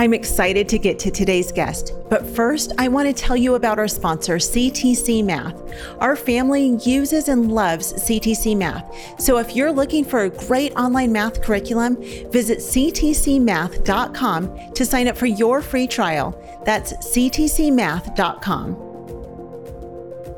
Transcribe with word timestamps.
I'm 0.00 0.14
excited 0.14 0.66
to 0.70 0.78
get 0.78 0.98
to 1.00 1.10
today's 1.10 1.52
guest, 1.52 1.92
but 2.08 2.24
first, 2.24 2.72
I 2.78 2.88
want 2.88 3.06
to 3.06 3.12
tell 3.12 3.36
you 3.36 3.56
about 3.56 3.78
our 3.78 3.86
sponsor, 3.86 4.36
CTC 4.36 5.22
Math. 5.22 5.62
Our 5.98 6.16
family 6.16 6.78
uses 6.82 7.28
and 7.28 7.52
loves 7.52 7.92
CTC 7.92 8.56
Math. 8.56 9.20
So 9.20 9.36
if 9.36 9.54
you're 9.54 9.70
looking 9.70 10.06
for 10.06 10.20
a 10.20 10.30
great 10.30 10.74
online 10.74 11.12
math 11.12 11.42
curriculum, 11.42 11.96
visit 12.30 12.60
ctcmath.com 12.60 14.72
to 14.72 14.86
sign 14.86 15.06
up 15.06 15.18
for 15.18 15.26
your 15.26 15.60
free 15.60 15.86
trial. 15.86 16.62
That's 16.64 16.94
ctcmath.com. 16.94 18.86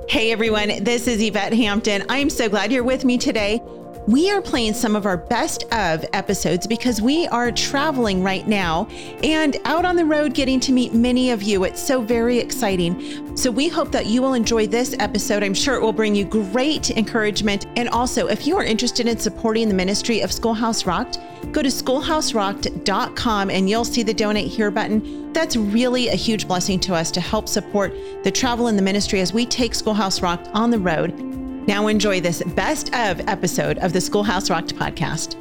Hey 0.08 0.32
everyone, 0.32 0.82
this 0.82 1.06
is 1.06 1.22
Yvette 1.22 1.52
Hampton. 1.52 2.04
I'm 2.08 2.30
so 2.30 2.48
glad 2.48 2.72
you're 2.72 2.82
with 2.82 3.04
me 3.04 3.16
today. 3.16 3.62
We 4.08 4.32
are 4.32 4.42
playing 4.42 4.74
some 4.74 4.96
of 4.96 5.06
our 5.06 5.16
best 5.16 5.62
of 5.72 6.04
episodes 6.12 6.66
because 6.66 7.00
we 7.00 7.28
are 7.28 7.52
traveling 7.52 8.20
right 8.20 8.46
now 8.48 8.88
and 9.22 9.56
out 9.64 9.84
on 9.84 9.94
the 9.94 10.04
road 10.04 10.34
getting 10.34 10.58
to 10.58 10.72
meet 10.72 10.92
many 10.92 11.30
of 11.30 11.40
you. 11.40 11.62
It's 11.62 11.80
so 11.80 12.02
very 12.02 12.38
exciting. 12.38 13.36
So 13.36 13.48
we 13.48 13.68
hope 13.68 13.92
that 13.92 14.06
you 14.06 14.20
will 14.20 14.34
enjoy 14.34 14.66
this 14.66 14.96
episode. 14.98 15.44
I'm 15.44 15.54
sure 15.54 15.76
it 15.76 15.82
will 15.82 15.92
bring 15.92 16.16
you 16.16 16.24
great 16.24 16.90
encouragement. 16.90 17.66
And 17.76 17.88
also, 17.90 18.26
if 18.26 18.44
you 18.44 18.56
are 18.56 18.64
interested 18.64 19.06
in 19.06 19.18
supporting 19.18 19.68
the 19.68 19.74
ministry 19.74 20.20
of 20.20 20.32
Schoolhouse 20.32 20.84
Rocked, 20.84 21.20
go 21.52 21.62
to 21.62 21.68
schoolhouserocked.com 21.68 23.50
and 23.50 23.70
you'll 23.70 23.84
see 23.84 24.02
the 24.02 24.14
donate 24.14 24.48
here 24.48 24.72
button. 24.72 25.32
That's 25.32 25.54
really 25.54 26.08
a 26.08 26.16
huge 26.16 26.48
blessing 26.48 26.80
to 26.80 26.94
us 26.94 27.12
to 27.12 27.20
help 27.20 27.48
support 27.48 27.94
the 28.24 28.32
travel 28.32 28.66
and 28.66 28.76
the 28.76 28.82
ministry 28.82 29.20
as 29.20 29.32
we 29.32 29.46
take 29.46 29.76
Schoolhouse 29.76 30.20
Rocked 30.22 30.48
on 30.48 30.70
the 30.70 30.78
road. 30.80 31.41
Now 31.68 31.86
enjoy 31.86 32.20
this 32.20 32.42
best 32.56 32.92
of 32.92 33.20
episode 33.28 33.78
of 33.78 33.92
the 33.92 34.00
Schoolhouse 34.00 34.50
Rocked 34.50 34.74
podcast. 34.74 35.36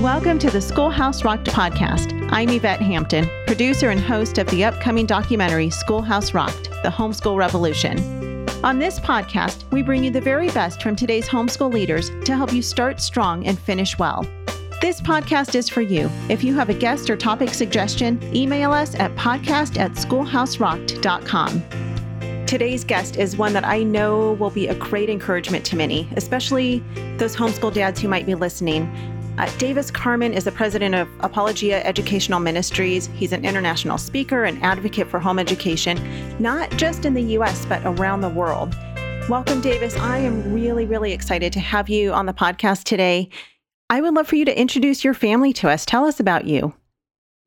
Welcome 0.00 0.38
to 0.38 0.48
the 0.48 0.60
Schoolhouse 0.60 1.24
Rocked 1.24 1.48
podcast. 1.48 2.28
I'm 2.30 2.48
Yvette 2.48 2.80
Hampton, 2.80 3.28
producer 3.48 3.90
and 3.90 4.00
host 4.00 4.38
of 4.38 4.46
the 4.50 4.62
upcoming 4.62 5.04
documentary 5.04 5.68
Schoolhouse 5.68 6.32
Rocked 6.32 6.70
The 6.84 6.90
Homeschool 6.90 7.36
Revolution. 7.36 7.98
On 8.62 8.78
this 8.78 9.00
podcast, 9.00 9.68
we 9.72 9.82
bring 9.82 10.04
you 10.04 10.10
the 10.12 10.20
very 10.20 10.48
best 10.50 10.80
from 10.80 10.94
today's 10.94 11.28
homeschool 11.28 11.72
leaders 11.72 12.08
to 12.24 12.36
help 12.36 12.52
you 12.52 12.62
start 12.62 13.00
strong 13.00 13.44
and 13.46 13.58
finish 13.58 13.98
well. 13.98 14.24
This 14.80 15.00
podcast 15.00 15.56
is 15.56 15.68
for 15.68 15.80
you. 15.80 16.08
If 16.28 16.44
you 16.44 16.54
have 16.54 16.68
a 16.68 16.74
guest 16.74 17.10
or 17.10 17.16
topic 17.16 17.48
suggestion, 17.48 18.22
email 18.32 18.70
us 18.70 18.94
at 18.94 19.12
podcast 19.16 19.76
at 19.76 19.92
schoolhouserocked.com. 19.92 21.81
Today's 22.52 22.84
guest 22.84 23.16
is 23.16 23.34
one 23.34 23.54
that 23.54 23.64
I 23.64 23.82
know 23.82 24.32
will 24.32 24.50
be 24.50 24.68
a 24.68 24.74
great 24.74 25.08
encouragement 25.08 25.64
to 25.64 25.74
many, 25.74 26.06
especially 26.16 26.80
those 27.16 27.34
homeschool 27.34 27.72
dads 27.72 27.98
who 27.98 28.08
might 28.08 28.26
be 28.26 28.34
listening. 28.34 28.82
Uh, 29.38 29.50
Davis 29.56 29.90
Carman 29.90 30.34
is 30.34 30.44
the 30.44 30.52
president 30.52 30.94
of 30.94 31.08
Apologia 31.20 31.82
Educational 31.86 32.40
Ministries. 32.40 33.06
He's 33.14 33.32
an 33.32 33.46
international 33.46 33.96
speaker 33.96 34.44
and 34.44 34.62
advocate 34.62 35.08
for 35.08 35.18
home 35.18 35.38
education, 35.38 35.98
not 36.38 36.68
just 36.72 37.06
in 37.06 37.14
the 37.14 37.22
U.S., 37.22 37.64
but 37.64 37.80
around 37.86 38.20
the 38.20 38.28
world. 38.28 38.76
Welcome, 39.30 39.62
Davis. 39.62 39.96
I 39.96 40.18
am 40.18 40.52
really, 40.52 40.84
really 40.84 41.12
excited 41.12 41.54
to 41.54 41.60
have 41.60 41.88
you 41.88 42.12
on 42.12 42.26
the 42.26 42.34
podcast 42.34 42.84
today. 42.84 43.30
I 43.88 44.02
would 44.02 44.12
love 44.12 44.28
for 44.28 44.36
you 44.36 44.44
to 44.44 44.60
introduce 44.60 45.02
your 45.02 45.14
family 45.14 45.54
to 45.54 45.70
us. 45.70 45.86
Tell 45.86 46.04
us 46.04 46.20
about 46.20 46.44
you. 46.44 46.74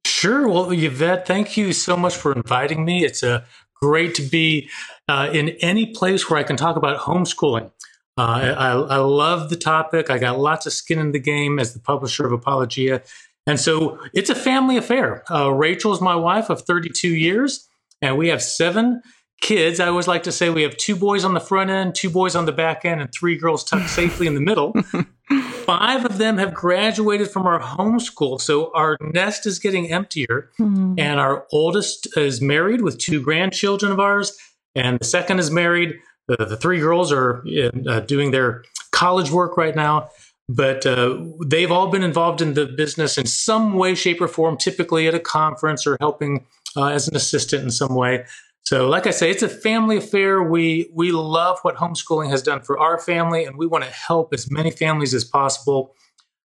Sure. 0.04 0.48
Well, 0.48 0.72
Yvette, 0.72 1.28
thank 1.28 1.58
you 1.58 1.74
so 1.74 1.96
much 1.96 2.16
for 2.16 2.34
inviting 2.34 2.86
me. 2.86 3.06
It's 3.06 3.22
a 3.22 3.46
great 3.82 4.16
to 4.16 4.24
be 4.24 4.70
uh, 5.08 5.30
in 5.32 5.50
any 5.62 5.88
place 5.88 6.30
where 6.30 6.40
I 6.40 6.44
can 6.44 6.58
talk 6.58 6.76
about 6.76 7.00
homeschooling. 7.00 7.72
Uh, 8.18 8.56
I, 8.58 8.70
I, 8.70 8.98
love 8.98 9.50
the 9.50 9.58
topic. 9.58 10.10
I 10.10 10.18
got 10.18 10.40
lots 10.40 10.66
of 10.66 10.72
skin 10.72 11.00
in 11.00 11.12
the 11.12 11.20
game 11.20 11.60
as 11.60 11.74
the 11.74 11.82
publisher 11.82 12.26
of 12.26 12.32
Apologia. 12.32 13.02
And 13.46 13.60
so 13.60 14.00
it's 14.14 14.30
a 14.30 14.36
family 14.36 14.78
affair. 14.78 15.24
Uh, 15.30 15.52
Rachael 15.52 15.94
is 15.94 16.00
my 16.00 16.16
wife 16.16 16.50
of 16.50 16.62
32 16.62 17.10
years, 17.10 17.68
and 18.02 18.18
we 18.18 18.30
have 18.30 18.42
seven 18.42 19.02
kids. 19.42 19.82
I 19.82 19.88
always 19.88 20.08
like 20.08 20.24
to 20.24 20.32
say 20.32 20.50
we 20.50 20.64
have 20.64 20.78
two 20.78 20.96
boys 20.96 21.26
on 21.26 21.34
the 21.34 21.42
front 21.42 21.70
end, 21.70 21.94
two 21.94 22.10
boys 22.10 22.36
on 22.36 22.46
the 22.46 22.54
back 22.54 22.86
end, 22.86 23.02
and 23.02 23.12
three 23.14 23.38
girls 23.38 23.66
tucked 23.66 23.90
safely 23.90 24.28
in 24.28 24.34
the 24.34 24.42
middle. 24.42 24.74
Five 25.66 26.06
of 26.06 26.18
them 26.18 26.38
have 26.38 26.54
graduated 26.54 27.30
from 27.30 27.46
our 27.46 27.60
homeschool. 27.60 28.40
So 28.40 28.72
our 28.74 28.98
nest 29.02 29.46
is 29.46 29.60
getting 29.60 29.92
emptier. 29.92 30.52
Mm-hmm. 30.60 30.96
And 30.98 31.20
our 31.20 31.46
oldest 31.52 32.18
is 32.18 32.42
married 32.42 32.82
with 32.82 32.98
two 32.98 33.22
grandchildren 33.22 33.92
of 33.92 34.00
ours 34.00 34.38
and 34.76 35.00
the 35.00 35.06
second 35.06 35.40
is 35.40 35.52
married. 35.52 35.96
The, 36.28 36.38
the 36.38 36.58
three 36.58 36.80
girls 36.80 37.12
are 37.12 37.44
in, 37.46 37.88
uh, 37.88 38.02
doing 38.02 38.32
their 38.32 38.64
college 38.92 39.32
work 39.32 39.58
right 39.58 39.76
now, 39.76 40.10
but 40.50 40.86
uh, 40.86 41.18
they've 41.46 41.72
all 41.72 41.88
been 41.88 42.04
involved 42.04 42.42
in 42.42 42.54
the 42.54 42.66
business 42.66 43.18
in 43.18 43.26
some 43.26 43.74
way, 43.74 43.96
shape, 43.96 44.22
or 44.22 44.28
form, 44.28 44.58
typically 44.58 45.08
at 45.08 45.14
a 45.14 45.20
conference 45.20 45.86
or 45.86 45.98
helping 46.00 46.46
uh, 46.76 46.88
as 46.88 47.08
an 47.08 47.16
assistant 47.16 47.64
in 47.64 47.72
some 47.72 47.96
way. 47.96 48.26
So, 48.64 48.90
like 48.90 49.06
I 49.06 49.12
say, 49.12 49.30
it's 49.30 49.44
a 49.44 49.50
family 49.50 49.98
affair. 49.98 50.42
We 50.42 50.90
we 50.92 51.12
love 51.12 51.60
what 51.62 51.76
homeschooling 51.76 52.32
has 52.32 52.42
done 52.42 52.62
for 52.62 52.80
our 52.80 52.98
family, 52.98 53.46
and 53.46 53.58
we 53.58 53.68
want 53.68 53.84
to 53.84 53.92
help 53.92 54.34
as 54.34 54.50
many 54.50 54.72
families 54.72 55.14
as 55.14 55.24
possible 55.24 55.94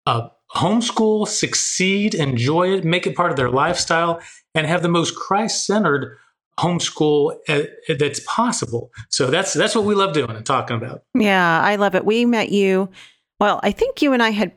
uh, 0.06 0.30
homeschool, 0.56 1.28
succeed, 1.28 2.14
enjoy 2.14 2.74
it, 2.74 2.84
make 2.84 3.08
it 3.08 3.16
part 3.16 3.32
of 3.32 3.38
their 3.38 3.50
lifestyle, 3.50 4.22
and 4.54 4.68
have 4.68 4.82
the 4.82 4.90
most 4.90 5.16
Christ 5.16 5.66
centered 5.66 6.18
homeschool 6.60 7.36
uh, 7.50 7.64
that's 7.98 8.20
possible. 8.22 8.92
So 9.10 9.28
that's 9.28 9.54
that's 9.54 9.76
what 9.76 9.86
we 9.86 9.96
love 9.96 10.14
doing 10.14 10.32
and 10.32 10.46
talking 10.46 10.78
about. 10.78 11.04
Yeah, 11.16 11.62
I 11.62 11.76
love 11.76 11.96
it. 11.96 12.06
We 12.06 12.26
met 12.26 12.50
you. 12.50 12.90
Well, 13.40 13.60
I 13.64 13.72
think 13.72 14.02
you 14.02 14.14
and 14.14 14.22
I 14.22 14.30
had 14.30 14.54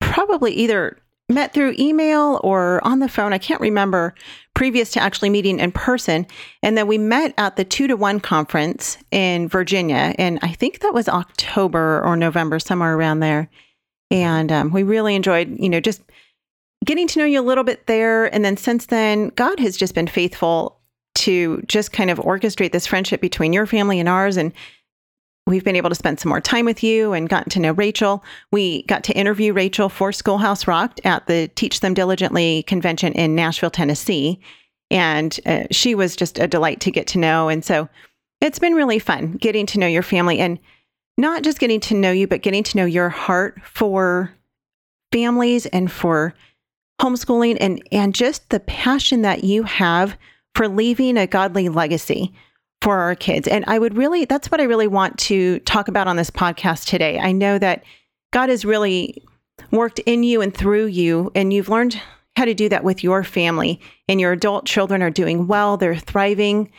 probably 0.00 0.52
either 0.52 0.98
met 1.30 1.54
through 1.54 1.74
email 1.78 2.40
or 2.44 2.86
on 2.86 2.98
the 2.98 3.08
phone. 3.08 3.32
I 3.32 3.38
can't 3.38 3.60
remember 3.60 4.14
previous 4.54 4.90
to 4.92 5.00
actually 5.00 5.30
meeting 5.30 5.58
in 5.58 5.72
person. 5.72 6.26
And 6.62 6.76
then 6.76 6.86
we 6.86 6.98
met 6.98 7.34
at 7.38 7.56
the 7.56 7.64
two 7.64 7.86
to 7.88 7.96
one 7.96 8.20
conference 8.20 8.98
in 9.10 9.48
Virginia. 9.48 10.14
And 10.18 10.38
I 10.42 10.48
think 10.48 10.80
that 10.80 10.94
was 10.94 11.08
October 11.08 12.02
or 12.04 12.16
November, 12.16 12.58
somewhere 12.58 12.94
around 12.94 13.20
there. 13.20 13.48
And 14.10 14.52
um, 14.52 14.70
we 14.70 14.82
really 14.82 15.14
enjoyed, 15.14 15.58
you 15.58 15.70
know, 15.70 15.80
just 15.80 16.02
getting 16.84 17.08
to 17.08 17.18
know 17.18 17.24
you 17.24 17.40
a 17.40 17.42
little 17.42 17.64
bit 17.64 17.86
there. 17.86 18.32
And 18.32 18.44
then 18.44 18.58
since 18.58 18.86
then, 18.86 19.28
God 19.30 19.58
has 19.58 19.76
just 19.76 19.94
been 19.94 20.06
faithful 20.06 20.78
to 21.14 21.62
just 21.66 21.92
kind 21.92 22.10
of 22.10 22.18
orchestrate 22.18 22.72
this 22.72 22.86
friendship 22.86 23.20
between 23.20 23.52
your 23.52 23.66
family 23.66 24.00
and 24.00 24.08
ours. 24.08 24.36
And 24.36 24.52
we've 25.46 25.64
been 25.64 25.76
able 25.76 25.90
to 25.90 25.94
spend 25.94 26.20
some 26.20 26.30
more 26.30 26.40
time 26.40 26.64
with 26.64 26.82
you 26.82 27.12
and 27.12 27.28
gotten 27.28 27.50
to 27.50 27.60
know 27.60 27.72
Rachael. 27.72 28.24
We 28.50 28.82
got 28.84 29.04
to 29.04 29.16
interview 29.16 29.52
Rachael 29.52 29.88
for 29.88 30.12
Schoolhouse 30.12 30.66
Rocked 30.66 31.00
at 31.04 31.26
the 31.26 31.48
Teach 31.54 31.80
Them 31.80 31.94
Diligently 31.94 32.62
convention 32.64 33.12
in 33.12 33.34
Nashville, 33.34 33.70
Tennessee. 33.70 34.40
And 34.90 35.38
uh, 35.46 35.64
she 35.70 35.94
was 35.94 36.16
just 36.16 36.38
a 36.38 36.46
delight 36.46 36.80
to 36.80 36.90
get 36.90 37.06
to 37.08 37.18
know. 37.18 37.48
And 37.48 37.64
so 37.64 37.88
it's 38.40 38.58
been 38.58 38.74
really 38.74 38.98
fun 38.98 39.32
getting 39.32 39.66
to 39.66 39.78
know 39.78 39.86
your 39.86 40.02
family 40.02 40.38
and 40.38 40.58
not 41.16 41.42
just 41.42 41.58
getting 41.58 41.80
to 41.80 41.94
know 41.94 42.10
you, 42.10 42.26
but 42.26 42.42
getting 42.42 42.62
to 42.64 42.76
know 42.76 42.84
your 42.84 43.08
heart 43.08 43.60
for 43.64 44.34
families 45.12 45.66
and 45.66 45.90
for 45.90 46.34
homeschooling 47.00 47.56
and, 47.60 47.82
and 47.92 48.14
just 48.14 48.50
the 48.50 48.60
passion 48.60 49.22
that 49.22 49.44
you 49.44 49.62
have 49.62 50.16
for 50.54 50.68
leaving 50.68 51.16
a 51.16 51.26
godly 51.26 51.68
legacy 51.68 52.32
for 52.80 52.98
our 52.98 53.14
kids. 53.14 53.48
And 53.48 53.64
I 53.66 53.78
would 53.78 53.96
really, 53.96 54.24
that's 54.24 54.50
what 54.50 54.60
I 54.60 54.64
really 54.64 54.86
want 54.86 55.18
to 55.20 55.58
talk 55.60 55.88
about 55.88 56.06
on 56.06 56.16
this 56.16 56.30
podcast 56.30 56.86
today. 56.86 57.18
I 57.18 57.32
know 57.32 57.58
that 57.58 57.82
God 58.32 58.50
has 58.50 58.64
really 58.64 59.22
worked 59.70 60.00
in 60.00 60.22
you 60.22 60.40
and 60.42 60.54
through 60.54 60.86
you, 60.86 61.32
and 61.34 61.52
you've 61.52 61.68
learned 61.68 62.00
how 62.36 62.44
to 62.44 62.54
do 62.54 62.68
that 62.68 62.84
with 62.84 63.02
your 63.02 63.24
family. 63.24 63.80
And 64.08 64.20
your 64.20 64.32
adult 64.32 64.66
children 64.66 65.02
are 65.02 65.10
doing 65.10 65.46
well, 65.46 65.76
they're 65.76 65.96
thriving. 65.96 66.70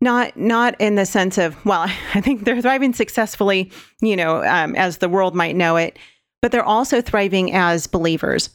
Not, 0.00 0.36
not 0.36 0.78
in 0.80 0.96
the 0.96 1.06
sense 1.06 1.38
of, 1.38 1.64
well, 1.64 1.82
I 2.14 2.20
think 2.20 2.44
they're 2.44 2.62
thriving 2.62 2.92
successfully, 2.92 3.70
you 4.00 4.16
know, 4.16 4.42
um, 4.44 4.74
as 4.76 4.98
the 4.98 5.08
world 5.08 5.34
might 5.34 5.56
know 5.56 5.76
it, 5.76 5.98
but 6.42 6.52
they're 6.52 6.64
also 6.64 7.00
thriving 7.00 7.52
as 7.52 7.86
believers. 7.86 8.50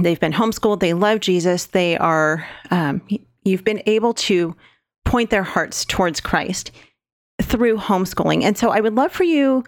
They've 0.00 0.20
been 0.20 0.32
homeschooled. 0.32 0.80
They 0.80 0.94
love 0.94 1.20
Jesus. 1.20 1.66
They 1.66 1.96
are 1.98 2.46
um, 2.70 3.02
you've 3.44 3.64
been 3.64 3.82
able 3.86 4.14
to 4.14 4.54
point 5.04 5.30
their 5.30 5.42
hearts 5.42 5.84
towards 5.84 6.20
Christ 6.20 6.70
through 7.42 7.78
homeschooling. 7.78 8.42
And 8.42 8.56
so 8.56 8.70
I 8.70 8.80
would 8.80 8.94
love 8.94 9.12
for 9.12 9.24
you 9.24 9.64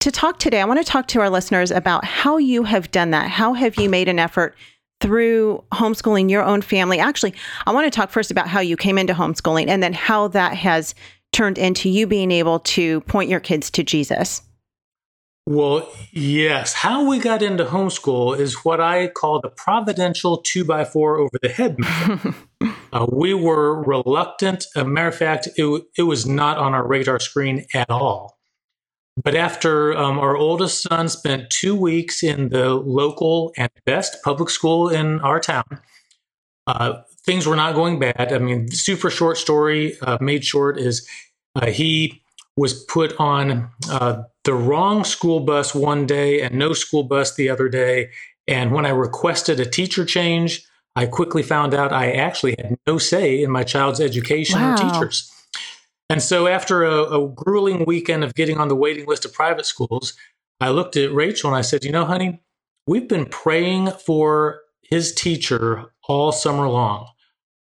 to 0.00 0.10
talk 0.10 0.38
today. 0.38 0.60
I 0.60 0.64
want 0.64 0.84
to 0.84 0.90
talk 0.90 1.08
to 1.08 1.20
our 1.20 1.30
listeners 1.30 1.70
about 1.70 2.04
how 2.04 2.36
you 2.36 2.62
have 2.62 2.90
done 2.90 3.10
that. 3.10 3.28
How 3.28 3.52
have 3.54 3.76
you 3.76 3.88
made 3.88 4.08
an 4.08 4.18
effort 4.18 4.54
through 5.00 5.64
homeschooling 5.72 6.30
your 6.30 6.44
own 6.44 6.62
family? 6.62 6.98
Actually, 6.98 7.34
I 7.66 7.72
want 7.72 7.92
to 7.92 7.96
talk 7.96 8.10
first 8.10 8.30
about 8.30 8.48
how 8.48 8.60
you 8.60 8.76
came 8.76 8.98
into 8.98 9.14
homeschooling 9.14 9.68
and 9.68 9.82
then 9.82 9.92
how 9.92 10.28
that 10.28 10.54
has 10.54 10.94
turned 11.32 11.58
into 11.58 11.88
you 11.88 12.06
being 12.06 12.30
able 12.30 12.60
to 12.60 13.00
point 13.02 13.28
your 13.28 13.40
kids 13.40 13.70
to 13.72 13.82
Jesus. 13.82 14.42
Well, 15.48 15.90
yes. 16.12 16.74
How 16.74 17.08
we 17.08 17.18
got 17.18 17.40
into 17.40 17.64
homeschool 17.64 18.38
is 18.38 18.66
what 18.66 18.82
I 18.82 19.08
call 19.08 19.40
the 19.40 19.48
providential 19.48 20.42
two 20.42 20.62
by 20.62 20.84
four 20.84 21.16
over 21.16 21.38
the 21.40 21.48
head 21.48 21.78
method. 21.78 22.34
uh, 22.92 23.06
we 23.10 23.32
were 23.32 23.82
reluctant. 23.82 24.66
As 24.76 24.82
a 24.82 24.84
matter 24.84 25.08
of 25.08 25.14
fact, 25.14 25.48
it, 25.56 25.84
it 25.96 26.02
was 26.02 26.26
not 26.26 26.58
on 26.58 26.74
our 26.74 26.86
radar 26.86 27.18
screen 27.18 27.64
at 27.72 27.88
all. 27.88 28.36
But 29.16 29.36
after 29.36 29.96
um, 29.96 30.18
our 30.18 30.36
oldest 30.36 30.82
son 30.82 31.08
spent 31.08 31.48
two 31.48 31.74
weeks 31.74 32.22
in 32.22 32.50
the 32.50 32.74
local 32.74 33.54
and 33.56 33.70
best 33.86 34.22
public 34.22 34.50
school 34.50 34.90
in 34.90 35.18
our 35.20 35.40
town, 35.40 35.80
uh, 36.66 37.00
things 37.24 37.46
were 37.46 37.56
not 37.56 37.74
going 37.74 37.98
bad. 37.98 38.34
I 38.34 38.38
mean, 38.38 38.70
super 38.70 39.08
short 39.08 39.38
story 39.38 39.96
uh, 40.02 40.18
made 40.20 40.44
short 40.44 40.78
is 40.78 41.08
uh, 41.54 41.70
he 41.70 42.22
was 42.58 42.74
put 42.74 43.14
on 43.20 43.70
uh, 43.88 44.20
the 44.42 44.52
wrong 44.52 45.04
school 45.04 45.38
bus 45.38 45.76
one 45.76 46.06
day 46.06 46.40
and 46.42 46.56
no 46.56 46.72
school 46.72 47.04
bus 47.04 47.36
the 47.36 47.48
other 47.48 47.68
day. 47.68 48.10
And 48.48 48.72
when 48.72 48.84
I 48.84 48.88
requested 48.88 49.60
a 49.60 49.64
teacher 49.64 50.04
change, 50.04 50.66
I 50.96 51.06
quickly 51.06 51.44
found 51.44 51.72
out 51.72 51.92
I 51.92 52.10
actually 52.10 52.56
had 52.58 52.76
no 52.84 52.98
say 52.98 53.40
in 53.40 53.52
my 53.52 53.62
child's 53.62 54.00
education 54.00 54.60
wow. 54.60 54.74
or 54.74 54.76
teachers. 54.76 55.32
And 56.10 56.20
so, 56.20 56.48
after 56.48 56.82
a, 56.82 57.04
a, 57.04 57.28
grueling 57.28 57.84
weekend 57.84 58.24
of 58.24 58.34
getting 58.34 58.58
on 58.58 58.68
the 58.68 58.74
waiting 58.74 59.06
list 59.06 59.24
of 59.24 59.32
private 59.32 59.66
schools, 59.66 60.14
I 60.60 60.70
looked 60.70 60.96
at 60.96 61.12
Rachael 61.12 61.50
and 61.50 61.56
I 61.56 61.60
said, 61.60 61.84
You 61.84 61.92
know, 61.92 62.06
honey, 62.06 62.42
we've 62.86 63.06
been 63.06 63.26
praying 63.26 63.90
for 64.04 64.62
his 64.82 65.14
teacher 65.14 65.92
all 66.08 66.32
summer 66.32 66.66
long. 66.66 67.08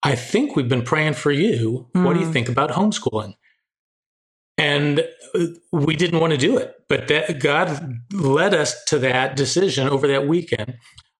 I 0.03 0.15
think 0.15 0.57
we've 0.57 0.69
been 0.69 0.85
praying 0.85 1.15
for 1.15 1.33
you. 1.33 1.89
Mm. 1.95 2.05
What 2.05 2.15
do 2.15 2.21
you 2.21 2.27
hmm. 2.27 2.33
think 2.33 2.49
about 2.49 2.71
homeschooling? 2.71 3.35
And 4.59 5.07
we 5.71 5.97
didn't 5.97 6.21
want 6.21 6.33
to 6.33 6.39
do 6.39 6.57
it, 6.57 6.75
but 6.89 7.09
that 7.09 7.41
God 7.41 7.99
led 8.13 8.55
us 8.55 8.83
to 8.85 8.99
that 9.01 9.37
decision 9.37 9.87
over 9.89 10.09
that 10.09 10.27
weekend. 10.27 10.79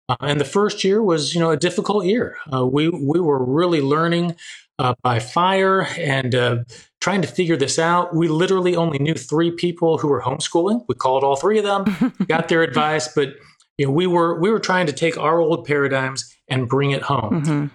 Uh, 0.09 0.15
and 0.21 0.39
the 0.39 0.45
first 0.45 0.83
year 0.83 1.03
was, 1.03 1.35
you 1.35 1.39
know, 1.39 1.51
a 1.51 1.57
difficult 1.57 2.05
year. 2.05 2.37
Uh, 2.51 2.65
we 2.65 2.89
we 2.89 3.19
were 3.19 3.43
really 3.43 3.81
learning 3.81 4.35
uh, 4.79 4.95
by 5.03 5.19
fire 5.19 5.81
and 5.97 6.33
uh, 6.33 6.63
trying 7.01 7.21
to 7.21 7.27
figure 7.27 7.57
this 7.57 7.77
out. 7.77 8.15
We 8.15 8.27
literally 8.27 8.75
only 8.75 8.99
knew 8.99 9.13
three 9.13 9.51
people 9.51 9.97
who 9.97 10.07
were 10.07 10.21
homeschooling. 10.21 10.85
We 10.87 10.95
called 10.95 11.23
all 11.23 11.35
three 11.35 11.59
of 11.59 11.65
them, 11.65 12.13
got 12.27 12.47
their 12.47 12.63
advice, 12.63 13.07
but 13.07 13.35
you 13.77 13.85
know, 13.85 13.91
we 13.91 14.07
were 14.07 14.39
we 14.39 14.49
were 14.49 14.59
trying 14.59 14.87
to 14.87 14.93
take 14.93 15.17
our 15.17 15.39
old 15.39 15.65
paradigms 15.65 16.33
and 16.49 16.67
bring 16.67 16.91
it 16.91 17.03
home. 17.03 17.43
Mm-hmm. 17.43 17.65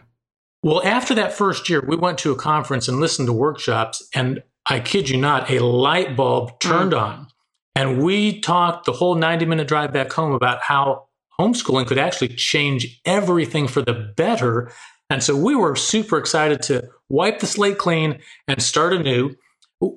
Well, 0.64 0.82
after 0.84 1.14
that 1.16 1.32
first 1.32 1.68
year, 1.68 1.84
we 1.86 1.96
went 1.96 2.18
to 2.18 2.30
a 2.30 2.36
conference 2.36 2.88
and 2.88 3.00
listened 3.00 3.26
to 3.26 3.32
workshops, 3.32 4.06
and 4.14 4.42
I 4.66 4.80
kid 4.80 5.08
you 5.08 5.16
not, 5.16 5.50
a 5.50 5.64
light 5.64 6.16
bulb 6.16 6.60
turned 6.60 6.92
mm. 6.92 7.00
on. 7.00 7.26
And 7.74 8.02
we 8.02 8.40
talked 8.40 8.84
the 8.84 8.92
whole 8.92 9.14
90 9.14 9.46
minute 9.46 9.68
drive 9.68 9.92
back 9.92 10.12
home 10.12 10.32
about 10.32 10.62
how 10.62 11.08
homeschooling 11.40 11.86
could 11.86 11.98
actually 11.98 12.28
change 12.28 13.00
everything 13.04 13.66
for 13.66 13.82
the 13.82 14.12
better. 14.16 14.72
And 15.10 15.22
so 15.22 15.36
we 15.36 15.54
were 15.54 15.74
super 15.74 16.18
excited 16.18 16.62
to 16.62 16.88
wipe 17.08 17.40
the 17.40 17.46
slate 17.46 17.78
clean 17.78 18.20
and 18.46 18.62
start 18.62 18.92
anew. 18.92 19.34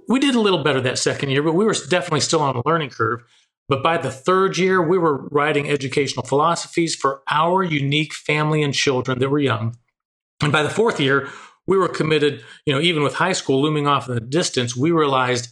We 0.08 0.20
did 0.20 0.36
a 0.36 0.42
little 0.42 0.64
better 0.64 0.82
that 0.82 0.98
second 0.98 1.30
year, 1.30 1.44
but 1.44 1.54
we 1.54 1.66
were 1.66 1.76
definitely 1.90 2.22
still 2.22 2.42
on 2.42 2.56
a 2.56 2.62
learning 2.66 2.90
curve. 2.90 3.22
But 3.68 3.84
by 3.84 3.98
the 3.98 4.12
third 4.12 4.58
year, 4.58 4.82
we 4.82 4.98
were 4.98 5.28
writing 5.30 5.70
educational 5.70 6.26
philosophies 6.26 6.96
for 6.96 7.22
our 7.30 7.64
unique 7.64 8.14
family 8.14 8.64
and 8.64 8.74
children 8.74 9.20
that 9.20 9.30
were 9.30 9.40
young. 9.40 9.76
And 10.42 10.52
by 10.52 10.64
the 10.64 10.70
fourth 10.70 11.00
year, 11.00 11.30
we 11.68 11.78
were 11.78 11.88
committed, 11.88 12.44
you 12.66 12.74
know, 12.74 12.80
even 12.80 13.04
with 13.04 13.16
high 13.16 13.34
school 13.34 13.62
looming 13.62 13.88
off 13.88 14.08
in 14.08 14.16
the 14.16 14.22
distance, 14.22 14.76
we 14.76 14.92
realized 14.92 15.50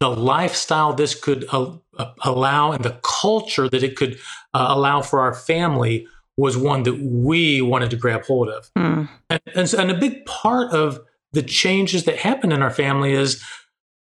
the 0.00 0.10
lifestyle 0.10 0.92
this 0.92 1.14
could 1.14 1.44
uh, 1.52 1.72
uh, 1.98 2.12
allow 2.22 2.72
and 2.72 2.84
the 2.84 2.98
culture 3.02 3.68
that 3.68 3.82
it 3.82 3.96
could 3.96 4.18
uh, 4.54 4.66
allow 4.70 5.02
for 5.02 5.20
our 5.20 5.34
family 5.34 6.06
was 6.36 6.56
one 6.56 6.84
that 6.84 7.00
we 7.02 7.60
wanted 7.60 7.90
to 7.90 7.96
grab 7.96 8.24
hold 8.24 8.48
of. 8.48 8.70
Mm. 8.78 9.08
And, 9.28 9.40
and, 9.54 9.74
and, 9.74 9.90
a 9.90 9.98
big 9.98 10.24
part 10.24 10.72
of 10.72 11.00
the 11.32 11.42
changes 11.42 12.04
that 12.04 12.16
happened 12.16 12.52
in 12.52 12.62
our 12.62 12.70
family 12.70 13.12
is, 13.12 13.42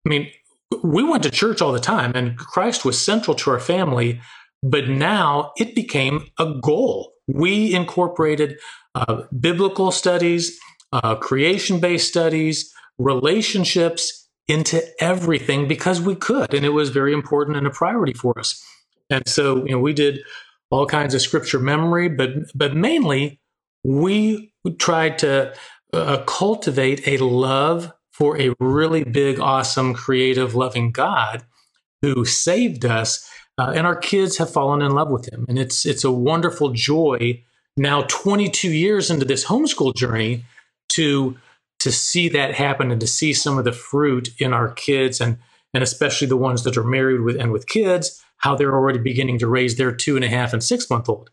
I 0.04 0.10
mean, 0.10 0.30
we 0.82 1.02
went 1.02 1.22
to 1.22 1.30
church 1.30 1.62
all 1.62 1.72
the 1.72 1.80
time 1.80 2.12
and 2.14 2.36
Christ 2.36 2.84
was 2.84 3.02
central 3.02 3.34
to 3.36 3.50
our 3.50 3.60
family, 3.60 4.20
but 4.62 4.88
now 4.88 5.52
it 5.56 5.74
became 5.74 6.26
a 6.38 6.54
goal. 6.60 7.14
We 7.26 7.74
incorporated 7.74 8.58
uh, 8.94 9.22
biblical 9.38 9.90
studies, 9.90 10.60
uh, 10.92 11.16
creation 11.16 11.80
based 11.80 12.08
studies, 12.08 12.72
relationships, 12.98 14.26
into 14.48 14.82
everything 15.02 15.66
because 15.66 16.00
we 16.00 16.14
could, 16.14 16.54
and 16.54 16.64
it 16.64 16.70
was 16.70 16.90
very 16.90 17.12
important 17.12 17.56
and 17.56 17.66
a 17.66 17.70
priority 17.70 18.12
for 18.12 18.38
us. 18.38 18.64
And 19.10 19.28
so, 19.28 19.64
you 19.64 19.72
know, 19.72 19.80
we 19.80 19.92
did 19.92 20.20
all 20.70 20.86
kinds 20.86 21.14
of 21.14 21.20
scripture 21.20 21.58
memory, 21.58 22.08
but 22.08 22.30
but 22.54 22.74
mainly 22.74 23.40
we 23.84 24.52
tried 24.78 25.18
to 25.18 25.54
uh, 25.92 26.18
cultivate 26.26 27.06
a 27.06 27.18
love 27.18 27.92
for 28.12 28.40
a 28.40 28.54
really 28.58 29.04
big, 29.04 29.38
awesome, 29.38 29.94
creative, 29.94 30.54
loving 30.54 30.90
God 30.90 31.44
who 32.02 32.24
saved 32.24 32.84
us, 32.84 33.28
uh, 33.58 33.72
and 33.74 33.86
our 33.86 33.96
kids 33.96 34.38
have 34.38 34.52
fallen 34.52 34.82
in 34.82 34.92
love 34.92 35.10
with 35.10 35.32
Him, 35.32 35.44
and 35.48 35.58
it's 35.58 35.84
it's 35.84 36.04
a 36.04 36.10
wonderful 36.10 36.70
joy. 36.70 37.42
Now, 37.76 38.02
22 38.02 38.70
years 38.70 39.10
into 39.10 39.26
this 39.26 39.44
homeschool 39.44 39.94
journey, 39.94 40.44
to 40.96 41.36
to 41.78 41.92
see 41.92 42.28
that 42.30 42.54
happen 42.54 42.90
and 42.90 43.00
to 43.00 43.06
see 43.06 43.32
some 43.32 43.58
of 43.58 43.64
the 43.64 43.72
fruit 43.72 44.30
in 44.38 44.52
our 44.52 44.72
kids 44.72 45.20
and 45.20 45.38
and 45.74 45.82
especially 45.82 46.26
the 46.26 46.36
ones 46.36 46.64
that 46.64 46.76
are 46.76 46.84
married 46.84 47.20
with 47.20 47.36
and 47.36 47.52
with 47.52 47.68
kids, 47.68 48.22
how 48.38 48.56
they're 48.56 48.74
already 48.74 48.98
beginning 48.98 49.38
to 49.38 49.46
raise 49.46 49.76
their 49.76 49.92
two 49.92 50.16
and 50.16 50.24
a 50.24 50.28
half 50.28 50.52
and 50.52 50.64
six 50.64 50.88
month 50.88 51.08
old. 51.08 51.30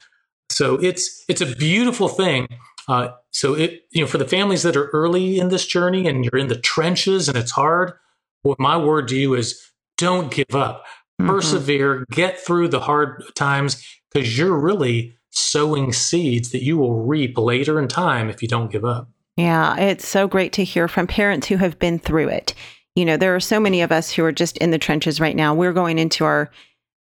So 0.50 0.76
it's 0.76 1.24
it's 1.28 1.42
a 1.42 1.56
beautiful 1.56 2.10
thing. 2.10 2.48
Uh, 2.88 3.10
so 3.32 3.54
it 3.54 3.86
you 3.92 4.02
know 4.02 4.08
for 4.08 4.18
the 4.18 4.28
families 4.28 4.64
that 4.64 4.76
are 4.76 4.88
early 4.88 5.40
in 5.40 5.50
this 5.50 5.66
journey 5.66 6.08
and 6.08 6.26
you're 6.26 6.42
in 6.42 6.50
the 6.50 6.60
trenches 6.60 7.30
and 7.30 7.38
it's 7.38 7.52
hard, 7.52 7.94
what 8.42 8.60
my 8.60 8.76
word 8.76 9.08
to 9.10 9.16
you 9.16 9.34
is 9.36 9.72
don't 9.98 10.32
give 10.32 10.54
up. 10.54 10.86
Mm-hmm. 11.22 11.30
Persevere, 11.30 12.06
get 12.12 12.40
through 12.40 12.68
the 12.68 12.82
hard 12.82 13.24
times 13.36 13.82
because 14.12 14.38
you're 14.38 14.60
really 14.60 15.16
sowing 15.30 15.94
seeds 15.94 16.52
that 16.52 16.64
you 16.64 16.78
will 16.78 17.04
reap 17.04 17.38
later 17.38 17.80
in 17.80 17.88
time 17.88 18.30
if 18.30 18.42
you 18.42 18.48
don't 18.48 18.72
give 18.72 18.84
up. 18.84 19.10
Yeah, 19.38 19.78
it's 19.78 20.08
so 20.08 20.28
great 20.28 20.54
to 20.54 20.64
hear 20.64 20.88
from 20.88 21.08
parents 21.08 21.48
who 21.48 21.58
have 21.58 21.80
been 21.80 21.98
through 21.98 22.30
it. 22.30 22.54
You 22.96 23.06
know, 23.06 23.18
there 23.18 23.36
are 23.36 23.40
so 23.40 23.60
many 23.60 23.82
of 23.82 23.92
us 23.92 24.12
who 24.12 24.24
are 24.24 24.32
just 24.32 24.58
in 24.58 24.70
the 24.72 24.78
trenches 24.78 25.20
right 25.20 25.36
now. 25.36 25.56
We're 25.56 25.74
going 25.74 25.98
into 25.98 26.24
our 26.24 26.52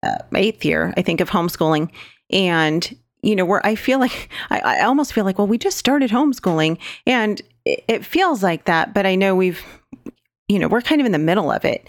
uh, 0.03 0.19
eighth 0.35 0.65
year, 0.65 0.93
I 0.97 1.03
think, 1.03 1.21
of 1.21 1.31
homeschooling. 1.31 1.91
And, 2.31 2.97
you 3.23 3.37
know, 3.37 3.45
where 3.45 3.65
I 3.65 3.77
feel 3.77 4.01
like, 4.01 4.31
I, 4.51 4.59
I 4.59 4.81
almost 4.83 5.13
feel 5.13 5.25
like, 5.25 5.39
well, 5.39 5.47
we 5.47 5.59
just 5.59 5.79
started 5.79 6.11
homeschooling 6.11 6.79
and 7.07 7.41
it, 7.65 7.85
it 7.87 8.05
feels 8.05 8.43
like 8.43 8.65
that. 8.65 8.95
But 8.95 9.07
I 9.07 9.15
know 9.15 9.37
we've, 9.37 9.63
you 10.49 10.59
know, 10.59 10.69
we're 10.69 10.83
kind 10.83 11.01
of 11.01 11.07
in 11.07 11.13
the 11.13 11.19
middle 11.19 11.53
of 11.53 11.65
it. 11.65 11.87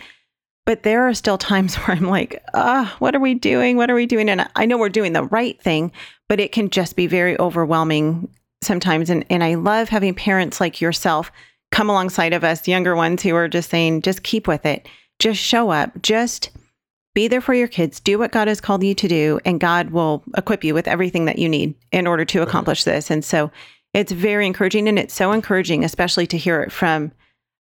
But 0.65 0.83
there 0.83 1.07
are 1.07 1.15
still 1.15 1.39
times 1.39 1.75
where 1.77 1.97
I'm 1.97 2.07
like, 2.07 2.43
ah, 2.53 2.95
what 2.99 3.15
are 3.15 3.19
we 3.19 3.33
doing? 3.33 3.77
What 3.77 3.89
are 3.89 3.95
we 3.95 4.05
doing? 4.05 4.29
And 4.29 4.47
I 4.55 4.67
know 4.67 4.77
we're 4.77 4.89
doing 4.89 5.13
the 5.13 5.23
right 5.23 5.59
thing, 5.59 5.91
but 6.27 6.39
it 6.39 6.51
can 6.51 6.69
just 6.69 6.95
be 6.95 7.07
very 7.07 7.39
overwhelming 7.39 8.30
sometimes. 8.61 9.09
And, 9.09 9.25
and 9.30 9.44
I 9.44 9.56
love 9.56 9.89
having 9.89 10.13
parents 10.13 10.59
like 10.59 10.81
yourself 10.81 11.31
come 11.71 11.89
alongside 11.89 12.33
of 12.33 12.44
us, 12.44 12.68
younger 12.68 12.95
ones 12.95 13.21
who 13.21 13.35
are 13.35 13.47
just 13.47 13.69
saying, 13.69 14.01
just 14.01 14.23
keep 14.23 14.47
with 14.47 14.66
it, 14.66 14.87
just 15.19 15.39
show 15.39 15.69
up, 15.69 16.01
just 16.01 16.49
be 17.13 17.28
there 17.28 17.42
for 17.42 17.54
your 17.54 17.68
kids, 17.68 17.99
do 17.99 18.18
what 18.18 18.31
God 18.31 18.47
has 18.47 18.61
called 18.61 18.83
you 18.83 18.95
to 18.95 19.07
do, 19.07 19.39
and 19.45 19.59
God 19.59 19.92
will 19.92 20.23
equip 20.37 20.63
you 20.63 20.73
with 20.73 20.87
everything 20.87 21.25
that 21.25 21.39
you 21.39 21.49
need 21.49 21.75
in 21.92 22.07
order 22.07 22.25
to 22.25 22.42
accomplish 22.42 22.83
this. 22.83 23.09
And 23.09 23.23
so 23.25 23.51
it's 23.94 24.11
very 24.11 24.45
encouraging. 24.45 24.87
And 24.87 24.99
it's 24.99 25.13
so 25.13 25.31
encouraging, 25.31 25.83
especially 25.83 26.28
to 26.28 26.37
hear 26.37 26.61
it 26.61 26.71
from 26.71 27.11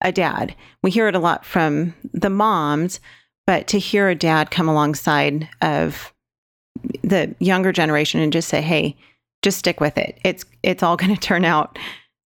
a 0.01 0.13
dad. 0.13 0.55
We 0.83 0.91
hear 0.91 1.09
it 1.09 1.15
a 1.15 1.21
lot 1.21 1.45
from 1.45 1.95
the 2.13 2.31
moms, 2.31 3.01
but 3.47 3.67
to 3.69 3.79
hear 3.79 4.09
a 4.09 4.15
dad 4.15 4.51
come 4.51 4.69
alongside 4.69 5.49
of 5.63 6.13
the 7.03 7.35
younger 7.41 7.73
generation 7.73 8.21
and 8.21 8.33
just 8.33 8.49
say, 8.49 8.61
hey, 8.61 8.97
just 9.49 9.59
stick 9.59 9.81
with 9.81 9.97
it. 9.97 10.19
It's 10.25 10.45
it's 10.63 10.83
all 10.83 10.97
going 11.03 11.15
to 11.15 11.21
turn 11.21 11.45
out 11.45 11.79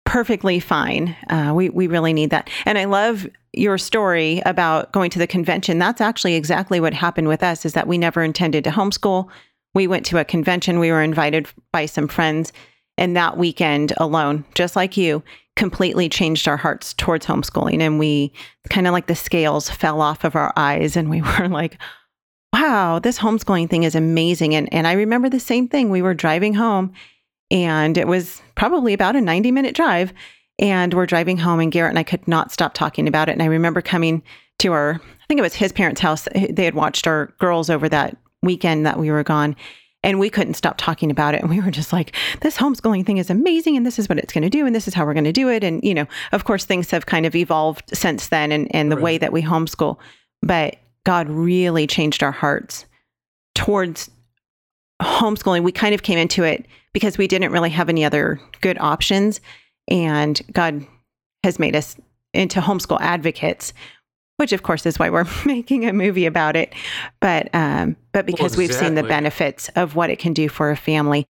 perfectly 0.04 0.60
fine. 0.60 1.16
Uh, 1.28 1.52
we 1.54 1.70
we 1.70 1.86
really 1.86 2.12
need 2.12 2.30
that. 2.30 2.50
And 2.66 2.76
I 2.76 2.84
love 2.84 3.26
your 3.52 3.78
story 3.78 4.42
about 4.44 4.92
going 4.92 5.10
to 5.10 5.18
the 5.18 5.26
convention. 5.26 5.78
That's 5.78 6.00
actually 6.00 6.34
exactly 6.34 6.80
what 6.80 6.92
happened 6.92 7.28
with 7.28 7.42
us. 7.42 7.64
Is 7.64 7.74
that 7.74 7.86
we 7.86 7.98
never 7.98 8.22
intended 8.22 8.64
to 8.64 8.70
homeschool. 8.70 9.28
We 9.74 9.86
went 9.86 10.06
to 10.06 10.18
a 10.18 10.24
convention. 10.24 10.78
We 10.78 10.90
were 10.90 11.02
invited 11.02 11.48
by 11.72 11.86
some 11.86 12.08
friends, 12.08 12.52
and 12.98 13.16
that 13.16 13.38
weekend 13.38 13.92
alone, 13.96 14.44
just 14.54 14.76
like 14.76 14.96
you, 14.96 15.22
completely 15.56 16.08
changed 16.08 16.48
our 16.48 16.56
hearts 16.56 16.94
towards 16.94 17.26
homeschooling. 17.26 17.80
And 17.80 17.98
we 17.98 18.32
kind 18.70 18.86
of 18.86 18.92
like 18.92 19.06
the 19.06 19.16
scales 19.16 19.70
fell 19.70 20.00
off 20.00 20.24
of 20.24 20.36
our 20.36 20.52
eyes, 20.56 20.96
and 20.96 21.08
we 21.08 21.22
were 21.38 21.48
like 21.48 21.78
wow, 22.54 23.00
this 23.00 23.18
homeschooling 23.18 23.68
thing 23.68 23.82
is 23.82 23.96
amazing. 23.96 24.54
And, 24.54 24.72
and 24.72 24.86
I 24.86 24.92
remember 24.92 25.28
the 25.28 25.40
same 25.40 25.66
thing. 25.66 25.90
We 25.90 26.02
were 26.02 26.14
driving 26.14 26.54
home 26.54 26.92
and 27.50 27.98
it 27.98 28.06
was 28.06 28.42
probably 28.54 28.92
about 28.92 29.16
a 29.16 29.20
90 29.20 29.50
minute 29.50 29.74
drive. 29.74 30.12
And 30.60 30.94
we're 30.94 31.04
driving 31.06 31.36
home, 31.36 31.58
and 31.58 31.72
Garrett 31.72 31.90
and 31.90 31.98
I 31.98 32.04
could 32.04 32.28
not 32.28 32.52
stop 32.52 32.74
talking 32.74 33.08
about 33.08 33.28
it. 33.28 33.32
And 33.32 33.42
I 33.42 33.46
remember 33.46 33.82
coming 33.82 34.22
to 34.60 34.72
our, 34.72 34.92
I 34.92 35.26
think 35.26 35.38
it 35.38 35.42
was 35.42 35.54
his 35.54 35.72
parents' 35.72 36.00
house. 36.00 36.28
They 36.32 36.64
had 36.64 36.76
watched 36.76 37.08
our 37.08 37.34
girls 37.40 37.68
over 37.68 37.88
that 37.88 38.16
weekend 38.40 38.86
that 38.86 38.96
we 38.96 39.10
were 39.10 39.24
gone. 39.24 39.56
And 40.04 40.20
we 40.20 40.30
couldn't 40.30 40.54
stop 40.54 40.76
talking 40.78 41.10
about 41.10 41.34
it. 41.34 41.40
And 41.40 41.50
we 41.50 41.60
were 41.60 41.72
just 41.72 41.92
like, 41.92 42.14
this 42.40 42.56
homeschooling 42.56 43.04
thing 43.04 43.16
is 43.16 43.30
amazing. 43.30 43.76
And 43.76 43.84
this 43.84 43.98
is 43.98 44.08
what 44.08 44.18
it's 44.18 44.32
going 44.32 44.42
to 44.42 44.48
do. 44.48 44.64
And 44.64 44.76
this 44.76 44.86
is 44.86 44.94
how 44.94 45.04
we're 45.04 45.12
going 45.12 45.24
to 45.24 45.32
do 45.32 45.48
it. 45.48 45.64
And, 45.64 45.82
you 45.82 45.92
know, 45.92 46.06
of 46.30 46.44
course, 46.44 46.64
things 46.64 46.92
have 46.92 47.06
kind 47.06 47.26
of 47.26 47.34
evolved 47.34 47.82
since 47.92 48.28
then 48.28 48.52
and, 48.52 48.72
and 48.72 48.92
the 48.92 48.96
right. 48.96 49.02
way 49.02 49.18
that 49.18 49.32
we 49.32 49.42
homeschool. 49.42 49.98
But 50.40 50.76
God 51.04 51.28
really 51.28 51.86
changed 51.86 52.22
our 52.22 52.32
hearts 52.32 52.86
towards 53.54 54.10
homeschooling. 55.02 55.62
We 55.62 55.72
kind 55.72 55.94
of 55.94 56.02
came 56.02 56.18
into 56.18 56.42
it 56.44 56.66
because 56.92 57.18
we 57.18 57.28
didn't 57.28 57.52
really 57.52 57.70
have 57.70 57.88
any 57.88 58.04
other 58.04 58.40
good 58.60 58.78
options. 58.78 59.40
And 59.88 60.40
God 60.52 60.86
has 61.42 61.58
made 61.58 61.76
us 61.76 61.96
into 62.32 62.60
homeschool 62.60 62.98
advocates, 63.00 63.72
which 64.38 64.52
of 64.52 64.62
course 64.62 64.86
is 64.86 64.98
why 64.98 65.10
we're 65.10 65.26
making 65.44 65.86
a 65.86 65.92
movie 65.92 66.26
about 66.26 66.56
it. 66.56 66.72
But 67.20 67.54
um, 67.54 67.96
but 68.12 68.26
because 68.26 68.56
well, 68.56 68.64
exactly. 68.64 68.66
we've 68.66 68.74
seen 68.74 68.94
the 68.94 69.02
benefits 69.02 69.68
of 69.76 69.94
what 69.94 70.10
it 70.10 70.18
can 70.18 70.32
do 70.32 70.48
for 70.48 70.70
a 70.70 70.76
family. 70.76 71.26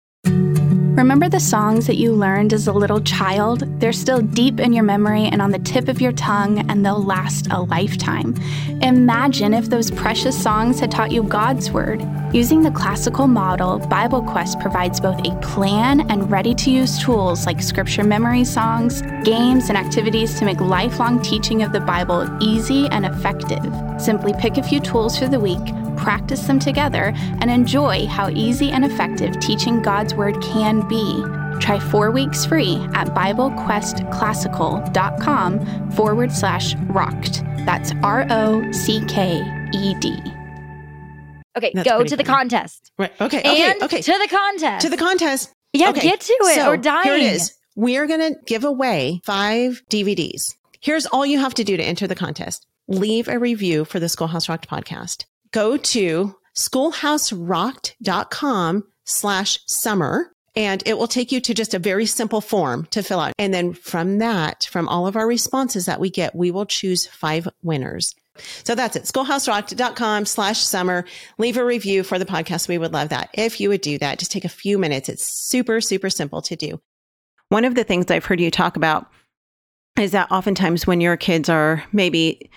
Remember 0.95 1.27
the 1.27 1.41
songs 1.41 1.87
that 1.87 1.97
you 1.97 2.13
learned 2.13 2.53
as 2.53 2.67
a 2.67 2.73
little 2.73 3.01
child? 3.01 3.61
They're 3.81 3.95
still 3.95 4.21
deep 4.21 4.61
in 4.61 4.75
your 4.75 4.85
memory 4.85 5.25
and 5.25 5.41
on 5.41 5.51
the 5.51 5.59
tip 5.59 5.89
of 5.89 6.03
your 6.03 6.13
tongue, 6.13 6.71
and 6.71 6.85
they'll 6.85 7.03
last 7.03 7.47
a 7.51 7.63
lifetime. 7.63 8.35
Imagine 8.83 9.55
if 9.55 9.71
those 9.71 9.91
precious 9.91 10.41
songs 10.41 10.81
had 10.81 10.91
taught 10.91 11.11
you 11.11 11.23
God's 11.23 11.71
Word. 11.71 12.07
Using 12.35 12.61
the 12.61 12.71
classical 12.71 13.27
model, 13.27 13.79
Bible 13.79 14.23
Quest 14.23 14.61
provides 14.61 15.01
both 15.01 15.19
a 15.27 15.35
plan 15.41 16.11
and 16.11 16.31
ready 16.31 16.55
to 16.57 16.71
use 16.71 16.99
tools 16.99 17.47
like 17.47 17.63
scripture 17.63 18.05
memory 18.05 18.45
songs, 18.45 19.01
games, 19.25 19.71
and 19.71 19.79
activities 19.79 20.39
to 20.39 20.45
make 20.45 20.61
lifelong 20.61 21.23
teaching 21.23 21.63
of 21.63 21.73
the 21.73 21.81
Bible 21.81 22.29
easy 22.43 22.87
and 22.89 23.07
effective. 23.07 23.65
Simply 23.99 24.35
pick 24.35 24.59
a 24.59 24.63
few 24.63 24.79
tools 24.79 25.19
for 25.19 25.27
the 25.27 25.41
week 25.41 25.59
practice 25.97 26.47
them 26.47 26.59
together, 26.59 27.13
and 27.17 27.51
enjoy 27.51 28.07
how 28.07 28.29
easy 28.31 28.71
and 28.71 28.85
effective 28.85 29.39
teaching 29.41 29.83
God's 29.83 30.15
Word 30.15 30.41
can 30.43 30.87
be. 30.89 31.23
Try 31.61 31.79
four 31.79 32.11
weeks 32.11 32.45
free 32.45 32.77
at 32.95 33.09
BibleQuestClassical.com 33.09 35.91
forward 35.93 36.33
slash 36.33 36.75
rocked. 36.89 37.45
That's 37.65 37.93
R 38.03 38.27
O 38.31 38.73
C 38.73 39.05
K 39.07 39.43
E 39.73 39.95
D. 40.01 40.21
Okay, 41.57 41.73
That's 41.75 41.89
go 41.89 42.03
to 42.03 42.09
funny. 42.09 42.17
the 42.17 42.25
contest. 42.25 42.93
Right. 42.99 43.13
Okay. 43.21 43.41
Okay. 43.41 43.71
And 43.71 43.83
okay. 43.83 44.01
To 44.01 44.19
the 44.19 44.29
contest. 44.29 44.85
To 44.85 44.91
the 44.91 44.97
contest. 44.97 45.53
Yeah, 45.73 45.91
okay. 45.91 46.01
get 46.01 46.21
to 46.21 46.33
it. 46.33 46.55
So, 46.57 46.71
or 46.71 46.77
die. 46.77 47.03
Here 47.03 47.15
it 47.15 47.23
is. 47.23 47.55
We 47.77 47.97
are 47.97 48.07
going 48.07 48.35
to 48.35 48.41
give 48.47 48.65
away 48.65 49.21
five 49.25 49.83
DVDs. 49.91 50.55
Here's 50.81 51.07
all 51.07 51.25
you 51.25 51.39
have 51.39 51.55
to 51.55 51.65
do 51.65 51.77
to 51.77 51.83
enter 51.83 52.07
the 52.07 52.15
contest. 52.15 52.67
Leave 52.89 53.29
a 53.29 53.39
review 53.39 53.85
for 53.85 54.01
the 54.01 54.09
Schoolhouse 54.09 54.49
Rocked 54.49 54.69
podcast 54.69 55.25
go 55.53 55.77
to 55.77 56.35
schoolhouserocked.com 56.55 58.85
slash 59.05 59.59
summer 59.67 60.33
and 60.55 60.83
it 60.85 60.99
will 60.99 61.07
take 61.07 61.33
you 61.33 61.41
to 61.41 61.55
just 61.55 61.73
a 61.73 61.79
very 61.79 62.05
simple 62.05 62.43
form 62.43 62.87
to 62.91 63.03
fill 63.03 63.21
out. 63.21 63.33
And 63.39 63.55
then 63.55 63.73
from 63.73 64.19
that, 64.19 64.69
from 64.71 64.87
all 64.89 65.07
of 65.07 65.17
our 65.17 65.27
responses 65.27 65.87
that 65.87 66.01
we 66.01 66.11
get, 66.11 66.35
we 66.35 66.51
will 66.51 66.67
choose 66.67 67.07
five 67.07 67.49
winners. 67.63 68.15
So 68.65 68.75
that's 68.75 68.97
it. 68.97 69.05
Schoolhouserocked.com 69.05 70.27
slash 70.27 70.61
summer. 70.61 71.05
Leave 71.39 71.57
a 71.57 71.65
review 71.65 72.03
for 72.03 72.19
the 72.19 72.27
podcast. 72.27 72.69
We 72.69 72.79
would 72.79 72.93
love 72.93 73.11
that. 73.11 73.31
If 73.35 73.61
you 73.61 73.69
would 73.71 73.81
do 73.81 73.99
that, 73.99 74.19
just 74.19 74.33
take 74.33 74.45
a 74.45 74.51
few 74.51 74.79
minutes. 74.79 75.09
It's 75.09 75.25
super, 75.25 75.81
super 75.81 76.11
simple 76.11 76.43
to 76.43 76.57
do. 76.57 76.81
One 77.49 77.65
of 77.65 77.75
the 77.75 77.85
things 77.85 78.11
I've 78.11 78.25
heard 78.25 78.41
you 78.41 78.51
talk 78.51 78.77
about 78.77 79.11
is 79.99 80.13
that 80.13 80.31
oftentimes 80.31 80.87
when 80.87 81.01
your 81.01 81.17
kids 81.17 81.49
are 81.49 81.85
maybe 81.93 82.51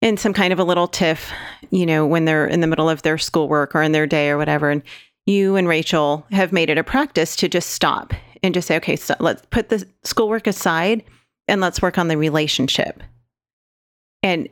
in 0.00 0.16
some 0.16 0.32
kind 0.32 0.52
of 0.52 0.58
a 0.58 0.64
little 0.64 0.86
tiff, 0.88 1.32
you 1.70 1.84
know, 1.84 2.06
when 2.06 2.24
they're 2.24 2.46
in 2.46 2.60
the 2.60 2.66
middle 2.66 2.88
of 2.88 3.02
their 3.02 3.18
schoolwork 3.18 3.74
or 3.74 3.82
in 3.82 3.92
their 3.92 4.06
day 4.06 4.30
or 4.30 4.38
whatever. 4.38 4.70
And 4.70 4.82
you 5.26 5.56
and 5.56 5.68
Rachael 5.68 6.24
have 6.30 6.52
made 6.52 6.70
it 6.70 6.78
a 6.78 6.84
practice 6.84 7.36
to 7.36 7.48
just 7.48 7.70
stop 7.70 8.14
and 8.42 8.54
just 8.54 8.68
say, 8.68 8.76
okay, 8.76 8.96
so 8.96 9.14
let's 9.20 9.44
put 9.50 9.68
the 9.68 9.86
schoolwork 10.04 10.46
aside 10.46 11.02
and 11.48 11.60
let's 11.60 11.82
work 11.82 11.98
on 11.98 12.08
the 12.08 12.16
relationship. 12.16 13.02
And 14.22 14.48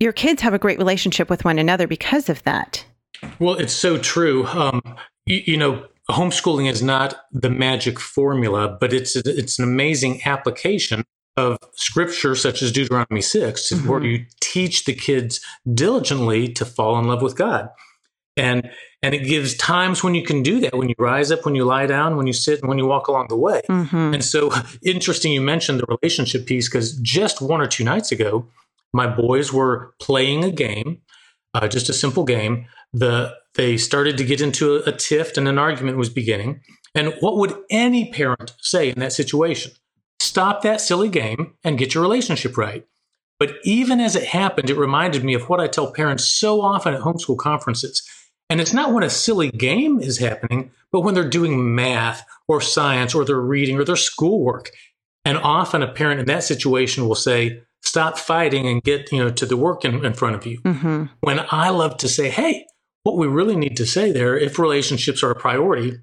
your 0.00 0.12
kids 0.12 0.42
have 0.42 0.54
a 0.54 0.58
great 0.58 0.78
relationship 0.78 1.28
with 1.28 1.44
one 1.44 1.58
another 1.58 1.86
because 1.86 2.28
of 2.28 2.42
that. 2.44 2.84
Well, 3.38 3.54
it's 3.56 3.72
so 3.72 3.98
true. 3.98 4.46
Um, 4.46 4.80
you, 5.26 5.42
you 5.44 5.56
know, 5.56 5.86
homeschooling 6.10 6.70
is 6.70 6.82
not 6.82 7.26
the 7.32 7.50
magic 7.50 7.98
formula, 7.98 8.76
but 8.80 8.92
it's 8.92 9.16
it's 9.16 9.58
an 9.58 9.64
amazing 9.64 10.22
application 10.24 11.04
of 11.38 11.56
scripture 11.76 12.34
such 12.34 12.62
as 12.62 12.72
Deuteronomy 12.72 13.22
6 13.22 13.72
mm-hmm. 13.72 13.88
where 13.88 14.02
you 14.02 14.26
teach 14.40 14.84
the 14.84 14.92
kids 14.92 15.40
diligently 15.72 16.48
to 16.52 16.64
fall 16.64 16.98
in 16.98 17.06
love 17.06 17.22
with 17.22 17.36
God. 17.36 17.68
And 18.36 18.70
and 19.00 19.14
it 19.14 19.24
gives 19.24 19.54
times 19.56 20.02
when 20.02 20.16
you 20.16 20.24
can 20.24 20.42
do 20.42 20.58
that 20.58 20.76
when 20.76 20.88
you 20.88 20.96
rise 20.98 21.30
up, 21.30 21.44
when 21.44 21.54
you 21.54 21.64
lie 21.64 21.86
down, 21.86 22.16
when 22.16 22.26
you 22.26 22.32
sit, 22.32 22.58
and 22.60 22.68
when 22.68 22.78
you 22.78 22.86
walk 22.86 23.06
along 23.06 23.28
the 23.28 23.36
way. 23.36 23.62
Mm-hmm. 23.68 24.14
And 24.14 24.24
so 24.24 24.50
interesting 24.82 25.32
you 25.32 25.40
mentioned 25.40 25.78
the 25.78 25.86
relationship 25.86 26.46
piece 26.46 26.68
because 26.68 26.98
just 26.98 27.40
one 27.40 27.60
or 27.60 27.68
two 27.68 27.84
nights 27.84 28.10
ago, 28.10 28.48
my 28.92 29.06
boys 29.06 29.52
were 29.52 29.94
playing 30.00 30.42
a 30.42 30.50
game, 30.50 31.02
uh, 31.54 31.68
just 31.68 31.88
a 31.88 31.92
simple 31.92 32.24
game. 32.24 32.66
The 32.92 33.34
they 33.54 33.76
started 33.76 34.16
to 34.18 34.24
get 34.24 34.40
into 34.40 34.76
a, 34.76 34.90
a 34.90 34.92
tiff 34.92 35.36
and 35.36 35.46
an 35.46 35.58
argument 35.58 35.96
was 35.96 36.08
beginning. 36.10 36.60
And 36.94 37.14
what 37.20 37.36
would 37.36 37.54
any 37.70 38.10
parent 38.10 38.54
say 38.60 38.90
in 38.90 38.98
that 38.98 39.12
situation? 39.12 39.72
Stop 40.38 40.62
that 40.62 40.80
silly 40.80 41.08
game 41.08 41.54
and 41.64 41.76
get 41.76 41.94
your 41.94 42.02
relationship 42.04 42.56
right. 42.56 42.86
But 43.40 43.56
even 43.64 43.98
as 43.98 44.14
it 44.14 44.22
happened, 44.22 44.70
it 44.70 44.76
reminded 44.76 45.24
me 45.24 45.34
of 45.34 45.48
what 45.48 45.58
I 45.58 45.66
tell 45.66 45.90
parents 45.90 46.28
so 46.28 46.60
often 46.60 46.94
at 46.94 47.00
homeschool 47.00 47.38
conferences. 47.38 48.08
And 48.48 48.60
it's 48.60 48.72
not 48.72 48.92
when 48.92 49.02
a 49.02 49.10
silly 49.10 49.50
game 49.50 49.98
is 49.98 50.18
happening, 50.18 50.70
but 50.92 51.00
when 51.00 51.14
they're 51.14 51.28
doing 51.28 51.74
math 51.74 52.24
or 52.46 52.60
science 52.60 53.16
or 53.16 53.24
they're 53.24 53.40
reading 53.40 53.80
or 53.80 53.84
their 53.84 53.96
schoolwork. 53.96 54.70
And 55.24 55.38
often 55.38 55.82
a 55.82 55.92
parent 55.92 56.20
in 56.20 56.26
that 56.26 56.44
situation 56.44 57.08
will 57.08 57.16
say, 57.16 57.60
stop 57.82 58.16
fighting 58.16 58.68
and 58.68 58.80
get 58.80 59.10
you 59.10 59.18
know 59.18 59.30
to 59.30 59.44
the 59.44 59.56
work 59.56 59.84
in, 59.84 60.04
in 60.04 60.14
front 60.14 60.36
of 60.36 60.46
you. 60.46 60.60
Mm-hmm. 60.60 61.06
When 61.18 61.44
I 61.50 61.70
love 61.70 61.96
to 61.96 62.08
say, 62.08 62.30
hey, 62.30 62.64
what 63.02 63.16
we 63.16 63.26
really 63.26 63.56
need 63.56 63.76
to 63.78 63.86
say 63.86 64.12
there, 64.12 64.38
if 64.38 64.60
relationships 64.60 65.24
are 65.24 65.32
a 65.32 65.34
priority, 65.34 65.98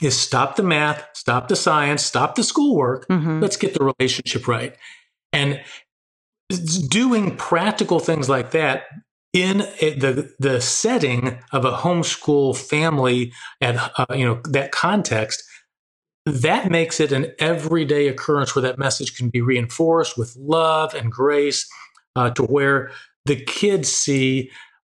is 0.00 0.18
stop 0.18 0.56
the 0.56 0.62
math, 0.62 1.06
stop 1.14 1.48
the 1.48 1.56
science, 1.56 2.04
stop 2.04 2.34
the 2.34 2.42
schoolwork. 2.42 3.06
Mm-hmm. 3.08 3.40
Let's 3.40 3.56
get 3.56 3.74
the 3.74 3.92
relationship 3.98 4.48
right. 4.48 4.76
And 5.32 5.60
doing 6.88 7.36
practical 7.36 8.00
things 8.00 8.28
like 8.28 8.52
that 8.52 8.84
in 9.32 9.58
the 9.58 10.32
the 10.38 10.60
setting 10.60 11.38
of 11.52 11.64
a 11.64 11.72
homeschool 11.72 12.56
family 12.56 13.32
at 13.60 13.76
uh, 13.98 14.06
you 14.14 14.24
know 14.24 14.40
that 14.44 14.72
context 14.72 15.42
that 16.24 16.70
makes 16.70 17.00
it 17.00 17.12
an 17.12 17.32
everyday 17.38 18.08
occurrence 18.08 18.54
where 18.54 18.62
that 18.62 18.78
message 18.78 19.16
can 19.16 19.28
be 19.28 19.40
reinforced 19.40 20.16
with 20.16 20.34
love 20.36 20.94
and 20.94 21.12
grace 21.12 21.68
uh, 22.16 22.30
to 22.30 22.42
where 22.42 22.90
the 23.26 23.36
kids 23.36 23.90
see 23.90 24.50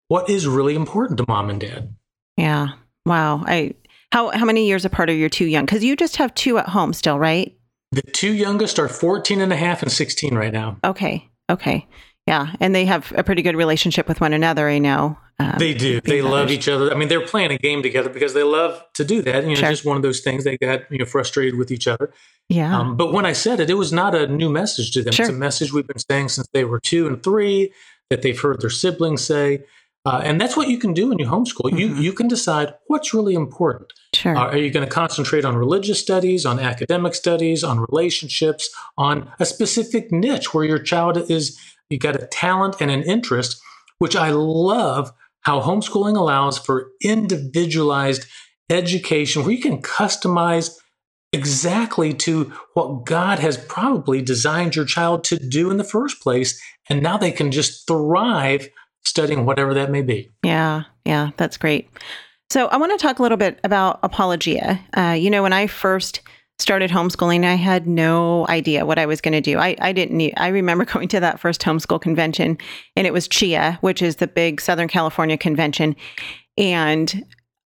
what 0.09 0.29
is 0.31 0.47
really 0.47 0.77
important 0.77 1.19
to 1.19 1.25
mom 1.27 1.51
and 1.51 1.61
dad 1.61 1.93
yeah 2.37 2.69
wow 3.05 3.43
i 3.47 3.75
how 4.13 4.31
how 4.31 4.45
many 4.45 4.67
years 4.67 4.85
apart 4.85 5.11
are 5.11 5.15
your 5.15 5.29
two 5.29 5.47
young? 5.47 5.65
Because 5.65 5.85
you 5.85 5.97
just 5.97 6.17
have 6.17 6.35
two 6.35 6.59
at 6.59 6.69
home 6.69 6.93
still, 6.93 7.19
right? 7.19 7.57
The 7.93 8.03
two 8.03 8.33
youngest 8.33 8.79
are 8.79 8.89
14 8.89 9.41
and 9.41 9.53
a 9.53 9.57
half 9.57 9.83
and 9.83 9.91
16 9.91 10.35
right 10.35 10.53
now. 10.53 10.79
Okay. 10.85 11.29
Okay. 11.51 11.89
Yeah. 12.27 12.55
And 12.61 12.75
they 12.75 12.85
have 12.85 13.13
a 13.17 13.25
pretty 13.25 13.43
good 13.43 13.57
relationship 13.57 14.07
with 14.07 14.21
one 14.21 14.33
another, 14.33 14.69
I 14.69 14.79
know. 14.79 15.19
Um, 15.41 15.55
they 15.59 15.75
do. 15.75 16.01
They 16.03 16.21
love 16.23 16.51
each 16.51 16.69
other. 16.69 16.93
I 16.93 16.97
mean, 16.97 17.09
they're 17.09 17.27
playing 17.27 17.51
a 17.51 17.57
game 17.57 17.83
together 17.83 18.11
because 18.11 18.35
they 18.35 18.43
love 18.43 18.85
to 18.95 19.05
do 19.05 19.23
that. 19.23 19.45
You 19.45 19.51
know, 19.51 19.55
sure. 19.57 19.71
just 19.71 19.87
one 19.87 19.97
of 19.97 20.03
those 20.03 20.21
things. 20.21 20.45
They 20.45 20.59
got 20.59 20.83
you 20.91 20.99
know 20.99 21.07
frustrated 21.07 21.57
with 21.57 21.71
each 21.71 21.89
other. 21.89 22.13
Yeah. 22.49 22.79
Um, 22.79 22.97
but 22.97 23.13
when 23.13 23.25
I 23.25 23.33
said 23.33 23.59
it, 23.59 23.71
it 23.71 23.75
was 23.75 23.93
not 23.93 24.15
a 24.15 24.27
new 24.27 24.51
message 24.51 24.93
to 24.93 25.03
them. 25.03 25.13
Sure. 25.13 25.27
It's 25.27 25.35
a 25.35 25.39
message 25.39 25.73
we've 25.73 25.87
been 25.87 25.99
saying 25.99 26.29
since 26.29 26.47
they 26.53 26.65
were 26.65 26.79
two 26.79 27.07
and 27.07 27.23
three 27.23 27.73
that 28.11 28.21
they've 28.23 28.39
heard 28.39 28.61
their 28.61 28.71
siblings 28.71 29.23
say. 29.23 29.65
Uh, 30.05 30.21
and 30.23 30.41
that's 30.41 30.57
what 30.57 30.69
you 30.69 30.79
can 30.79 30.93
do 30.93 31.09
when 31.09 31.19
you 31.19 31.27
homeschool. 31.27 31.71
Mm-hmm. 31.71 31.79
You 31.79 31.95
you 31.95 32.13
can 32.13 32.29
decide 32.29 32.75
what's 32.87 33.15
really 33.15 33.35
important. 33.35 33.93
Sure. 34.21 34.37
Uh, 34.37 34.51
are 34.51 34.59
you 34.59 34.71
going 34.71 34.87
to 34.87 34.93
concentrate 34.93 35.47
on 35.47 35.57
religious 35.57 35.99
studies, 35.99 36.45
on 36.45 36.61
academic 36.61 37.15
studies, 37.15 37.65
on 37.65 37.87
relationships, 37.91 38.69
on 38.99 39.33
a 39.41 39.47
specific 39.47 40.13
niche 40.13 40.53
where 40.53 40.65
your 40.65 40.79
child 40.79 41.17
is 41.31 41.59
you 41.89 41.99
got 41.99 42.23
a 42.23 42.27
talent 42.27 42.77
and 42.81 42.91
an 42.91 43.03
interest, 43.03 43.59
which 43.99 44.15
I 44.15 44.31
love 44.31 45.11
how 45.41 45.63
homeschooling 45.63 46.19
allows 46.19 46.59
for 46.59 46.91
individualized 47.03 48.27
education 48.69 49.43
where 49.43 49.53
you 49.53 49.63
can 49.63 49.81
customize 49.81 50.77
exactly 51.33 52.13
to 52.13 52.53
what 52.75 53.07
God 53.07 53.39
has 53.39 53.57
probably 53.57 54.21
designed 54.21 54.77
your 54.77 54.85
child 54.85 55.25
to 55.25 55.39
do 55.39 55.71
in 55.71 55.79
the 55.79 55.85
first 55.85 56.21
place. 56.21 56.61
And 56.91 57.03
now 57.03 57.17
they 57.17 57.33
can 57.33 57.51
just 57.51 57.87
thrive 57.87 58.69
studying 59.03 59.47
whatever 59.47 59.73
that 59.73 59.91
may 59.91 60.03
be. 60.03 60.31
Yeah, 60.45 60.83
yeah, 61.07 61.31
that's 61.39 61.57
great. 61.57 61.89
So 62.51 62.67
I 62.67 62.79
want 62.79 62.91
to 62.91 62.99
talk 62.99 63.21
a 63.21 63.23
little 63.23 63.39
bit 63.39 63.61
about 63.63 64.01
apologia. 64.03 64.81
Uh, 64.97 65.17
you 65.19 65.31
know, 65.31 65.43
when 65.43 65.53
I 65.53 65.69
first 65.69 66.21
started 66.59 66.91
homeschooling, 66.91 67.45
I 67.45 67.55
had 67.55 67.87
no 67.87 68.45
idea 68.49 68.85
what 68.85 68.99
I 68.99 69.07
was 69.07 69.21
going 69.21 69.33
to 69.33 69.41
do. 69.41 69.59
I, 69.59 69.77
I 69.81 69.93
didn't 69.93 70.17
need, 70.17 70.35
I 70.37 70.49
remember 70.49 70.85
going 70.93 71.07
to 71.09 71.21
that 71.21 71.39
first 71.39 71.63
homeschool 71.63 72.01
convention 72.01 72.59
and 72.97 73.07
it 73.07 73.13
was 73.13 73.29
CHEA, 73.29 73.79
which 73.83 74.03
is 74.03 74.17
the 74.17 74.27
big 74.27 74.61
Southern 74.61 74.89
California 74.89 75.39
convention. 75.39 75.95
And 76.59 77.25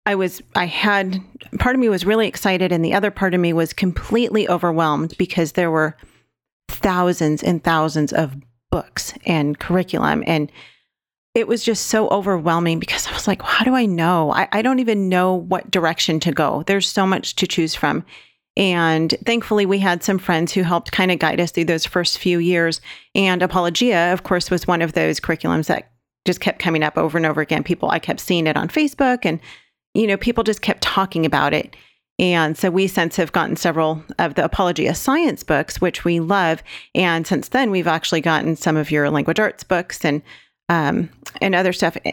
I 0.06 0.14
was, 0.14 0.42
I 0.56 0.64
had, 0.64 1.20
part 1.58 1.76
of 1.76 1.80
me 1.80 1.90
was 1.90 2.06
really 2.06 2.26
excited 2.26 2.72
and 2.72 2.82
the 2.82 2.94
other 2.94 3.10
part 3.10 3.34
of 3.34 3.40
me 3.40 3.52
was 3.52 3.74
completely 3.74 4.48
overwhelmed 4.48 5.14
because 5.18 5.52
there 5.52 5.70
were 5.70 5.94
thousands 6.68 7.42
and 7.42 7.62
thousands 7.62 8.14
of 8.14 8.34
books 8.70 9.12
and 9.26 9.58
curriculum 9.58 10.24
and 10.26 10.50
it 11.34 11.46
was 11.46 11.62
just 11.62 11.86
so 11.86 12.08
overwhelming 12.08 12.78
because 12.80 13.06
I 13.06 13.12
was 13.12 13.28
like, 13.28 13.42
how 13.42 13.64
do 13.64 13.74
I 13.74 13.86
know? 13.86 14.32
I, 14.32 14.48
I 14.52 14.62
don't 14.62 14.80
even 14.80 15.08
know 15.08 15.34
what 15.34 15.70
direction 15.70 16.18
to 16.20 16.32
go. 16.32 16.64
There's 16.66 16.88
so 16.88 17.06
much 17.06 17.36
to 17.36 17.46
choose 17.46 17.74
from. 17.74 18.04
And 18.56 19.14
thankfully, 19.24 19.64
we 19.64 19.78
had 19.78 20.02
some 20.02 20.18
friends 20.18 20.52
who 20.52 20.62
helped 20.62 20.90
kind 20.90 21.12
of 21.12 21.20
guide 21.20 21.40
us 21.40 21.52
through 21.52 21.66
those 21.66 21.86
first 21.86 22.18
few 22.18 22.40
years. 22.40 22.80
And 23.14 23.42
Apologia, 23.42 24.12
of 24.12 24.24
course, 24.24 24.50
was 24.50 24.66
one 24.66 24.82
of 24.82 24.92
those 24.92 25.20
curriculums 25.20 25.66
that 25.66 25.92
just 26.26 26.40
kept 26.40 26.58
coming 26.58 26.82
up 26.82 26.98
over 26.98 27.16
and 27.16 27.26
over 27.26 27.40
again. 27.40 27.62
People, 27.62 27.90
I 27.90 28.00
kept 28.00 28.20
seeing 28.20 28.46
it 28.46 28.56
on 28.56 28.68
Facebook, 28.68 29.24
and, 29.24 29.40
you 29.94 30.06
know, 30.06 30.16
people 30.16 30.44
just 30.44 30.62
kept 30.62 30.82
talking 30.82 31.24
about 31.24 31.54
it. 31.54 31.76
And 32.18 32.58
so 32.58 32.70
we 32.70 32.86
since 32.86 33.16
have 33.16 33.32
gotten 33.32 33.56
several 33.56 34.04
of 34.18 34.34
the 34.34 34.44
Apologia 34.44 34.94
science 34.94 35.42
books, 35.42 35.80
which 35.80 36.04
we 36.04 36.20
love. 36.20 36.62
And 36.94 37.26
since 37.26 37.48
then, 37.48 37.70
we've 37.70 37.86
actually 37.86 38.20
gotten 38.20 38.56
some 38.56 38.76
of 38.76 38.90
your 38.90 39.08
language 39.08 39.40
arts 39.40 39.64
books 39.64 40.04
and 40.04 40.20
um, 40.70 41.10
and 41.42 41.54
other 41.54 41.74
stuff. 41.74 41.98
Eh, 42.06 42.12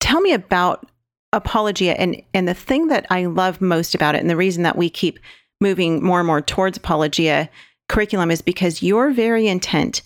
tell 0.00 0.20
me 0.20 0.34
about 0.34 0.86
Apologia 1.32 1.98
and 1.98 2.22
and 2.34 2.46
the 2.46 2.54
thing 2.54 2.88
that 2.88 3.06
I 3.08 3.24
love 3.26 3.60
most 3.62 3.94
about 3.94 4.14
it, 4.14 4.20
and 4.20 4.28
the 4.28 4.36
reason 4.36 4.62
that 4.64 4.76
we 4.76 4.90
keep 4.90 5.18
moving 5.60 6.02
more 6.04 6.20
and 6.20 6.26
more 6.26 6.42
towards 6.42 6.76
Apologia 6.76 7.48
curriculum 7.88 8.30
is 8.30 8.42
because 8.42 8.82
you're 8.82 9.12
very 9.12 9.46
intent 9.46 10.02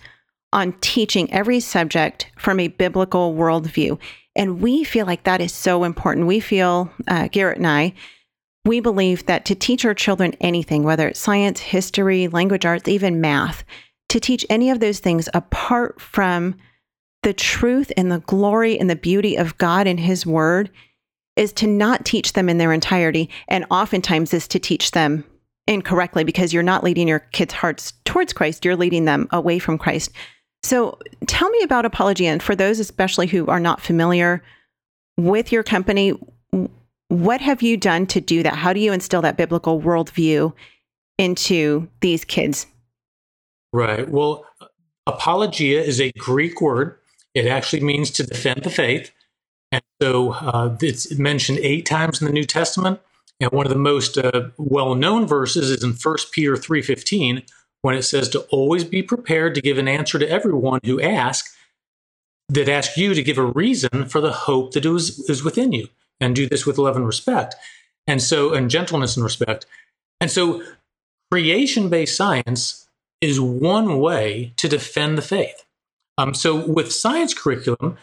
on 0.52 0.72
teaching 0.80 1.32
every 1.32 1.60
subject 1.60 2.30
from 2.36 2.60
a 2.60 2.68
biblical 2.68 3.34
worldview. 3.34 3.98
And 4.36 4.60
we 4.60 4.84
feel 4.84 5.06
like 5.06 5.24
that 5.24 5.40
is 5.40 5.52
so 5.52 5.84
important. 5.84 6.26
We 6.26 6.40
feel, 6.40 6.90
uh, 7.08 7.28
Garrett 7.28 7.58
and 7.58 7.66
I, 7.66 7.94
we 8.64 8.80
believe 8.80 9.26
that 9.26 9.44
to 9.46 9.54
teach 9.54 9.84
our 9.84 9.94
children 9.94 10.34
anything, 10.40 10.82
whether 10.82 11.08
it's 11.08 11.20
science, 11.20 11.60
history, 11.60 12.28
language 12.28 12.66
arts, 12.66 12.88
even 12.88 13.20
math, 13.20 13.64
to 14.08 14.20
teach 14.20 14.44
any 14.50 14.70
of 14.70 14.80
those 14.80 14.98
things 14.98 15.28
apart 15.34 16.00
from 16.00 16.56
the 17.22 17.32
truth 17.32 17.92
and 17.96 18.10
the 18.10 18.20
glory 18.20 18.78
and 18.78 18.88
the 18.88 18.96
beauty 18.96 19.36
of 19.36 19.58
God 19.58 19.86
and 19.86 20.00
His 20.00 20.24
Word 20.24 20.70
is 21.36 21.52
to 21.54 21.66
not 21.66 22.04
teach 22.04 22.32
them 22.32 22.48
in 22.48 22.58
their 22.58 22.72
entirety. 22.72 23.30
And 23.48 23.66
oftentimes 23.70 24.34
is 24.34 24.48
to 24.48 24.58
teach 24.58 24.90
them 24.90 25.24
incorrectly 25.66 26.24
because 26.24 26.52
you're 26.52 26.62
not 26.62 26.82
leading 26.82 27.08
your 27.08 27.20
kids' 27.20 27.54
hearts 27.54 27.92
towards 28.04 28.32
Christ, 28.32 28.64
you're 28.64 28.76
leading 28.76 29.04
them 29.04 29.28
away 29.30 29.58
from 29.58 29.78
Christ. 29.78 30.10
So 30.62 30.98
tell 31.26 31.48
me 31.48 31.62
about 31.62 31.84
Apologia. 31.86 32.28
And 32.28 32.42
for 32.42 32.54
those 32.54 32.78
especially 32.78 33.26
who 33.26 33.46
are 33.46 33.60
not 33.60 33.80
familiar 33.80 34.42
with 35.16 35.52
your 35.52 35.62
company, 35.62 36.12
what 37.08 37.40
have 37.40 37.62
you 37.62 37.76
done 37.76 38.06
to 38.08 38.20
do 38.20 38.42
that? 38.42 38.54
How 38.54 38.72
do 38.72 38.80
you 38.80 38.92
instill 38.92 39.22
that 39.22 39.36
biblical 39.36 39.80
worldview 39.80 40.52
into 41.18 41.88
these 42.00 42.24
kids? 42.24 42.66
Right. 43.72 44.08
Well, 44.08 44.44
apologia 45.06 45.82
is 45.82 46.00
a 46.00 46.12
Greek 46.12 46.60
word. 46.60 46.96
It 47.34 47.46
actually 47.46 47.80
means 47.80 48.10
to 48.12 48.26
defend 48.26 48.62
the 48.62 48.70
faith. 48.70 49.12
And 49.72 49.82
so 50.02 50.32
uh, 50.32 50.76
it's 50.80 51.16
mentioned 51.16 51.58
eight 51.60 51.86
times 51.86 52.20
in 52.20 52.26
the 52.26 52.32
New 52.32 52.44
Testament. 52.44 53.00
And 53.40 53.50
one 53.52 53.66
of 53.66 53.72
the 53.72 53.78
most 53.78 54.18
uh, 54.18 54.50
well-known 54.58 55.26
verses 55.26 55.70
is 55.70 55.82
in 55.82 55.92
1 55.92 56.16
Peter 56.32 56.54
3.15, 56.54 57.48
when 57.82 57.94
it 57.94 58.02
says 58.02 58.28
to 58.30 58.40
always 58.50 58.84
be 58.84 59.02
prepared 59.02 59.54
to 59.54 59.62
give 59.62 59.78
an 59.78 59.88
answer 59.88 60.18
to 60.18 60.28
everyone 60.28 60.80
who 60.84 61.00
asks, 61.00 61.56
that 62.50 62.68
ask 62.68 62.96
you 62.96 63.14
to 63.14 63.22
give 63.22 63.38
a 63.38 63.44
reason 63.44 64.06
for 64.06 64.20
the 64.20 64.32
hope 64.32 64.72
that 64.72 64.84
is, 64.84 65.20
is 65.30 65.44
within 65.44 65.72
you 65.72 65.88
and 66.20 66.34
do 66.34 66.48
this 66.48 66.66
with 66.66 66.78
love 66.78 66.96
and 66.96 67.06
respect. 67.06 67.54
And 68.06 68.20
so, 68.20 68.52
and 68.52 68.68
gentleness 68.68 69.16
and 69.16 69.22
respect. 69.22 69.66
And 70.20 70.30
so, 70.30 70.62
creation 71.30 71.88
based 71.88 72.16
science 72.16 72.88
is 73.20 73.40
one 73.40 74.00
way 74.00 74.52
to 74.56 74.68
defend 74.68 75.16
the 75.16 75.22
faith. 75.22 75.64
Um, 76.20 76.34
so, 76.34 76.66
with 76.66 76.92
science 76.92 77.32
curriculum, 77.32 77.96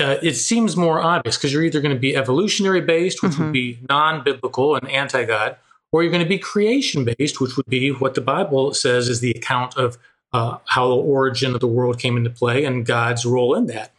uh, 0.00 0.16
it 0.22 0.34
seems 0.34 0.76
more 0.76 1.00
obvious 1.00 1.36
because 1.36 1.52
you're 1.52 1.64
either 1.64 1.80
going 1.80 1.94
to 1.94 2.00
be 2.00 2.16
evolutionary 2.16 2.80
based, 2.80 3.22
which 3.22 3.32
mm-hmm. 3.32 3.44
would 3.44 3.52
be 3.52 3.78
non 3.88 4.24
biblical 4.24 4.74
and 4.74 4.88
anti 4.88 5.24
God, 5.24 5.56
or 5.92 6.02
you're 6.02 6.12
going 6.12 6.22
to 6.22 6.28
be 6.28 6.38
creation 6.38 7.04
based, 7.04 7.40
which 7.40 7.56
would 7.56 7.66
be 7.66 7.90
what 7.90 8.14
the 8.14 8.20
Bible 8.22 8.72
says 8.72 9.08
is 9.08 9.20
the 9.20 9.32
account 9.32 9.76
of 9.76 9.98
uh, 10.32 10.58
how 10.66 10.88
the 10.88 10.94
origin 10.94 11.54
of 11.54 11.60
the 11.60 11.66
world 11.66 11.98
came 11.98 12.16
into 12.16 12.30
play 12.30 12.64
and 12.64 12.86
God's 12.86 13.26
role 13.26 13.54
in 13.54 13.66
that. 13.66 13.92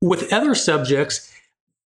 With 0.00 0.32
other 0.32 0.54
subjects, 0.54 1.32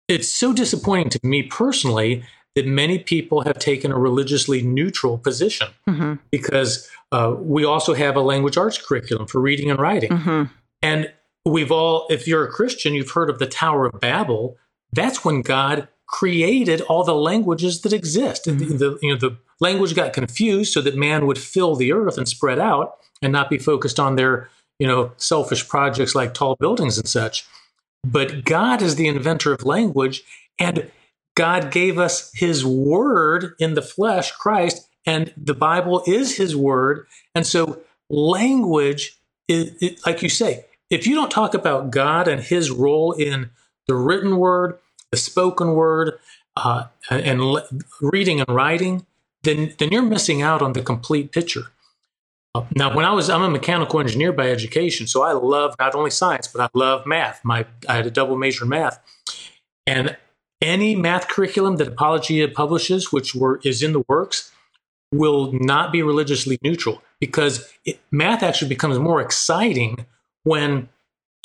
it's 0.07 0.29
so 0.29 0.53
disappointing 0.53 1.09
to 1.09 1.19
me 1.23 1.43
personally 1.43 2.23
that 2.55 2.67
many 2.67 2.99
people 2.99 3.41
have 3.41 3.57
taken 3.57 3.91
a 3.91 3.97
religiously 3.97 4.61
neutral 4.61 5.17
position 5.17 5.69
mm-hmm. 5.89 6.15
because 6.29 6.87
uh, 7.11 7.33
we 7.39 7.65
also 7.65 7.95
have 7.95 8.15
a 8.15 8.21
language 8.21 8.57
arts 8.57 8.77
curriculum 8.77 9.25
for 9.25 9.41
reading 9.41 9.71
and 9.71 9.79
writing. 9.79 10.11
Mm-hmm. 10.11 10.53
And 10.83 11.11
we've 11.45 11.71
all, 11.71 12.05
if 12.09 12.27
you're 12.27 12.45
a 12.45 12.51
Christian, 12.51 12.93
you've 12.93 13.11
heard 13.11 13.29
of 13.29 13.39
the 13.39 13.47
Tower 13.47 13.87
of 13.87 13.99
Babel. 13.99 14.57
That's 14.91 15.25
when 15.25 15.41
God 15.41 15.87
created 16.05 16.81
all 16.81 17.03
the 17.03 17.15
languages 17.15 17.81
that 17.81 17.93
exist. 17.93 18.45
Mm-hmm. 18.45 18.77
The, 18.77 18.99
you 19.01 19.13
know, 19.13 19.17
the 19.17 19.37
language 19.59 19.95
got 19.95 20.13
confused 20.13 20.73
so 20.73 20.81
that 20.81 20.95
man 20.95 21.25
would 21.25 21.39
fill 21.39 21.75
the 21.75 21.91
earth 21.91 22.17
and 22.17 22.27
spread 22.27 22.59
out 22.59 22.97
and 23.21 23.33
not 23.33 23.49
be 23.49 23.57
focused 23.57 23.99
on 23.99 24.15
their, 24.15 24.49
you 24.77 24.85
know, 24.85 25.11
selfish 25.17 25.67
projects 25.67 26.13
like 26.13 26.33
tall 26.33 26.55
buildings 26.59 26.97
and 26.97 27.07
such. 27.07 27.47
But 28.05 28.43
God 28.43 28.81
is 28.81 28.95
the 28.95 29.07
inventor 29.07 29.53
of 29.53 29.63
language, 29.63 30.23
and 30.59 30.91
God 31.35 31.71
gave 31.71 31.97
us 31.97 32.31
his 32.33 32.65
word 32.65 33.55
in 33.59 33.75
the 33.75 33.81
flesh, 33.81 34.31
Christ, 34.33 34.87
and 35.05 35.33
the 35.37 35.53
Bible 35.53 36.03
is 36.05 36.35
his 36.35 36.55
word. 36.55 37.07
And 37.33 37.47
so, 37.47 37.81
language 38.09 39.17
is, 39.47 39.99
like 40.05 40.21
you 40.21 40.29
say, 40.29 40.65
if 40.93 41.07
you 41.07 41.15
don't 41.15 41.31
talk 41.31 41.55
about 41.55 41.89
God 41.89 42.27
and 42.27 42.39
his 42.39 42.69
role 42.69 43.13
in 43.13 43.49
the 43.87 43.95
written 43.95 44.37
word, 44.37 44.77
the 45.09 45.17
spoken 45.17 45.73
word, 45.73 46.19
uh, 46.55 46.85
and 47.09 47.41
le- 47.41 47.67
reading 47.99 48.39
and 48.39 48.49
writing, 48.49 49.05
then, 49.41 49.73
then 49.79 49.91
you're 49.91 50.03
missing 50.03 50.43
out 50.43 50.61
on 50.61 50.73
the 50.73 50.83
complete 50.83 51.31
picture. 51.31 51.63
Now, 52.75 52.95
when 52.95 53.05
I 53.05 53.11
was, 53.11 53.31
I'm 53.31 53.41
a 53.41 53.49
mechanical 53.49 53.99
engineer 53.99 54.31
by 54.31 54.51
education, 54.51 55.07
so 55.07 55.23
I 55.23 55.31
love 55.31 55.73
not 55.79 55.95
only 55.95 56.11
science, 56.11 56.47
but 56.47 56.61
I 56.61 56.77
love 56.77 57.07
math. 57.07 57.43
My, 57.43 57.65
I 57.89 57.95
had 57.95 58.05
a 58.05 58.11
double 58.11 58.37
major 58.37 58.65
in 58.65 58.69
math, 58.69 58.99
and 59.87 60.15
any 60.61 60.95
math 60.95 61.27
curriculum 61.27 61.77
that 61.77 61.87
Apologia 61.87 62.47
publishes, 62.47 63.11
which 63.11 63.33
were, 63.33 63.59
is 63.63 63.81
in 63.81 63.93
the 63.93 64.05
works, 64.07 64.51
will 65.11 65.51
not 65.53 65.91
be 65.91 66.03
religiously 66.03 66.59
neutral 66.61 67.01
because 67.19 67.67
it, 67.83 67.99
math 68.11 68.43
actually 68.43 68.69
becomes 68.69 68.99
more 68.99 69.19
exciting 69.19 70.05
when 70.43 70.89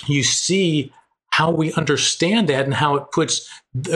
you 0.06 0.22
see 0.22 0.92
how 1.30 1.50
we 1.50 1.72
understand 1.74 2.48
that 2.48 2.64
and 2.64 2.74
how 2.74 2.96
it 2.96 3.04
puts 3.12 3.48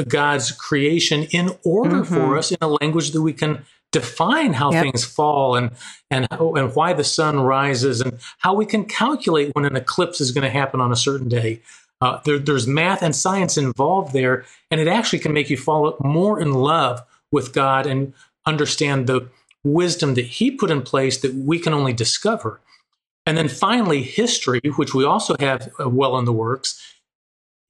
God's 0.08 0.52
creation 0.52 1.24
in 1.32 1.50
order 1.64 1.96
mm-hmm. 1.96 2.14
for 2.14 2.36
us 2.36 2.52
in 2.52 2.58
a 2.60 2.68
language 2.68 3.10
that 3.10 3.22
we 3.22 3.32
can 3.32 3.64
define 3.90 4.52
how 4.54 4.72
yep. 4.72 4.82
things 4.82 5.04
fall 5.04 5.54
and 5.54 5.70
and 6.10 6.26
and 6.30 6.74
why 6.74 6.92
the 6.92 7.04
sun 7.04 7.40
rises 7.40 8.00
and 8.00 8.18
how 8.38 8.54
we 8.54 8.64
can 8.64 8.84
calculate 8.84 9.54
when 9.54 9.64
an 9.64 9.76
eclipse 9.76 10.20
is 10.20 10.30
going 10.30 10.44
to 10.44 10.50
happen 10.50 10.80
on 10.80 10.92
a 10.92 10.96
certain 10.96 11.28
day. 11.28 11.60
Uh, 12.00 12.20
there, 12.24 12.38
there's 12.38 12.66
math 12.66 13.00
and 13.00 13.14
science 13.14 13.56
involved 13.56 14.12
there, 14.12 14.44
and 14.72 14.80
it 14.80 14.88
actually 14.88 15.20
can 15.20 15.32
make 15.32 15.48
you 15.48 15.56
fall 15.56 15.96
more 16.00 16.40
in 16.40 16.52
love 16.52 17.00
with 17.30 17.52
God 17.52 17.86
and 17.86 18.12
understand 18.44 19.06
the 19.06 19.28
wisdom 19.62 20.14
that 20.14 20.24
He 20.24 20.50
put 20.50 20.70
in 20.70 20.82
place 20.82 21.18
that 21.18 21.34
we 21.34 21.60
can 21.60 21.72
only 21.72 21.92
discover. 21.92 22.60
And 23.24 23.36
then 23.36 23.48
finally, 23.48 24.02
history, 24.02 24.60
which 24.76 24.94
we 24.94 25.04
also 25.04 25.36
have 25.38 25.72
uh, 25.78 25.88
well 25.88 26.18
in 26.18 26.24
the 26.24 26.32
works. 26.32 26.80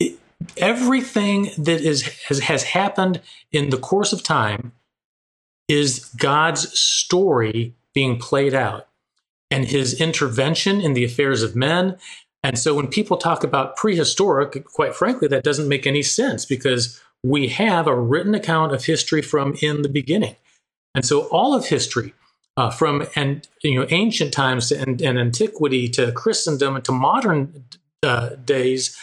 It, 0.01 0.19
everything 0.57 1.51
that 1.59 1.81
is 1.81 2.03
has, 2.29 2.41
has 2.41 2.63
happened 2.63 3.21
in 3.51 3.71
the 3.71 3.79
course 3.79 4.13
of 4.13 4.23
time 4.23 4.73
is 5.69 6.05
God's 6.17 6.79
story 6.79 7.75
being 7.95 8.19
played 8.19 8.55
out 8.55 8.89
and 9.51 9.67
his 9.67 10.01
intervention 10.01 10.81
in 10.81 10.95
the 10.95 11.05
affairs 11.05 11.43
of 11.43 11.55
men. 11.55 11.99
And 12.43 12.59
so 12.59 12.75
when 12.75 12.89
people 12.89 13.17
talk 13.17 13.45
about 13.45 13.77
prehistoric, 13.77 14.65
quite 14.65 14.95
frankly, 14.95 15.29
that 15.29 15.45
doesn't 15.45 15.69
make 15.69 15.87
any 15.87 16.03
sense 16.03 16.45
because 16.45 17.01
we 17.23 17.49
have 17.49 17.87
a 17.87 17.95
written 17.95 18.35
account 18.35 18.73
of 18.73 18.85
history 18.85 19.23
from 19.23 19.55
in 19.61 19.83
the 19.83 19.89
beginning. 19.89 20.37
And 20.95 21.05
so 21.05 21.29
all 21.29 21.55
of 21.55 21.67
history, 21.67 22.15
uh, 22.57 22.71
from 22.71 23.07
and 23.17 23.49
you 23.63 23.75
know 23.75 23.87
ancient 23.91 24.33
times 24.33 24.71
and, 24.71 25.01
and 25.01 25.19
antiquity 25.19 25.89
to 25.89 26.13
Christendom 26.13 26.81
to 26.83 26.93
modern 26.93 27.65
uh, 28.03 28.31
days, 28.45 28.97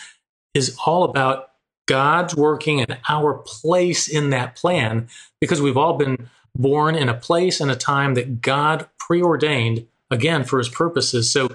is 0.54 0.78
all 0.86 1.04
about 1.04 1.52
God's 1.88 2.36
working 2.36 2.82
and 2.82 3.00
our 3.08 3.36
place 3.46 4.08
in 4.08 4.30
that 4.30 4.56
plan 4.56 5.08
because 5.42 5.62
we've 5.62 5.78
all 5.78 5.98
been 5.98 6.30
born 6.56 6.96
in 6.96 7.10
a 7.10 7.14
place 7.14 7.60
and 7.60 7.72
a 7.72 7.76
time 7.76 8.14
that 8.16 8.42
God 8.42 8.88
preordained 9.00 9.88
again 10.12 10.44
for 10.44 10.58
his 10.60 10.70
purposes. 10.70 11.32
So 11.32 11.50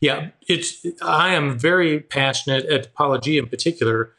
yeah, 0.00 0.30
it's 0.46 0.84
I 1.00 1.34
am 1.34 1.58
very 1.58 2.00
passionate 2.00 2.66
at 2.66 2.86
Apologia 2.86 3.42
in 3.42 3.48
particular 3.48 4.12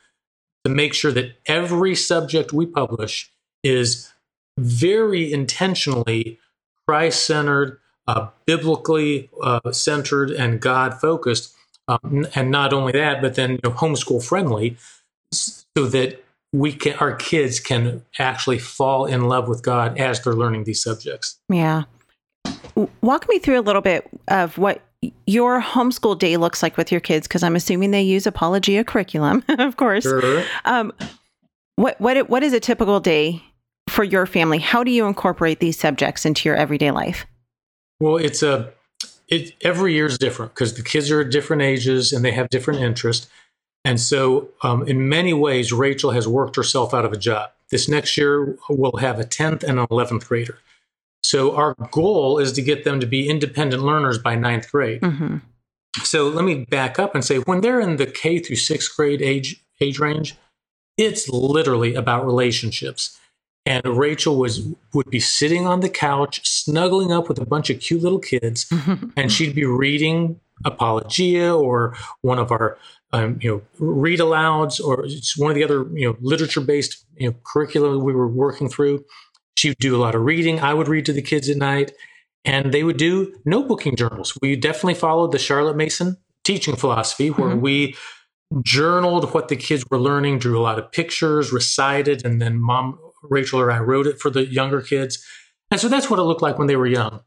to 0.66 0.72
make 0.72 0.94
sure 0.94 1.12
that 1.12 1.36
every 1.46 1.96
subject 1.96 2.54
we 2.54 2.66
publish 2.66 3.32
is 3.64 4.12
very 4.58 5.32
intentionally 5.32 6.40
Christ 6.88 7.26
centered, 7.26 7.80
uh, 8.08 8.28
biblically 8.46 9.30
uh, 9.42 9.72
centered, 9.72 10.32
and 10.32 10.60
God 10.60 11.00
focused, 11.00 11.56
um, 11.88 12.28
and 12.36 12.52
not 12.52 12.74
only 12.74 12.92
that, 12.94 13.22
but 13.22 13.36
then 13.36 13.52
you 13.52 13.60
know, 13.64 13.72
homeschool 13.72 14.24
friendly, 14.24 14.78
so 15.32 15.86
that 15.88 16.24
we 16.52 16.72
can 16.72 16.94
our 17.00 17.16
kids 17.16 17.60
can 17.60 18.04
actually 18.20 18.60
fall 18.60 19.06
in 19.06 19.28
love 19.28 19.48
with 19.48 19.64
God 19.64 19.98
as 19.98 20.22
they're 20.22 20.34
learning 20.34 20.66
these 20.66 20.84
subjects. 20.84 21.40
Yeah. 21.50 21.84
Walk 23.02 23.28
me 23.30 23.40
through 23.40 23.60
a 23.60 23.62
little 23.62 23.82
bit 23.82 24.08
of 24.28 24.58
what 24.58 24.82
your 25.28 25.62
homeschool 25.62 26.18
day 26.18 26.38
looks 26.38 26.64
like 26.64 26.78
with 26.78 26.92
your 26.92 27.02
kids, 27.02 27.28
because 27.28 27.44
I'm 27.44 27.56
assuming 27.56 27.92
they 27.92 28.02
use 28.02 28.26
Apologia 28.26 28.84
curriculum, 28.84 29.44
of 29.50 29.78
course. 29.78 30.04
Sure. 30.04 30.44
Um, 30.66 30.94
what 31.76 32.00
what 32.00 32.30
what 32.30 32.44
is 32.44 32.54
a 32.54 32.60
typical 32.60 33.00
day 33.00 33.44
for 33.94 34.04
your 34.04 34.26
family? 34.26 34.58
How 34.58 34.84
do 34.84 34.92
you 34.92 35.06
incorporate 35.06 35.60
these 35.60 35.80
subjects 35.80 36.26
into 36.26 36.50
your 36.50 36.58
everyday 36.58 36.90
life? 36.92 37.26
Well, 38.00 38.18
it's 38.18 38.42
a 38.42 38.74
it 39.30 39.54
every 39.62 39.94
year 39.94 40.08
is 40.08 40.18
different 40.18 40.54
because 40.54 40.74
the 40.74 40.84
kids 40.84 41.12
are 41.12 41.22
at 41.22 41.30
different 41.30 41.62
ages 41.62 42.12
and 42.12 42.26
they 42.26 42.32
have 42.32 42.50
different 42.50 42.82
interests. 42.82 43.28
And 43.86 44.00
so, 44.00 44.50
um, 44.64 44.88
in 44.88 45.10
many 45.10 45.34
ways, 45.34 45.72
Rachael 45.72 46.12
has 46.12 46.28
worked 46.28 46.56
herself 46.56 46.94
out 46.94 47.06
of 47.06 47.14
a 47.14 47.18
job. 47.18 47.52
This 47.70 47.88
next 47.88 48.18
year, 48.18 48.58
we'll 48.70 48.98
have 48.98 49.20
a 49.20 49.24
10th 49.24 49.64
and 49.64 49.80
an 49.80 49.88
11th 49.88 50.28
grader. 50.28 50.58
So, 51.22 51.56
our 51.56 51.76
goal 51.92 52.40
is 52.40 52.54
to 52.54 52.62
get 52.62 52.86
them 52.86 53.00
to 53.00 53.06
be 53.06 53.30
independent 53.30 53.84
learners 53.84 54.18
by 54.18 54.36
ninth 54.36 54.72
grade. 54.72 55.02
Mm-hmm. 55.02 55.38
So, 56.04 56.30
let 56.30 56.46
me 56.46 56.66
back 56.66 56.98
up 56.98 57.14
and 57.14 57.24
say 57.24 57.38
when 57.40 57.62
they're 57.62 57.82
in 57.82 57.98
the 57.98 58.08
K 58.08 58.40
through 58.40 58.56
sixth 58.56 58.96
grade 58.96 59.22
age, 59.22 59.62
age 59.82 60.00
range, 60.00 60.36
it's 60.98 61.28
literally 61.30 61.94
about 61.94 62.26
relationships. 62.26 63.20
And 63.66 63.86
Rachael 63.86 64.38
was 64.38 64.68
would 64.94 65.10
be 65.10 65.22
sitting 65.22 65.66
on 65.66 65.80
the 65.80 65.90
couch, 65.90 66.46
snuggling 66.46 67.12
up 67.12 67.30
with 67.30 67.40
a 67.40 67.46
bunch 67.46 67.70
of 67.70 67.80
cute 67.80 68.02
little 68.02 68.20
kids, 68.20 68.72
and 69.16 69.32
she'd 69.32 69.56
be 69.56 69.66
reading 69.66 70.40
Apologia 70.66 71.56
or 71.56 71.96
one 72.22 72.40
of 72.40 72.52
our 72.52 72.78
um, 73.14 73.38
you 73.42 73.50
know 73.50 73.62
read 73.80 74.20
alouds 74.20 74.84
or 74.84 75.08
one 75.38 75.52
of 75.52 75.56
the 75.56 75.64
other 75.64 75.88
you 75.94 76.08
know 76.08 76.18
literature 76.20 76.62
based 76.62 77.06
you 77.18 77.30
know 77.30 77.36
curricula 77.44 77.98
we 77.98 78.14
were 78.14 78.28
working 78.28 78.68
through. 78.68 79.06
She 79.56 79.70
would 79.70 79.78
do 79.78 79.96
a 79.96 80.02
lot 80.02 80.16
of 80.16 80.24
reading. 80.24 80.60
I 80.60 80.74
would 80.74 80.88
read 80.88 81.06
to 81.06 81.14
the 81.14 81.22
kids 81.22 81.48
at 81.48 81.58
night, 81.58 81.94
and 82.44 82.74
they 82.74 82.84
would 82.84 82.98
do 82.98 83.34
notebooking 83.48 83.98
journals. 83.98 84.38
We 84.42 84.56
definitely 84.56 84.96
followed 84.96 85.32
the 85.32 85.40
Charlotte 85.40 85.78
Mason 85.78 86.18
teaching 86.44 86.76
philosophy, 86.76 87.30
where 87.30 87.52
mm-hmm. 87.52 87.62
we 87.62 87.96
journaled 88.62 89.34
what 89.34 89.48
the 89.48 89.56
kids 89.56 89.86
were 89.90 90.00
learning, 90.00 90.40
drew 90.40 90.60
a 90.60 90.62
lot 90.62 90.78
of 90.78 90.92
pictures, 90.92 91.52
recited, 91.52 92.26
and 92.26 92.42
then 92.42 92.60
mom, 92.60 93.00
Rachael 93.24 93.62
or 93.62 93.72
I 93.72 93.80
wrote 93.80 94.08
it 94.08 94.20
for 94.20 94.30
the 94.30 94.46
younger 94.46 94.82
kids. 94.82 95.26
And 95.72 95.80
so 95.80 95.88
that's 95.88 96.10
what 96.10 96.20
it 96.20 96.24
looked 96.24 96.42
like 96.42 96.58
when 96.58 96.68
they 96.68 96.76
were 96.76 96.88
young. 96.88 97.22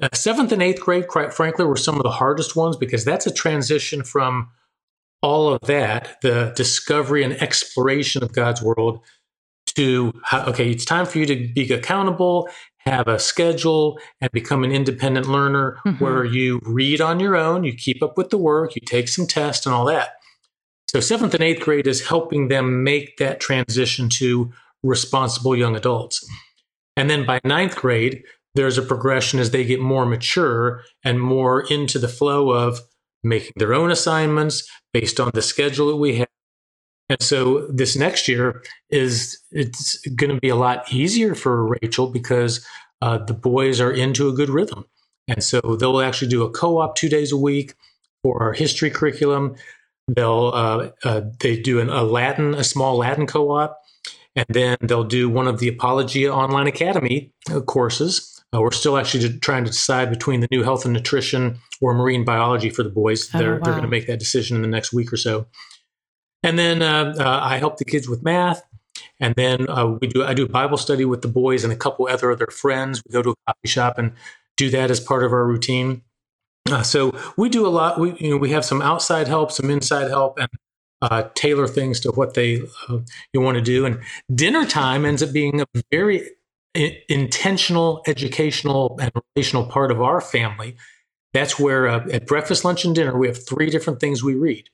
Uh, 0.00 0.08
seventh 0.12 0.52
and 0.52 0.62
eighth 0.62 0.80
grade, 0.80 1.08
quite 1.08 1.32
frankly, 1.32 1.64
were 1.64 1.76
some 1.76 1.96
of 1.96 2.02
the 2.02 2.10
hardest 2.10 2.54
ones 2.54 2.76
because 2.76 3.04
that's 3.04 3.26
a 3.26 3.32
transition 3.32 4.04
from 4.04 4.48
all 5.22 5.52
of 5.52 5.60
that, 5.62 6.18
the 6.22 6.52
discovery 6.54 7.24
and 7.24 7.32
exploration 7.42 8.22
of 8.22 8.32
God's 8.32 8.62
world, 8.62 9.00
to 9.74 10.12
how, 10.22 10.44
okay, 10.46 10.70
it's 10.70 10.84
time 10.84 11.06
for 11.06 11.18
you 11.18 11.26
to 11.26 11.48
be 11.52 11.72
accountable, 11.72 12.48
have 12.78 13.08
a 13.08 13.18
schedule, 13.18 13.98
and 14.20 14.30
become 14.32 14.64
an 14.64 14.70
independent 14.70 15.26
learner 15.26 15.78
mm-hmm. 15.84 16.02
where 16.02 16.24
you 16.24 16.60
read 16.62 17.00
on 17.00 17.18
your 17.18 17.34
own, 17.34 17.64
you 17.64 17.72
keep 17.72 18.02
up 18.02 18.16
with 18.16 18.30
the 18.30 18.38
work, 18.38 18.74
you 18.74 18.82
take 18.84 19.08
some 19.08 19.26
tests, 19.26 19.66
and 19.66 19.74
all 19.74 19.86
that. 19.86 20.16
So, 20.88 21.00
seventh 21.00 21.34
and 21.34 21.42
eighth 21.42 21.64
grade 21.64 21.86
is 21.86 22.06
helping 22.06 22.48
them 22.48 22.84
make 22.84 23.16
that 23.16 23.40
transition 23.40 24.08
to 24.10 24.52
responsible 24.86 25.56
young 25.56 25.76
adults. 25.76 26.26
And 26.96 27.10
then 27.10 27.26
by 27.26 27.40
ninth 27.44 27.76
grade, 27.76 28.22
there's 28.54 28.78
a 28.78 28.82
progression 28.82 29.38
as 29.38 29.50
they 29.50 29.64
get 29.64 29.80
more 29.80 30.06
mature 30.06 30.82
and 31.04 31.20
more 31.20 31.62
into 31.70 31.98
the 31.98 32.08
flow 32.08 32.50
of 32.50 32.80
making 33.22 33.52
their 33.56 33.74
own 33.74 33.90
assignments 33.90 34.68
based 34.92 35.20
on 35.20 35.30
the 35.34 35.42
schedule 35.42 35.88
that 35.88 35.96
we 35.96 36.16
have. 36.16 36.28
And 37.08 37.22
so 37.22 37.66
this 37.68 37.96
next 37.96 38.26
year 38.26 38.62
is 38.90 39.38
it's 39.52 40.00
going 40.16 40.34
to 40.34 40.40
be 40.40 40.48
a 40.48 40.56
lot 40.56 40.92
easier 40.92 41.34
for 41.34 41.66
Rachael 41.66 42.10
because 42.10 42.66
uh, 43.02 43.18
the 43.18 43.34
boys 43.34 43.80
are 43.80 43.92
into 43.92 44.28
a 44.28 44.32
good 44.32 44.48
rhythm. 44.48 44.86
And 45.28 45.42
so 45.42 45.60
they'll 45.60 46.00
actually 46.00 46.28
do 46.28 46.44
a 46.44 46.50
co-op 46.50 46.96
two 46.96 47.08
days 47.08 47.32
a 47.32 47.36
week 47.36 47.74
for 48.22 48.42
our 48.42 48.52
history 48.52 48.90
curriculum. 48.90 49.56
They'll 50.08 50.52
uh, 50.54 50.90
uh, 51.04 51.22
they 51.40 51.60
do 51.60 51.80
an, 51.80 51.90
a 51.90 52.02
Latin, 52.02 52.54
a 52.54 52.64
small 52.64 52.96
Latin 52.96 53.26
co-op, 53.26 53.76
and 54.36 54.46
then 54.50 54.76
they'll 54.82 55.04
do 55.04 55.28
one 55.28 55.48
of 55.48 55.58
the 55.58 55.68
Apologia 55.68 56.32
Online 56.32 56.66
Academy 56.66 57.32
uh, 57.50 57.60
courses. 57.60 58.44
Uh, 58.54 58.60
we're 58.60 58.70
still 58.70 58.96
actually 58.96 59.38
trying 59.40 59.64
to 59.64 59.70
decide 59.70 60.10
between 60.10 60.40
the 60.40 60.48
new 60.50 60.62
health 60.62 60.84
and 60.84 60.94
nutrition 60.94 61.58
or 61.80 61.94
marine 61.94 62.24
biology 62.24 62.70
for 62.70 62.82
the 62.82 62.90
boys. 62.90 63.28
Oh, 63.34 63.38
they're 63.38 63.54
wow. 63.54 63.60
they're 63.64 63.72
going 63.72 63.82
to 63.82 63.88
make 63.88 64.06
that 64.06 64.20
decision 64.20 64.54
in 64.56 64.62
the 64.62 64.68
next 64.68 64.92
week 64.92 65.12
or 65.12 65.16
so. 65.16 65.46
And 66.42 66.58
then 66.58 66.82
uh, 66.82 67.14
uh, 67.18 67.40
I 67.42 67.56
help 67.56 67.78
the 67.78 67.84
kids 67.84 68.08
with 68.08 68.22
math. 68.22 68.62
And 69.18 69.34
then 69.34 69.66
we 70.00 70.06
do 70.06 70.24
I 70.24 70.34
do 70.34 70.44
a 70.44 70.48
Bible 70.48 70.76
study 70.76 71.04
with 71.04 71.22
the 71.22 71.28
boys 71.28 71.64
and 71.64 71.72
a 71.72 71.76
couple 71.76 72.06
other 72.06 72.30
other 72.30 72.46
friends. 72.46 73.02
We 73.04 73.12
go 73.12 73.22
to 73.22 73.30
a 73.30 73.34
coffee 73.46 73.68
shop 73.68 73.98
and 73.98 74.12
do 74.56 74.70
that 74.70 74.90
as 74.90 75.00
part 75.00 75.24
of 75.24 75.32
our 75.32 75.46
routine. 75.46 76.02
Uh, 76.70 76.82
so 76.82 77.12
we 77.36 77.48
do 77.48 77.66
a 77.66 77.68
lot. 77.68 77.98
We 77.98 78.14
you 78.18 78.30
know 78.30 78.36
we 78.36 78.50
have 78.50 78.64
some 78.64 78.82
outside 78.82 79.28
help, 79.28 79.52
some 79.52 79.70
inside 79.70 80.08
help, 80.08 80.38
and 80.38 80.48
uh, 81.10 81.28
tailor 81.34 81.68
things 81.68 82.00
to 82.00 82.10
what 82.12 82.34
they 82.34 82.62
uh, 82.88 82.98
you 83.32 83.40
want 83.40 83.56
to 83.56 83.62
do. 83.62 83.86
And 83.86 84.00
dinner 84.34 84.66
time 84.66 85.04
ends 85.04 85.22
up 85.22 85.32
being 85.32 85.60
a 85.60 85.66
very 85.90 86.28
I- 86.76 86.98
intentional, 87.08 88.02
educational, 88.06 88.98
and 89.00 89.10
relational 89.34 89.66
part 89.66 89.90
of 89.90 90.00
our 90.00 90.20
family. 90.20 90.76
That's 91.32 91.58
where 91.58 91.88
uh, 91.88 92.06
at 92.12 92.26
breakfast, 92.26 92.64
lunch, 92.64 92.84
and 92.84 92.94
dinner 92.94 93.16
we 93.16 93.26
have 93.28 93.46
three 93.46 93.70
different 93.70 94.00
things 94.00 94.22
we 94.22 94.34
read. 94.34 94.68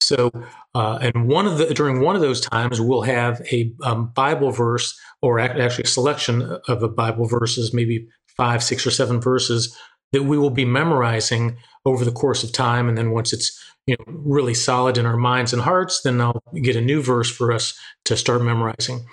So, 0.00 0.30
uh, 0.74 0.98
and 1.00 1.28
one 1.28 1.46
of 1.46 1.58
the 1.58 1.72
during 1.72 2.00
one 2.00 2.14
of 2.14 2.22
those 2.22 2.40
times, 2.40 2.80
we'll 2.80 3.02
have 3.02 3.40
a 3.50 3.72
um, 3.82 4.12
Bible 4.14 4.50
verse, 4.50 4.98
or 5.22 5.38
actually 5.38 5.84
a 5.84 5.86
selection 5.86 6.58
of 6.68 6.82
a 6.82 6.88
Bible 6.88 7.26
verses, 7.26 7.72
maybe 7.72 8.06
five, 8.36 8.62
six, 8.62 8.86
or 8.86 8.90
seven 8.90 9.20
verses 9.20 9.76
that 10.12 10.24
we 10.24 10.38
will 10.38 10.50
be 10.50 10.64
memorizing 10.64 11.56
over 11.84 12.04
the 12.04 12.12
course 12.12 12.44
of 12.44 12.52
time. 12.52 12.88
And 12.88 12.96
then 12.96 13.10
once 13.10 13.32
it's 13.32 13.58
you 13.86 13.96
know 13.98 14.04
really 14.06 14.54
solid 14.54 14.98
in 14.98 15.06
our 15.06 15.16
minds 15.16 15.52
and 15.52 15.62
hearts, 15.62 16.02
then 16.02 16.20
I'll 16.20 16.42
get 16.62 16.76
a 16.76 16.80
new 16.80 17.02
verse 17.02 17.30
for 17.30 17.52
us 17.52 17.78
to 18.06 18.16
start 18.16 18.42
memorizing. 18.42 19.06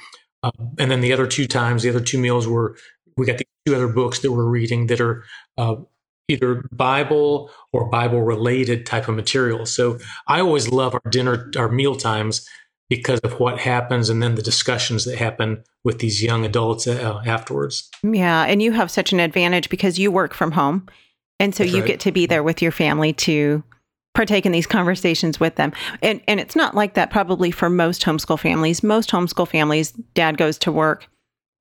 Uh, 0.44 0.52
and 0.80 0.90
then 0.90 1.02
the 1.02 1.14
other 1.14 1.28
two 1.28 1.48
times, 1.48 1.84
the 1.84 1.90
other 1.90 2.02
two 2.02 2.18
meals 2.18 2.48
were 2.48 2.76
we 3.18 3.26
got 3.26 3.38
the 3.38 3.46
two 3.66 3.76
other 3.76 3.88
books 3.88 4.20
that 4.20 4.32
we're 4.32 4.46
reading 4.46 4.88
that 4.88 5.02
are 5.02 5.24
uh, 5.58 5.76
either 6.28 6.66
Bible 6.72 7.52
or 7.74 7.90
Bible 7.90 8.22
related 8.22 8.86
type 8.86 9.08
of 9.08 9.16
material. 9.16 9.66
So 9.66 10.00
I 10.28 10.40
always 10.40 10.70
love 10.70 10.94
our 10.94 11.12
dinner, 11.12 11.52
our 11.58 11.70
meal 11.70 11.96
times 11.96 12.48
because 12.90 13.20
of 13.22 13.40
what 13.40 13.60
happens 13.60 14.10
and 14.10 14.22
then 14.22 14.36
the 14.36 14.42
discussions 14.42 15.06
that 15.06 15.18
happen 15.18 15.64
with 15.84 16.00
these 16.00 16.22
young 16.22 16.46
adults 16.46 16.88
uh, 16.88 17.22
afterwards. 17.26 17.90
Yeah, 18.04 18.44
and 18.44 18.62
you 18.62 18.72
have 18.74 18.92
such 18.92 19.14
an 19.14 19.20
advantage 19.20 19.70
because 19.70 19.98
you 19.98 20.12
work 20.12 20.34
from 20.34 20.52
home. 20.52 20.88
And 21.40 21.56
so 21.56 21.64
That's 21.64 21.74
you 21.74 21.82
right. 21.82 21.88
get 21.88 22.00
to 22.02 22.12
be 22.12 22.26
there 22.26 22.44
with 22.44 22.62
your 22.62 22.72
family 22.72 23.14
to 23.14 23.64
partake 24.14 24.46
in 24.46 24.52
these 24.52 24.68
conversations 24.68 25.40
with 25.40 25.56
them. 25.56 25.72
And 26.02 26.22
and 26.28 26.40
it's 26.40 26.56
not 26.56 26.76
like 26.76 26.96
that 26.96 27.12
probably 27.12 27.52
for 27.52 27.70
most 27.70 28.02
homeschool 28.04 28.40
families. 28.40 28.84
Most 28.84 29.10
homeschool 29.10 29.48
families 29.48 29.92
dad 30.14 30.38
goes 30.38 30.58
to 30.60 30.72
work 30.72 31.08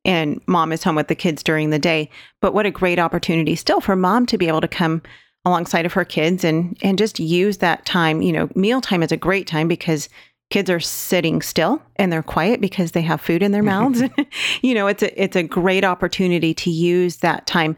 and 0.05 0.41
mom 0.47 0.73
is 0.73 0.83
home 0.83 0.97
with 0.97 1.09
the 1.09 1.15
kids 1.15 1.43
during 1.43 1.71
the 1.71 1.79
day. 1.79 2.11
But 2.41 2.55
what 2.55 2.67
a 2.67 2.71
great 2.71 2.99
opportunity 2.99 3.55
still 3.55 3.81
for 3.81 3.97
mom 3.97 4.27
to 4.27 4.39
be 4.39 4.49
able 4.49 4.63
to 4.63 4.69
come 4.69 5.03
alongside 5.45 5.87
of 5.87 5.93
her 5.95 6.05
kids 6.05 6.45
and 6.45 6.77
and 6.83 6.99
just 6.99 7.19
use 7.19 7.59
that 7.59 7.87
time, 7.87 8.23
you 8.23 8.33
know, 8.33 8.49
mealtime 8.55 9.03
is 9.03 9.13
a 9.13 9.17
great 9.17 9.47
time 9.47 9.69
because 9.69 10.09
kids 10.51 10.69
are 10.69 10.81
sitting 10.81 11.41
still 11.41 11.81
and 11.97 12.13
they're 12.13 12.23
quiet 12.23 12.61
because 12.61 12.93
they 12.93 13.03
have 13.03 13.21
food 13.21 13.43
in 13.43 13.53
their 13.53 13.63
mouths. 13.75 14.03
you 14.63 14.75
know, 14.75 14.87
it's 14.87 15.03
a 15.03 15.23
it's 15.23 15.37
a 15.37 15.43
great 15.43 15.85
opportunity 15.85 16.53
to 16.55 16.71
use 16.71 17.19
that 17.19 17.47
time 17.47 17.77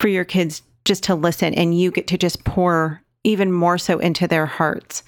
for 0.00 0.08
your 0.08 0.24
kids 0.24 0.62
just 0.84 1.02
to 1.04 1.14
listen 1.14 1.54
and 1.54 1.78
you 1.78 1.90
get 1.90 2.06
to 2.06 2.18
just 2.18 2.44
pour 2.44 3.00
even 3.24 3.50
more 3.50 3.78
so 3.78 3.98
into 3.98 4.28
their 4.28 4.46
hearts. 4.46 5.02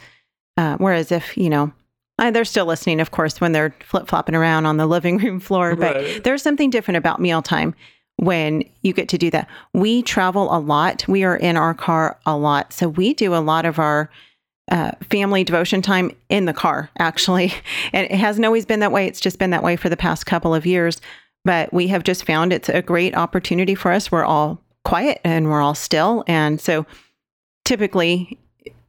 Uh, 0.57 0.76
whereas 0.79 1.12
if, 1.12 1.37
you 1.37 1.50
know, 1.50 1.72
uh, 2.18 2.31
they're 2.31 2.44
still 2.44 2.66
listening, 2.66 3.00
of 3.00 3.11
course, 3.11 3.40
when 3.40 3.52
they're 3.52 3.74
flip 3.81 4.09
flopping 4.09 4.35
around 4.35 4.66
on 4.66 4.79
the 4.79 4.87
living 4.87 5.18
room 5.18 5.38
floor, 5.38 5.76
but 5.76 5.96
right. 5.96 6.24
there's 6.24 6.42
something 6.42 6.70
different 6.70 6.96
about 6.96 7.20
mealtime 7.20 7.74
when 8.16 8.64
you 8.83 8.92
get 8.92 9.09
to 9.11 9.18
do 9.18 9.31
that. 9.31 9.48
We 9.74 10.02
travel 10.02 10.55
a 10.55 10.59
lot. 10.59 11.07
We 11.07 11.24
are 11.24 11.37
in 11.37 11.57
our 11.57 11.74
car 11.74 12.18
a 12.24 12.37
lot. 12.37 12.72
So 12.72 12.88
we 12.88 13.12
do 13.12 13.35
a 13.35 13.38
lot 13.38 13.66
of 13.66 13.79
our 13.79 14.11
uh, 14.70 14.92
family 15.11 15.44
devotion 15.44 15.83
time 15.83 16.11
in 16.29 16.46
the 16.46 16.55
car, 16.55 16.90
actually. 16.98 17.52
And 17.92 18.07
it 18.11 18.16
hasn't 18.16 18.44
always 18.44 18.66
been 18.66 18.81
that 18.81 18.92
way. 18.92 19.07
It's 19.07 19.20
just 19.20 19.38
been 19.38 19.50
that 19.50 19.62
way 19.62 19.76
for 19.76 19.88
the 19.88 19.96
past 19.96 20.26
couple 20.26 20.55
of 20.55 20.66
years. 20.66 21.00
But 21.44 21.72
we 21.72 21.87
have 21.88 22.02
just 22.02 22.24
found 22.24 22.52
it's 22.52 22.68
a 22.68 22.83
great 22.83 23.14
opportunity 23.14 23.74
for 23.74 23.92
us. 23.92 24.11
We're 24.11 24.24
all 24.24 24.61
quiet 24.85 25.20
and 25.22 25.46
we're 25.46 25.61
all 25.61 25.74
still. 25.74 26.24
And 26.26 26.61
so 26.61 26.87
typically, 27.66 28.38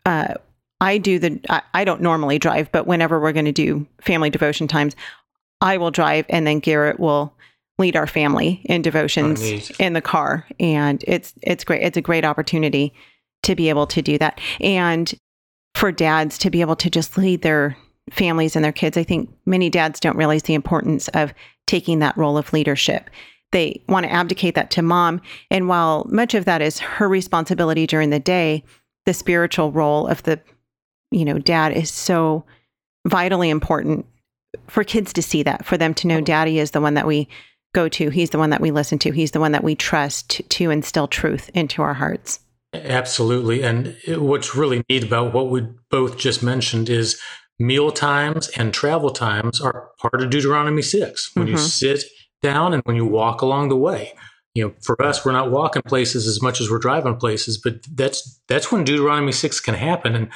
uh, 0.05 0.35
I 0.79 0.97
do 0.99 1.19
the, 1.19 1.41
I, 1.49 1.61
I 1.73 1.83
don't 1.83 2.01
normally 2.01 2.39
drive, 2.39 2.71
but 2.71 2.87
whenever 2.87 3.19
we're 3.19 3.33
going 3.33 3.45
to 3.45 3.51
do 3.51 3.85
family 3.99 4.29
devotion 4.29 4.67
times, 4.67 4.95
I 5.59 5.77
will 5.77 5.91
drive 5.91 6.25
and 6.29 6.47
then 6.47 6.59
Garrett 6.59 6.99
will 6.99 7.33
lead 7.79 7.95
our 7.95 8.07
family 8.07 8.61
in 8.65 8.81
devotions 8.81 9.41
oh, 9.43 9.75
in 9.83 9.93
the 9.93 10.01
car. 10.01 10.47
And 10.59 11.03
it's, 11.07 11.33
it's 11.41 11.63
great. 11.63 11.81
It's 11.81 11.97
a 11.97 12.01
great 12.01 12.23
opportunity 12.23 12.93
to 13.43 13.55
be 13.55 13.69
able 13.69 13.87
to 13.87 14.01
do 14.01 14.17
that. 14.19 14.39
And 14.61 15.13
for 15.75 15.91
dads 15.91 16.37
to 16.39 16.49
be 16.49 16.61
able 16.61 16.75
to 16.75 16.89
just 16.89 17.17
lead 17.17 17.41
their 17.41 17.77
families 18.11 18.55
and 18.55 18.63
their 18.63 18.71
kids. 18.71 18.97
I 18.97 19.03
think 19.03 19.29
many 19.45 19.69
dads 19.69 19.99
don't 19.99 20.17
realize 20.17 20.43
the 20.43 20.53
importance 20.53 21.07
of 21.09 21.33
taking 21.65 21.99
that 21.99 22.17
role 22.17 22.37
of 22.37 22.53
leadership. 22.53 23.09
They 23.51 23.81
want 23.87 24.05
to 24.05 24.11
abdicate 24.11 24.55
that 24.55 24.71
to 24.71 24.81
mom. 24.81 25.21
And 25.49 25.67
while 25.67 26.05
much 26.09 26.33
of 26.33 26.45
that 26.45 26.61
is 26.61 26.79
her 26.79 27.07
responsibility 27.07 27.87
during 27.87 28.09
the 28.09 28.19
day, 28.19 28.63
the 29.05 29.13
spiritual 29.13 29.71
role 29.71 30.07
of 30.07 30.23
the, 30.23 30.39
you 31.11 31.23
know, 31.23 31.39
dad 31.39 31.71
is 31.71 31.89
so 31.89 32.43
vitally 33.07 33.49
important 33.49 34.05
for 34.67 34.83
kids 34.83 35.13
to 35.13 35.21
see 35.21 35.43
that, 35.43 35.65
for 35.65 35.77
them 35.77 35.93
to 35.95 36.07
know 36.07 36.19
daddy 36.19 36.59
is 36.59 36.71
the 36.71 36.81
one 36.81 36.95
that 36.95 37.07
we 37.07 37.27
go 37.73 37.87
to. 37.87 38.09
He's 38.09 38.31
the 38.31 38.37
one 38.37 38.49
that 38.49 38.61
we 38.61 38.71
listen 38.71 38.99
to. 38.99 39.11
He's 39.11 39.31
the 39.31 39.39
one 39.39 39.51
that 39.53 39.63
we 39.63 39.75
trust 39.75 40.29
to, 40.31 40.43
to 40.43 40.71
instill 40.71 41.07
truth 41.07 41.49
into 41.53 41.81
our 41.81 41.93
hearts. 41.93 42.39
Absolutely. 42.73 43.63
And 43.63 43.95
what's 44.07 44.55
really 44.55 44.83
neat 44.89 45.03
about 45.03 45.33
what 45.33 45.49
we 45.49 45.61
both 45.89 46.17
just 46.17 46.43
mentioned 46.43 46.89
is 46.89 47.19
meal 47.59 47.91
times 47.91 48.49
and 48.49 48.73
travel 48.73 49.09
times 49.09 49.61
are 49.61 49.89
part 49.99 50.21
of 50.21 50.29
Deuteronomy 50.29 50.81
6. 50.81 51.35
When 51.35 51.45
mm-hmm. 51.45 51.53
you 51.53 51.57
sit 51.57 52.03
down 52.41 52.73
and 52.73 52.83
when 52.85 52.95
you 52.95 53.05
walk 53.05 53.41
along 53.41 53.69
the 53.69 53.77
way. 53.77 54.13
You 54.53 54.67
know, 54.67 54.73
for 54.81 54.99
us, 55.03 55.23
we're 55.23 55.33
not 55.33 55.51
walking 55.51 55.83
places 55.83 56.25
as 56.25 56.41
much 56.41 56.59
as 56.59 56.69
we're 56.69 56.79
driving 56.79 57.15
places, 57.15 57.59
but 57.63 57.75
that's 57.93 58.39
that's 58.47 58.71
when 58.71 58.83
Deuteronomy 58.83 59.31
6 59.31 59.59
can 59.59 59.75
happen. 59.75 60.15
And 60.15 60.29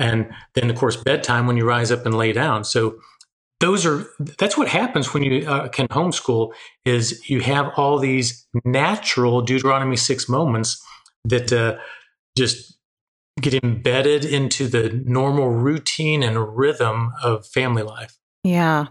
and 0.00 0.30
then 0.54 0.70
of 0.70 0.76
course 0.76 0.96
bedtime 0.96 1.46
when 1.46 1.56
you 1.56 1.66
rise 1.66 1.90
up 1.90 2.06
and 2.06 2.14
lay 2.14 2.32
down. 2.32 2.64
So 2.64 2.98
those 3.60 3.84
are 3.84 4.06
that's 4.38 4.56
what 4.56 4.68
happens 4.68 5.12
when 5.12 5.22
you 5.22 5.46
uh, 5.46 5.68
can 5.68 5.88
homeschool 5.88 6.52
is 6.84 7.28
you 7.28 7.40
have 7.40 7.72
all 7.76 7.98
these 7.98 8.46
natural 8.64 9.42
Deuteronomy 9.42 9.96
6 9.96 10.28
moments 10.28 10.82
that 11.24 11.52
uh, 11.52 11.76
just 12.36 12.78
get 13.40 13.54
embedded 13.62 14.24
into 14.24 14.66
the 14.66 15.02
normal 15.04 15.50
routine 15.50 16.22
and 16.22 16.56
rhythm 16.56 17.12
of 17.22 17.46
family 17.46 17.82
life. 17.82 18.16
Yeah. 18.44 18.86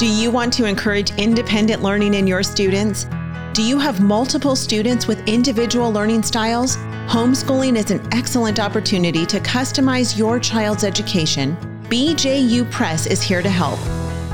Do 0.00 0.06
you 0.06 0.30
want 0.30 0.50
to 0.54 0.64
encourage 0.64 1.10
independent 1.18 1.82
learning 1.82 2.14
in 2.14 2.26
your 2.26 2.42
students? 2.42 3.04
Do 3.52 3.62
you 3.62 3.78
have 3.78 4.00
multiple 4.00 4.56
students 4.56 5.06
with 5.06 5.28
individual 5.28 5.92
learning 5.92 6.22
styles? 6.22 6.78
Homeschooling 7.06 7.76
is 7.76 7.90
an 7.90 8.00
excellent 8.10 8.58
opportunity 8.58 9.26
to 9.26 9.38
customize 9.40 10.16
your 10.16 10.40
child's 10.40 10.84
education. 10.84 11.54
BJU 11.90 12.70
Press 12.70 13.06
is 13.06 13.20
here 13.20 13.42
to 13.42 13.50
help. 13.50 13.78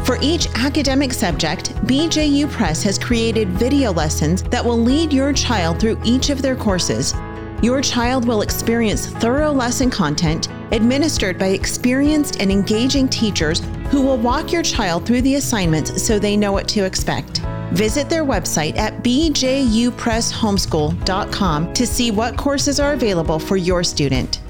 For 0.06 0.18
each 0.22 0.46
academic 0.54 1.12
subject, 1.12 1.74
BJU 1.84 2.48
Press 2.48 2.84
has 2.84 2.96
created 2.96 3.48
video 3.48 3.92
lessons 3.92 4.44
that 4.44 4.64
will 4.64 4.78
lead 4.78 5.12
your 5.12 5.32
child 5.32 5.80
through 5.80 6.00
each 6.04 6.30
of 6.30 6.42
their 6.42 6.54
courses 6.54 7.12
your 7.62 7.80
child 7.80 8.26
will 8.26 8.42
experience 8.42 9.06
thorough 9.06 9.52
lesson 9.52 9.88
content 9.90 10.48
administered 10.72 11.38
by 11.38 11.46
experienced 11.48 12.40
and 12.40 12.50
engaging 12.50 13.06
teachers 13.08 13.60
who 13.90 14.00
will 14.02 14.18
walk 14.18 14.52
your 14.52 14.62
child 14.62 15.04
through 15.06 15.22
the 15.22 15.36
assignments 15.36 16.02
so 16.02 16.18
they 16.18 16.36
know 16.36 16.52
what 16.52 16.68
to 16.68 16.84
expect. 16.84 17.40
Visit 17.72 18.08
their 18.08 18.24
website 18.24 18.76
at 18.76 19.02
bjupresshomeschool.com 19.02 21.74
to 21.74 21.86
see 21.86 22.10
what 22.10 22.36
courses 22.36 22.80
are 22.80 22.92
available 22.92 23.38
for 23.38 23.56
your 23.56 23.84
student. 23.84 24.42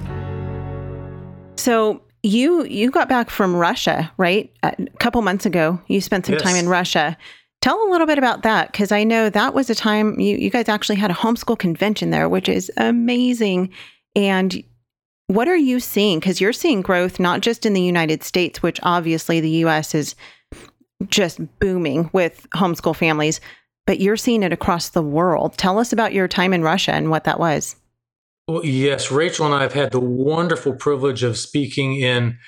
So, 1.57 2.01
you 2.23 2.65
you 2.65 2.91
got 2.91 3.09
back 3.09 3.31
from 3.31 3.55
Russia, 3.55 4.13
right? 4.17 4.53
A 4.63 4.75
couple 4.99 5.23
months 5.23 5.47
ago. 5.47 5.81
You 5.87 6.01
spent 6.01 6.27
some 6.27 6.35
yes. 6.35 6.43
time 6.43 6.57
in 6.57 6.69
Russia. 6.69 7.17
Tell 7.67 7.83
a 7.83 7.91
little 7.91 8.07
bit 8.07 8.17
about 8.17 8.45
that 8.45 8.71
because 8.71 8.93
I 8.93 9.03
know 9.03 9.29
that 9.29 9.53
was 9.53 9.69
a 9.69 9.75
time 9.75 10.21
you, 10.21 10.37
you 10.37 10.51
guys 10.51 10.69
actually 10.69 10.95
had 10.95 11.11
a 11.11 11.15
homeschool 11.15 11.59
convention 11.59 12.11
there, 12.11 12.29
which 12.29 12.49
is 12.49 12.71
amazing. 12.77 13.73
And 14.15 14.63
what 15.27 15.49
are 15.49 15.57
you 15.57 15.81
seeing? 15.81 16.21
Because 16.21 16.41
you're 16.41 16.53
seeing 16.53 16.81
growth 16.81 17.19
not 17.19 17.41
just 17.41 17.67
in 17.67 17.73
the 17.73 17.83
United 17.83 18.23
States, 18.23 18.63
which 18.63 18.79
obviously 18.85 19.41
the 19.41 19.51
US 19.65 19.97
is 19.97 20.15
just 21.09 21.41
booming 21.59 22.09
with 22.13 22.47
homeschool 22.55 22.95
families, 22.95 23.41
but 23.85 23.99
you're 23.99 24.17
seeing 24.17 24.45
it 24.45 24.53
across 24.53 24.91
the 24.91 25.03
world. 25.03 25.59
Tell 25.59 25.81
us 25.81 25.93
about 25.93 26.13
your 26.13 26.29
time 26.29 26.53
in 26.53 26.63
Russia 26.63 26.93
and 26.93 27.11
what 27.11 27.25
that 27.25 27.41
was. 27.41 27.75
Well, 28.47 28.65
yes, 28.65 29.11
Rachael 29.11 29.47
and 29.47 29.55
I 29.57 29.63
have 29.63 29.73
had 29.73 29.91
the 29.91 29.99
wonderful 29.99 30.75
privilege 30.75 31.25
of 31.25 31.37
speaking 31.37 31.97
in, 31.97 32.39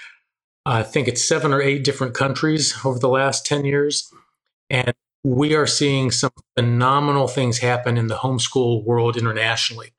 I 0.64 0.84
think 0.84 1.08
it's 1.08 1.24
seven 1.26 1.52
or 1.52 1.60
eight 1.60 1.82
different 1.82 2.14
countries 2.14 2.72
over 2.84 3.00
the 3.00 3.08
last 3.08 3.44
10 3.46 3.64
years. 3.64 4.08
And 4.70 4.94
we 5.28 5.54
are 5.54 5.66
seeing 5.66 6.10
some 6.10 6.30
phenomenal 6.56 7.28
things 7.28 7.58
happen 7.58 7.98
in 7.98 8.06
the 8.06 8.16
homeschool 8.16 8.84
world 8.84 9.16
internationally. 9.16 9.92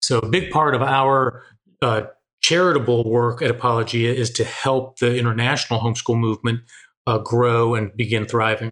So, 0.00 0.18
a 0.18 0.28
big 0.28 0.50
part 0.50 0.74
of 0.74 0.82
our 0.82 1.42
uh, 1.82 2.02
charitable 2.40 3.10
work 3.10 3.42
at 3.42 3.50
Apologia 3.50 4.14
is 4.14 4.30
to 4.30 4.44
help 4.44 4.98
the 5.00 5.16
international 5.16 5.80
homeschool 5.80 6.18
movement 6.18 6.60
uh, 7.06 7.18
grow 7.18 7.74
and 7.74 7.94
begin 7.96 8.26
thriving. 8.26 8.70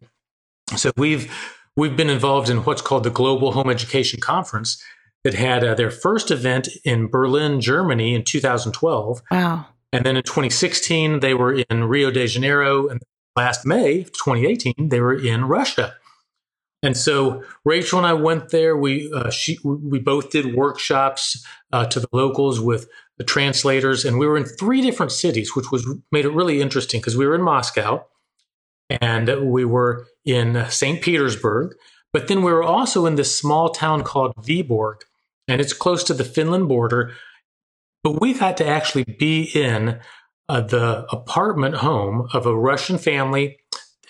So, 0.77 0.92
we've 0.97 1.33
we've 1.77 1.97
been 1.97 2.11
involved 2.11 2.49
in 2.49 2.59
what's 2.59 2.83
called 2.83 3.03
the 3.03 3.11
Global 3.11 3.53
Home 3.53 3.69
Education 3.69 4.21
Conference 4.21 4.83
that 5.25 5.35
had 5.35 5.64
uh, 5.64 5.75
their 5.75 5.90
first 5.90 6.31
event 6.31 6.69
in 6.85 7.09
Berlin, 7.09 7.61
Germany 7.61 8.14
in 8.14 8.23
2012. 8.23 9.23
Wow. 9.33 9.66
And 9.92 10.05
then 10.05 10.16
in 10.16 10.23
2016, 10.23 11.21
they 11.21 11.35
were 11.35 11.55
in 11.55 11.85
Rio 11.85 12.11
de 12.11 12.27
Janeiro, 12.27 12.87
and 12.87 13.01
last 13.37 13.66
May 13.66 14.05
2018, 14.05 14.88
they 14.88 15.01
were 15.01 15.14
in 15.14 15.44
Russia. 15.44 15.94
And 16.83 16.96
so 16.96 17.42
Rachael 17.64 17.99
and 17.99 18.07
I 18.07 18.12
went 18.12 18.51
there. 18.51 18.77
We 18.77 19.11
uh, 19.12 19.31
she, 19.31 19.59
we 19.64 19.99
both 19.99 20.31
did 20.31 20.55
workshops 20.55 21.44
uh, 21.72 21.87
to 21.87 22.01
the 22.01 22.09
locals 22.12 22.61
with 22.61 22.88
the 23.18 23.25
translators, 23.25 24.05
and 24.05 24.18
we 24.18 24.27
were 24.27 24.37
in 24.37 24.44
three 24.44 24.83
different 24.83 25.12
cities, 25.12 25.57
which 25.57 25.72
was 25.72 25.87
made 26.12 26.27
it 26.27 26.33
really 26.33 26.61
interesting 26.61 27.01
because 27.01 27.16
we 27.16 27.27
were 27.27 27.35
in 27.35 27.42
Moscow, 27.42 28.05
and 28.90 29.51
we 29.51 29.64
were 29.64 30.07
in 30.25 30.66
St. 30.68 31.01
Petersburg, 31.03 31.75
but 32.12 32.29
then 32.29 32.42
we 32.42 32.53
were 32.53 32.62
also 32.62 33.07
in 33.07 33.14
this 33.14 33.37
small 33.37 33.70
town 33.70 34.03
called 34.03 34.35
Vyborg, 34.37 35.01
and 35.49 35.61
it's 35.61 35.72
close 35.72 36.05
to 36.05 36.14
the 36.14 36.25
Finland 36.25 36.68
border. 36.68 37.12
But 38.05 38.20
we 38.20 38.35
got 38.35 38.59
to 38.59 38.66
actually 38.66 39.05
be 39.05 39.51
in 39.55 39.99
uh, 40.49 40.61
the 40.61 41.07
apartment 41.11 41.77
home 41.77 42.29
of 42.33 42.47
a 42.47 42.57
Russian 42.57 42.99
family. 42.99 43.59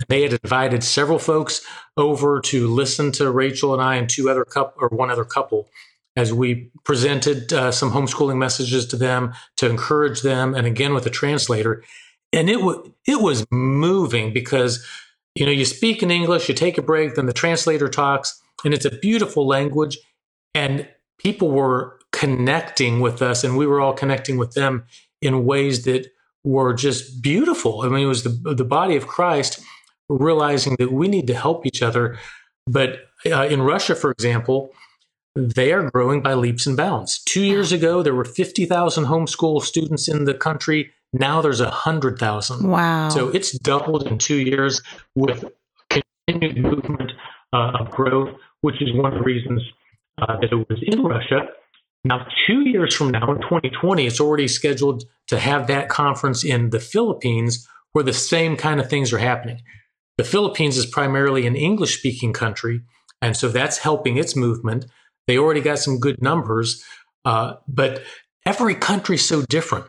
They 0.09 0.22
had 0.22 0.38
invited 0.44 0.85
several 0.85 1.18
folks 1.18 1.64
over 1.96 2.40
to 2.42 2.68
listen 2.68 3.12
to 3.12 3.31
Rachael 3.31 3.72
and 3.72 3.83
I 3.83 3.96
and 3.96 4.09
two 4.09 4.29
other 4.29 4.44
couple 4.44 4.83
or 4.83 4.88
one 4.88 5.11
other 5.11 5.25
couple 5.25 5.68
as 6.16 6.33
we 6.33 6.70
presented 6.85 7.53
uh, 7.53 7.70
some 7.70 7.92
homeschooling 7.92 8.38
messages 8.38 8.87
to 8.87 8.96
them 8.96 9.35
to 9.59 9.68
encourage 9.68 10.22
them, 10.22 10.55
and 10.55 10.66
again 10.66 10.94
with 10.94 11.07
a 11.07 11.11
translator. 11.11 11.85
And 12.33 12.49
it 12.51 12.62
was 12.62 12.88
it 13.07 13.20
was 13.20 13.46
moving 13.51 14.33
because 14.33 14.85
you 15.35 15.46
know 15.46 15.53
you 15.53 15.64
speak 15.64 16.03
in 16.03 16.11
English, 16.11 16.49
you 16.49 16.55
take 16.55 16.79
a 16.79 16.83
break, 16.83 17.14
then 17.14 17.27
the 17.27 17.33
translator 17.33 17.88
talks, 17.88 18.40
and 18.64 18.75
it's 18.75 18.85
a 18.85 18.99
beautiful 18.99 19.46
language, 19.46 19.99
and 20.55 20.88
people 21.18 21.51
were 21.51 21.99
connecting 22.12 23.01
with 23.01 23.20
us, 23.22 23.44
and 23.44 23.57
we 23.57 23.66
were 23.66 23.81
all 23.81 23.92
connecting 23.92 24.38
with 24.38 24.53
them 24.53 24.85
in 25.20 25.44
ways 25.44 25.85
that 25.85 26.09
were 26.46 26.72
just 26.72 27.20
beautiful. 27.20 27.82
I 27.82 27.88
mean, 27.88 28.04
it 28.04 28.06
was 28.06 28.22
the 28.22 28.54
the 28.54 28.64
body 28.64 28.96
of 28.96 29.06
Christ 29.06 29.61
realizing 30.09 30.76
that 30.78 30.92
we 30.92 31.09
need 31.09 31.26
to 31.26 31.35
help 31.35 31.66
each 31.66 31.82
other. 31.82 32.16
But 32.66 33.00
uh, 33.26 33.46
in 33.46 33.62
Russia, 33.62 33.96
for 33.96 34.12
example, 34.12 34.72
they 35.35 35.72
are 35.72 35.90
growing 35.90 36.22
by 36.22 36.35
leaps 36.35 36.66
and 36.66 36.76
bounds. 36.76 37.22
Two 37.24 37.42
years 37.42 37.72
ago, 37.72 38.02
there 38.02 38.14
were 38.14 38.24
50,000 38.24 39.04
homeschool 39.04 39.61
students 39.62 40.09
in 40.09 40.24
the 40.24 40.35
country. 40.35 40.92
Now 41.12 41.42
there's 41.42 41.61
100,000. 41.61 42.68
Wow. 42.68 43.09
So 43.09 43.28
it's 43.28 43.59
doubled 43.59 44.06
in 44.06 44.18
two 44.18 44.37
years 44.37 44.82
with 45.16 45.44
continued 45.90 46.59
movement 46.59 47.12
uh, 47.52 47.72
of 47.80 47.90
growth, 47.90 48.30
which 48.61 48.80
is 48.80 48.92
one 48.94 49.12
of 49.12 49.18
the 49.18 49.24
reasons 49.24 49.62
uh, 50.22 50.38
that 50.40 50.52
it 50.52 50.68
was 50.68 50.78
in 50.82 51.02
Russia. 51.02 51.48
Now, 52.07 52.27
two 52.47 52.61
years 52.69 52.95
from 52.95 53.11
now, 53.11 53.33
in 53.33 53.38
2020, 53.38 54.07
it's 54.07 54.21
already 54.21 54.47
scheduled 54.47 55.05
to 55.27 55.38
have 55.38 55.66
that 55.66 55.88
conference 55.88 56.45
in 56.45 56.71
the 56.71 56.79
Philippines 56.79 57.69
where 57.92 58.05
the 58.05 58.12
same 58.12 58.57
kind 58.57 58.79
of 58.79 58.88
things 58.88 59.12
are 59.12 59.19
happening. 59.19 59.62
The 60.16 60.25
Philippines 60.25 60.77
is 60.77 60.87
primarily 60.87 61.47
an 61.47 61.57
English 61.57 61.99
speaking 61.99 62.33
country, 62.33 62.83
and 63.21 63.37
so 63.37 63.49
that's 63.49 63.79
helping 63.79 64.19
its 64.19 64.37
movement. 64.37 64.87
They 65.27 65.37
already 65.37 65.61
got 65.61 65.81
some 65.81 65.99
good 65.99 66.23
numbers, 66.23 66.85
uh, 67.25 67.55
but 67.66 68.03
every 68.45 68.77
country's 68.77 69.27
so 69.27 69.42
different. 69.42 69.87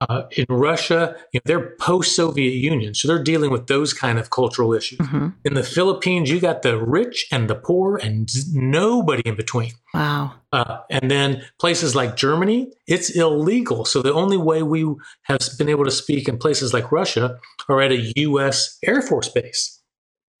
Uh, 0.00 0.24
in 0.36 0.44
Russia, 0.48 1.16
you 1.32 1.38
know, 1.38 1.42
they're 1.44 1.70
post-Soviet 1.76 2.52
Union, 2.52 2.94
so 2.94 3.06
they're 3.06 3.22
dealing 3.22 3.50
with 3.50 3.68
those 3.68 3.94
kind 3.94 4.18
of 4.18 4.28
cultural 4.28 4.74
issues. 4.74 4.98
Mm-hmm. 4.98 5.28
In 5.44 5.54
the 5.54 5.62
Philippines, 5.62 6.30
you 6.30 6.40
got 6.40 6.62
the 6.62 6.76
rich 6.76 7.26
and 7.30 7.48
the 7.48 7.54
poor, 7.54 7.96
and 7.96 8.28
nobody 8.52 9.22
in 9.24 9.36
between. 9.36 9.72
Wow. 9.94 10.34
Uh, 10.52 10.78
and 10.90 11.10
then 11.10 11.44
places 11.60 11.94
like 11.94 12.16
Germany, 12.16 12.72
it's 12.86 13.10
illegal. 13.10 13.84
So 13.84 14.02
the 14.02 14.12
only 14.12 14.36
way 14.36 14.62
we 14.62 14.84
have 15.22 15.38
been 15.58 15.68
able 15.68 15.84
to 15.84 15.90
speak 15.90 16.28
in 16.28 16.38
places 16.38 16.74
like 16.74 16.92
Russia 16.92 17.38
are 17.68 17.80
at 17.80 17.92
a 17.92 18.12
U.S. 18.16 18.78
Air 18.84 19.00
Force 19.00 19.28
base, 19.28 19.80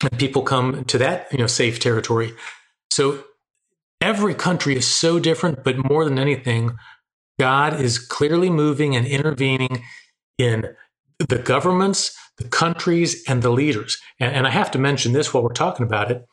and 0.02 0.18
people 0.18 0.42
come 0.42 0.84
to 0.86 0.98
that 0.98 1.28
you 1.32 1.38
know 1.38 1.46
safe 1.46 1.78
territory. 1.78 2.34
So 2.90 3.24
every 4.00 4.34
country 4.34 4.76
is 4.76 4.86
so 4.86 5.18
different, 5.18 5.64
but 5.64 5.88
more 5.88 6.04
than 6.04 6.18
anything, 6.18 6.76
God 7.38 7.80
is 7.80 7.98
clearly 7.98 8.50
moving 8.50 8.94
and 8.94 9.06
intervening 9.06 9.84
in 10.38 10.74
the 11.18 11.38
governments, 11.38 12.16
the 12.38 12.48
countries, 12.48 13.22
and 13.28 13.42
the 13.42 13.50
leaders. 13.50 13.98
And, 14.20 14.34
and, 14.34 14.46
I 14.46 14.50
have 14.50 14.70
to 14.72 14.78
mention 14.78 15.12
this 15.12 15.32
while 15.32 15.42
we're 15.42 15.52
talking 15.52 15.86
about 15.86 16.10
it. 16.10 16.26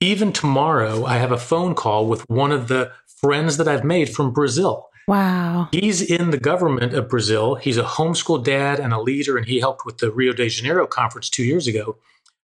Even 0.00 0.32
tomorrow, 0.32 1.04
I 1.04 1.16
have 1.16 1.32
a 1.32 1.38
phone 1.38 1.74
call 1.74 2.06
with 2.06 2.28
one 2.28 2.52
of 2.52 2.68
the 2.68 2.92
friends 3.06 3.56
that 3.56 3.68
I've 3.68 3.84
made 3.84 4.10
from 4.10 4.32
Brazil. 4.32 4.88
Wow. 5.08 5.68
He's 5.72 6.02
in 6.02 6.30
the 6.30 6.38
government 6.38 6.92
of 6.92 7.08
Brazil. 7.08 7.54
He's 7.54 7.78
a 7.78 7.84
homeschool 7.84 8.42
dad 8.42 8.80
and 8.80 8.92
a 8.92 9.00
leader, 9.00 9.36
and 9.36 9.46
he 9.46 9.60
helped 9.60 9.86
with 9.86 9.98
the 9.98 10.10
Rio 10.10 10.32
de 10.32 10.48
Janeiro 10.48 10.86
conference 10.86 11.30
two 11.30 11.44
years 11.44 11.66
ago. 11.66 11.96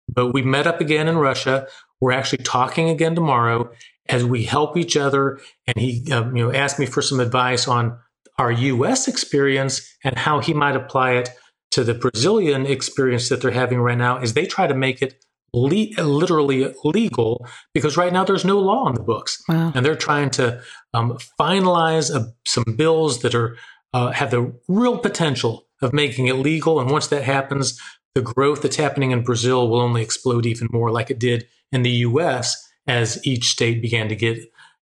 But 0.08 0.34
we 0.34 0.42
met 0.42 0.68
up 0.68 0.80
again 0.80 1.08
in 1.08 1.18
Russia. 1.18 1.68
We're 2.00 2.12
actually 2.12 2.44
talking 2.44 2.90
again 2.90 3.16
tomorrow 3.16 3.72
as 4.12 4.26
we 4.26 4.44
help 4.44 4.78
each 4.78 4.96
other. 4.96 5.40
And 5.66 5.78
he, 5.78 6.12
um, 6.12 6.36
you 6.36 6.44
know, 6.44 6.54
asked 6.54 6.78
me 6.78 6.86
for 6.86 7.02
some 7.02 7.20
advice 7.20 7.68
on 7.68 7.98
our 8.38 8.52
U.S. 8.52 9.08
experience 9.08 9.82
and 10.04 10.18
how 10.18 10.40
he 10.40 10.54
might 10.54 10.76
apply 10.76 11.14
it 11.14 11.30
to 11.72 11.84
the 11.84 11.94
Brazilian 11.94 12.66
experience 12.66 13.30
that 13.30 13.42
they're 13.42 13.52
having 13.52 13.80
right 13.80 13.98
now. 13.98 14.18
Is 14.20 14.34
they 14.34 14.46
try 14.46 14.68
to 14.68 14.74
make 14.74 15.02
it 15.02 15.24
le- 15.54 16.04
literally 16.04 16.74
legal, 16.84 17.48
because 17.74 17.98
right 17.98 18.12
now 18.12 18.24
there's 18.24 18.46
no 18.46 18.60
law 18.60 18.86
on 18.86 18.94
the 18.94 19.02
books, 19.02 19.42
wow. 19.48 19.72
and 19.74 19.86
they're 19.86 19.96
trying 19.96 20.30
to 20.32 20.62
um, 20.94 21.18
finalize 21.40 22.14
uh, 22.14 22.28
some 22.46 22.66
bills 22.76 23.22
that 23.22 23.34
are 23.34 23.58
uh, 23.94 24.12
have 24.12 24.32
the 24.32 24.54
real 24.68 24.98
potential 24.98 25.68
of 25.82 25.94
making 25.94 26.28
it 26.28 26.36
legal. 26.36 26.80
And 26.80 26.90
once 26.90 27.08
that 27.08 27.24
happens, 27.24 27.80
the 28.16 28.22
growth 28.22 28.62
that's 28.62 28.76
happening 28.76 29.12
in 29.12 29.24
Brazil 29.24 29.70
will 29.70 29.82
only 29.82 30.02
explode 30.02 30.46
even 30.46 30.68
more, 30.72 30.92
like 30.92 31.10
it 31.10 31.20
did 31.20 31.48
in 31.72 31.84
the 31.84 31.90
U.S. 31.90 32.71
as 32.92 33.26
each 33.26 33.50
state 33.50 33.82
began 33.82 34.10
to 34.10 34.16
get 34.16 34.38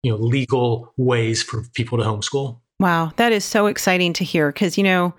you 0.04 0.12
know 0.12 0.18
legal 0.18 0.94
ways 0.98 1.44
for 1.44 1.64
people 1.74 1.98
to 1.98 2.04
homeschool. 2.04 2.60
Wow, 2.80 3.12
that 3.18 3.32
is 3.32 3.44
so 3.44 3.68
exciting 3.68 4.14
to 4.14 4.24
hear 4.24 4.52
because 4.52 4.78
you 4.78 4.84
know 4.84 5.14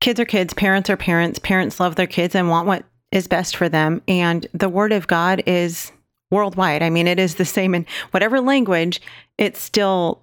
kids 0.00 0.18
are 0.18 0.24
kids, 0.24 0.52
parents 0.52 0.90
are 0.90 0.96
parents, 0.96 1.38
parents 1.38 1.78
love 1.78 1.94
their 1.94 2.06
kids 2.06 2.34
and 2.34 2.48
want 2.48 2.66
what 2.66 2.84
is 3.12 3.28
best 3.28 3.56
for 3.56 3.68
them. 3.68 4.02
And 4.08 4.46
the 4.52 4.68
word 4.68 4.92
of 4.92 5.06
God 5.06 5.42
is 5.46 5.92
worldwide. 6.30 6.82
I 6.82 6.90
mean, 6.90 7.06
it 7.06 7.20
is 7.20 7.36
the 7.36 7.44
same 7.44 7.74
in 7.74 7.86
whatever 8.10 8.40
language, 8.40 9.00
it's 9.38 9.60
still 9.60 10.22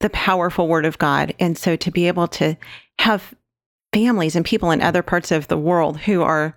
the 0.00 0.10
powerful 0.10 0.66
word 0.66 0.86
of 0.86 0.98
God. 0.98 1.34
And 1.38 1.56
so 1.56 1.76
to 1.76 1.90
be 1.90 2.08
able 2.08 2.26
to 2.28 2.56
have 2.98 3.34
families 3.92 4.34
and 4.34 4.44
people 4.44 4.70
in 4.70 4.80
other 4.80 5.02
parts 5.02 5.30
of 5.30 5.48
the 5.48 5.58
world 5.58 5.98
who 5.98 6.22
are 6.22 6.56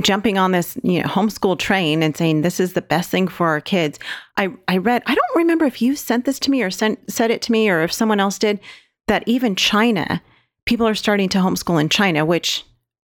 jumping 0.00 0.38
on 0.38 0.52
this 0.52 0.76
you 0.82 1.00
know 1.00 1.08
homeschool 1.08 1.58
train 1.58 2.02
and 2.02 2.16
saying 2.16 2.42
this 2.42 2.60
is 2.60 2.72
the 2.72 2.82
best 2.82 3.10
thing 3.10 3.28
for 3.28 3.48
our 3.48 3.60
kids. 3.60 3.98
I 4.36 4.48
i 4.68 4.76
read 4.76 5.02
i 5.06 5.14
don't 5.14 5.36
remember 5.36 5.64
if 5.64 5.82
you 5.82 5.96
sent 5.96 6.24
this 6.24 6.38
to 6.40 6.50
me 6.50 6.62
or 6.62 6.70
sent 6.70 6.98
said 7.10 7.30
it 7.30 7.42
to 7.42 7.52
me 7.52 7.68
or 7.68 7.82
if 7.82 7.92
someone 7.92 8.20
else 8.20 8.38
did 8.38 8.60
that 9.06 9.24
even 9.26 9.56
china 9.56 10.22
people 10.66 10.86
are 10.86 10.94
starting 10.94 11.28
to 11.30 11.38
homeschool 11.38 11.80
in 11.80 11.88
china 11.88 12.24
which 12.24 12.64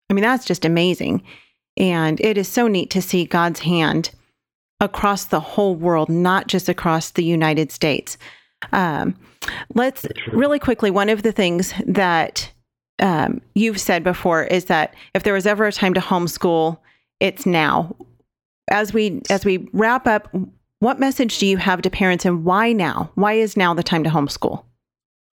i 0.10 0.14
mean 0.14 0.24
that's 0.24 0.46
just 0.46 0.66
amazing. 0.66 1.24
And 1.76 2.22
it 2.22 2.38
is 2.38 2.48
so 2.48 2.68
neat 2.68 2.92
to 2.92 3.02
see 3.02 3.26
god's 3.26 3.62
hand 3.62 4.12
across 4.80 5.26
the 5.26 5.40
whole 5.40 5.76
world 5.76 6.10
not 6.10 6.48
just 6.48 6.70
across 6.70 7.12
the 7.12 7.24
united 7.24 7.72
states. 7.72 8.18
Um, 8.72 9.16
let's 9.74 10.06
really 10.32 10.60
quickly 10.60 10.90
one 10.90 11.10
of 11.10 11.24
the 11.24 11.32
things 11.32 11.74
that 11.86 12.52
um, 13.00 13.42
you've 13.56 13.80
said 13.80 14.04
before 14.04 14.44
is 14.44 14.66
that 14.66 14.94
if 15.14 15.24
there 15.24 15.34
was 15.34 15.48
ever 15.48 15.66
a 15.66 15.72
time 15.72 15.94
to 15.94 16.00
homeschool, 16.00 16.78
it's 17.20 17.46
now. 17.46 17.96
As 18.70 18.94
we 18.94 19.22
as 19.30 19.44
we 19.44 19.68
wrap 19.74 20.08
up, 20.08 20.34
what 20.80 21.00
message 21.00 21.38
do 21.38 21.46
you 21.46 21.58
have 21.58 21.82
to 21.82 21.90
parents, 21.90 22.26
and 22.26 22.46
why 22.46 22.72
now? 22.72 23.12
Why 23.16 23.34
is 23.34 23.58
now 23.58 23.74
the 23.74 23.84
time 23.84 24.04
to 24.04 24.10
homeschool? 24.10 24.64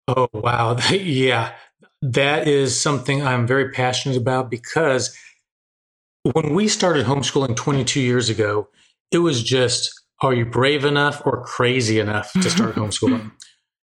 Oh 0.08 0.28
wow, 0.34 0.78
yeah, 0.92 1.54
that 2.02 2.48
is 2.48 2.80
something 2.80 3.26
I'm 3.26 3.48
very 3.48 3.70
passionate 3.72 4.18
about 4.18 4.52
because 4.52 5.18
when 6.34 6.54
we 6.54 6.68
started 6.68 7.06
homeschooling 7.06 7.56
22 7.56 8.00
years 8.00 8.30
ago, 8.30 8.68
it 9.12 9.20
was 9.20 9.44
just, 9.44 10.04
are 10.22 10.34
you 10.34 10.46
brave 10.46 10.86
enough 10.86 11.22
or 11.26 11.44
crazy 11.44 12.00
enough 12.00 12.32
to 12.34 12.50
start 12.50 12.76
homeschooling? 12.76 13.32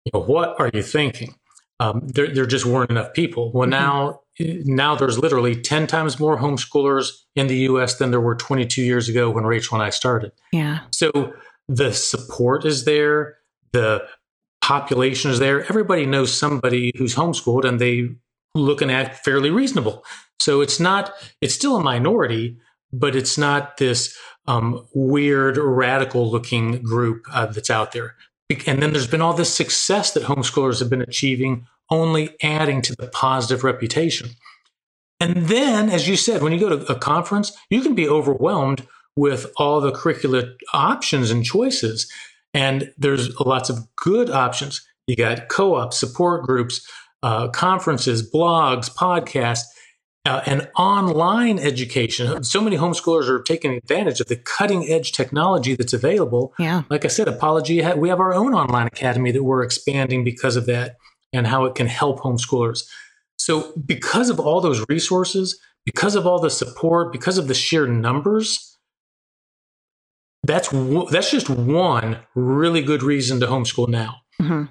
You 0.05 0.12
know, 0.13 0.21
what 0.21 0.60
are 0.60 0.69
you 0.73 0.82
thinking? 0.82 1.36
Um, 1.79 2.07
there, 2.07 2.33
there 2.33 2.45
just 2.45 2.65
weren't 2.65 2.91
enough 2.91 3.13
people. 3.13 3.51
Well, 3.53 3.63
mm-hmm. 3.63 3.71
now 3.71 4.21
now 4.39 4.95
there's 4.95 5.19
literally 5.19 5.55
10 5.55 5.87
times 5.87 6.19
more 6.19 6.37
homeschoolers 6.37 7.11
in 7.35 7.47
the 7.47 7.57
US 7.57 7.95
than 7.95 8.11
there 8.11 8.21
were 8.21 8.35
22 8.35 8.81
years 8.81 9.09
ago 9.09 9.29
when 9.29 9.43
Rachael 9.43 9.75
and 9.75 9.83
I 9.83 9.89
started. 9.89 10.31
Yeah. 10.51 10.79
So 10.91 11.33
the 11.67 11.93
support 11.93 12.65
is 12.65 12.85
there, 12.85 13.37
the 13.73 14.07
population 14.61 15.31
is 15.31 15.39
there. 15.39 15.63
Everybody 15.63 16.05
knows 16.05 16.33
somebody 16.33 16.93
who's 16.97 17.15
homeschooled 17.15 17.65
and 17.65 17.79
they 17.79 18.09
look 18.55 18.81
and 18.81 18.91
act 18.91 19.23
fairly 19.25 19.49
reasonable. 19.49 20.05
So 20.39 20.61
it's 20.61 20.79
not, 20.79 21.11
it's 21.41 21.53
still 21.53 21.75
a 21.75 21.83
minority, 21.83 22.57
but 22.91 23.15
it's 23.15 23.37
not 23.37 23.77
this 23.77 24.17
um, 24.47 24.87
weird, 24.93 25.57
radical 25.57 26.29
looking 26.29 26.81
group 26.81 27.23
uh, 27.31 27.47
that's 27.47 27.69
out 27.69 27.91
there. 27.91 28.15
And 28.65 28.81
then 28.81 28.93
there's 28.93 29.07
been 29.07 29.21
all 29.21 29.33
this 29.33 29.53
success 29.53 30.13
that 30.13 30.23
homeschoolers 30.23 30.79
have 30.79 30.89
been 30.89 31.01
achieving, 31.01 31.67
only 31.91 32.35
adding 32.41 32.81
to 32.83 32.95
the 32.95 33.07
positive 33.07 33.63
reputation. 33.63 34.29
And 35.19 35.47
then, 35.47 35.89
as 35.89 36.07
you 36.07 36.15
said, 36.15 36.41
when 36.41 36.53
you 36.53 36.59
go 36.59 36.69
to 36.69 36.91
a 36.91 36.97
conference, 36.97 37.51
you 37.69 37.81
can 37.81 37.93
be 37.93 38.07
overwhelmed 38.07 38.88
with 39.15 39.51
all 39.57 39.81
the 39.81 39.91
curricular 39.91 40.53
options 40.73 41.29
and 41.29 41.43
choices. 41.43 42.12
And 42.53 42.91
there's 42.97 43.38
lots 43.39 43.69
of 43.69 43.79
good 43.95 44.29
options. 44.29 44.81
You 45.07 45.15
got 45.15 45.49
co 45.49 45.75
op, 45.75 45.93
support 45.93 46.43
groups, 46.43 46.88
uh, 47.21 47.49
conferences, 47.49 48.27
blogs, 48.31 48.89
podcasts 48.89 49.65
uh, 50.29 50.43
and 50.45 50.69
online 50.77 51.57
education. 51.57 52.43
So 52.43 52.61
many 52.61 52.77
homeschoolers 52.77 53.27
are 53.27 53.41
taking 53.41 53.73
advantage 53.73 54.21
of 54.21 54.27
the 54.27 54.35
cutting 54.35 54.87
edge 54.87 55.11
technology 55.11 55.75
that's 55.75 55.91
available. 55.91 56.53
Yeah. 56.59 56.83
Like 56.89 57.03
I 57.03 57.07
said, 57.07 57.27
Apologia, 57.27 57.95
we 57.97 58.09
have 58.09 58.19
our 58.19 58.33
own 58.33 58.53
online 58.53 58.85
academy 58.85 59.31
that 59.31 59.43
we're 59.43 59.63
expanding 59.63 60.23
because 60.23 60.55
of 60.55 60.67
that 60.67 60.97
and 61.33 61.47
how 61.47 61.65
it 61.65 61.73
can 61.73 61.87
help 61.87 62.19
homeschoolers. 62.19 62.83
So, 63.39 63.73
because 63.85 64.29
of 64.29 64.39
all 64.39 64.61
those 64.61 64.85
resources, 64.87 65.59
because 65.83 66.13
of 66.15 66.27
all 66.27 66.39
the 66.39 66.51
support, 66.51 67.11
because 67.11 67.39
of 67.39 67.47
the 67.47 67.55
sheer 67.55 67.87
numbers, 67.87 68.77
that's 70.43 70.69
that's 71.11 71.31
just 71.31 71.49
one 71.49 72.19
really 72.35 72.83
good 72.83 73.01
reason 73.01 73.39
to 73.39 73.47
homeschool 73.47 73.87
now. 73.87 74.17
Mm-hmm. 74.41 74.65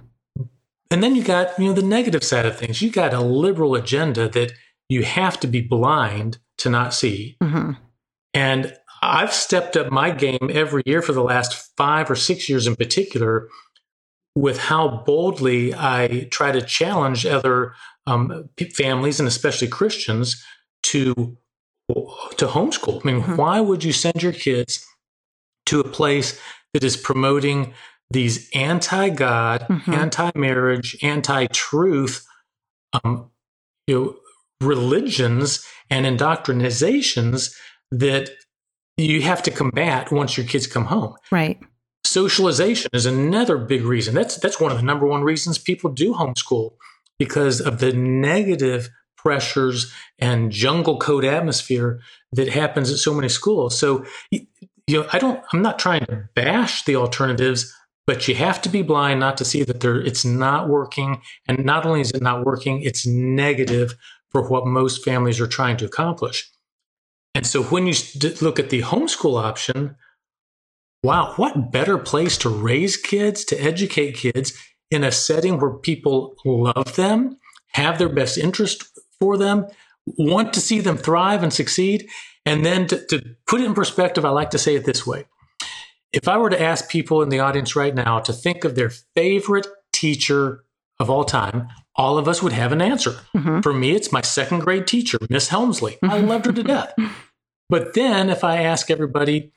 And 0.90 1.02
then 1.02 1.16
you 1.16 1.24
got 1.24 1.58
you 1.58 1.66
know 1.66 1.72
the 1.72 1.82
negative 1.82 2.22
side 2.22 2.46
of 2.46 2.56
things. 2.56 2.80
You 2.80 2.90
got 2.90 3.12
a 3.12 3.20
liberal 3.20 3.74
agenda 3.74 4.28
that 4.28 4.52
you 4.88 5.02
have 5.02 5.38
to 5.40 5.46
be 5.46 5.60
blind 5.60 6.38
to 6.58 6.70
not 6.70 6.94
see. 6.94 7.36
Mm-hmm. 7.42 7.72
And 8.34 8.74
I've 9.02 9.32
stepped 9.32 9.76
up 9.76 9.92
my 9.92 10.10
game 10.10 10.50
every 10.50 10.82
year 10.86 11.02
for 11.02 11.12
the 11.12 11.22
last 11.22 11.76
five 11.76 12.10
or 12.10 12.16
six 12.16 12.48
years 12.48 12.66
in 12.66 12.76
particular 12.76 13.48
with 14.34 14.58
how 14.58 15.02
boldly 15.04 15.74
I 15.74 16.28
try 16.30 16.52
to 16.52 16.62
challenge 16.62 17.26
other 17.26 17.74
um, 18.06 18.48
families 18.74 19.18
and 19.20 19.26
especially 19.26 19.68
Christians 19.68 20.44
to 20.84 21.36
to 22.36 22.46
homeschool. 22.46 23.00
I 23.02 23.12
mean, 23.12 23.22
mm-hmm. 23.22 23.36
why 23.36 23.60
would 23.60 23.82
you 23.82 23.94
send 23.94 24.22
your 24.22 24.32
kids 24.32 24.86
to 25.66 25.80
a 25.80 25.88
place 25.88 26.38
that 26.74 26.84
is 26.84 26.98
promoting 26.98 27.72
these 28.10 28.50
anti-God, 28.54 29.62
mm-hmm. 29.62 29.94
anti-marriage, 29.94 30.98
anti-truth, 31.02 32.26
um, 32.92 33.30
you 33.86 33.94
know, 33.94 34.16
religions 34.60 35.66
and 35.90 36.06
indoctrinations 36.06 37.54
that 37.90 38.30
you 38.96 39.22
have 39.22 39.42
to 39.44 39.50
combat 39.50 40.10
once 40.10 40.36
your 40.36 40.46
kids 40.46 40.66
come 40.66 40.86
home. 40.86 41.14
Right. 41.30 41.58
Socialization 42.04 42.90
is 42.92 43.06
another 43.06 43.58
big 43.58 43.82
reason. 43.82 44.14
That's 44.14 44.36
that's 44.36 44.60
one 44.60 44.72
of 44.72 44.78
the 44.78 44.84
number 44.84 45.06
one 45.06 45.22
reasons 45.22 45.58
people 45.58 45.90
do 45.90 46.14
homeschool 46.14 46.72
because 47.18 47.60
of 47.60 47.80
the 47.80 47.92
negative 47.92 48.88
pressures 49.16 49.92
and 50.18 50.50
jungle 50.50 50.98
code 50.98 51.24
atmosphere 51.24 52.00
that 52.32 52.48
happens 52.48 52.90
at 52.90 52.98
so 52.98 53.12
many 53.12 53.28
schools. 53.28 53.78
So 53.78 54.04
you 54.30 54.46
know, 54.88 55.06
I 55.12 55.18
don't 55.18 55.42
I'm 55.52 55.62
not 55.62 55.78
trying 55.78 56.06
to 56.06 56.28
bash 56.34 56.84
the 56.84 56.96
alternatives, 56.96 57.72
but 58.06 58.26
you 58.26 58.34
have 58.36 58.62
to 58.62 58.68
be 58.68 58.82
blind 58.82 59.20
not 59.20 59.36
to 59.36 59.44
see 59.44 59.62
that 59.64 59.80
there 59.80 60.00
it's 60.00 60.24
not 60.24 60.68
working 60.68 61.20
and 61.46 61.64
not 61.64 61.84
only 61.84 62.00
is 62.00 62.10
it 62.12 62.22
not 62.22 62.44
working, 62.44 62.82
it's 62.82 63.06
negative 63.06 63.94
for 64.30 64.48
what 64.48 64.66
most 64.66 65.04
families 65.04 65.40
are 65.40 65.46
trying 65.46 65.76
to 65.78 65.86
accomplish. 65.86 66.50
And 67.34 67.46
so 67.46 67.62
when 67.64 67.86
you 67.86 67.94
look 68.40 68.58
at 68.58 68.70
the 68.70 68.82
homeschool 68.82 69.42
option, 69.42 69.96
wow, 71.02 71.32
what 71.36 71.70
better 71.70 71.98
place 71.98 72.36
to 72.38 72.48
raise 72.48 72.96
kids, 72.96 73.44
to 73.46 73.56
educate 73.56 74.16
kids 74.16 74.52
in 74.90 75.04
a 75.04 75.12
setting 75.12 75.60
where 75.60 75.74
people 75.74 76.34
love 76.44 76.96
them, 76.96 77.38
have 77.72 77.98
their 77.98 78.08
best 78.08 78.38
interest 78.38 78.84
for 79.20 79.36
them, 79.36 79.66
want 80.16 80.52
to 80.54 80.60
see 80.60 80.80
them 80.80 80.96
thrive 80.96 81.42
and 81.42 81.52
succeed. 81.52 82.08
And 82.46 82.64
then 82.64 82.86
to, 82.88 83.04
to 83.06 83.36
put 83.46 83.60
it 83.60 83.66
in 83.66 83.74
perspective, 83.74 84.24
I 84.24 84.30
like 84.30 84.50
to 84.50 84.58
say 84.58 84.74
it 84.74 84.84
this 84.84 85.06
way. 85.06 85.26
If 86.12 86.26
I 86.26 86.38
were 86.38 86.50
to 86.50 86.60
ask 86.60 86.88
people 86.88 87.22
in 87.22 87.28
the 87.28 87.40
audience 87.40 87.76
right 87.76 87.94
now 87.94 88.18
to 88.20 88.32
think 88.32 88.64
of 88.64 88.74
their 88.74 88.90
favorite 89.14 89.66
teacher 89.92 90.64
of 90.98 91.10
all 91.10 91.24
time, 91.24 91.68
all 91.98 92.16
of 92.16 92.28
us 92.28 92.42
would 92.42 92.52
have 92.52 92.72
an 92.72 92.80
answer. 92.80 93.16
Mm-hmm. 93.36 93.60
For 93.60 93.74
me, 93.74 93.90
it's 93.90 94.12
my 94.12 94.22
second 94.22 94.60
grade 94.60 94.86
teacher, 94.86 95.18
Miss 95.28 95.48
Helmsley. 95.48 95.98
I 96.02 96.20
loved 96.20 96.46
her 96.46 96.52
to 96.52 96.62
death. 96.62 96.94
But 97.70 97.92
then 97.92 98.30
if 98.30 98.44
I 98.44 98.62
ask 98.62 98.90
everybody, 98.90 99.52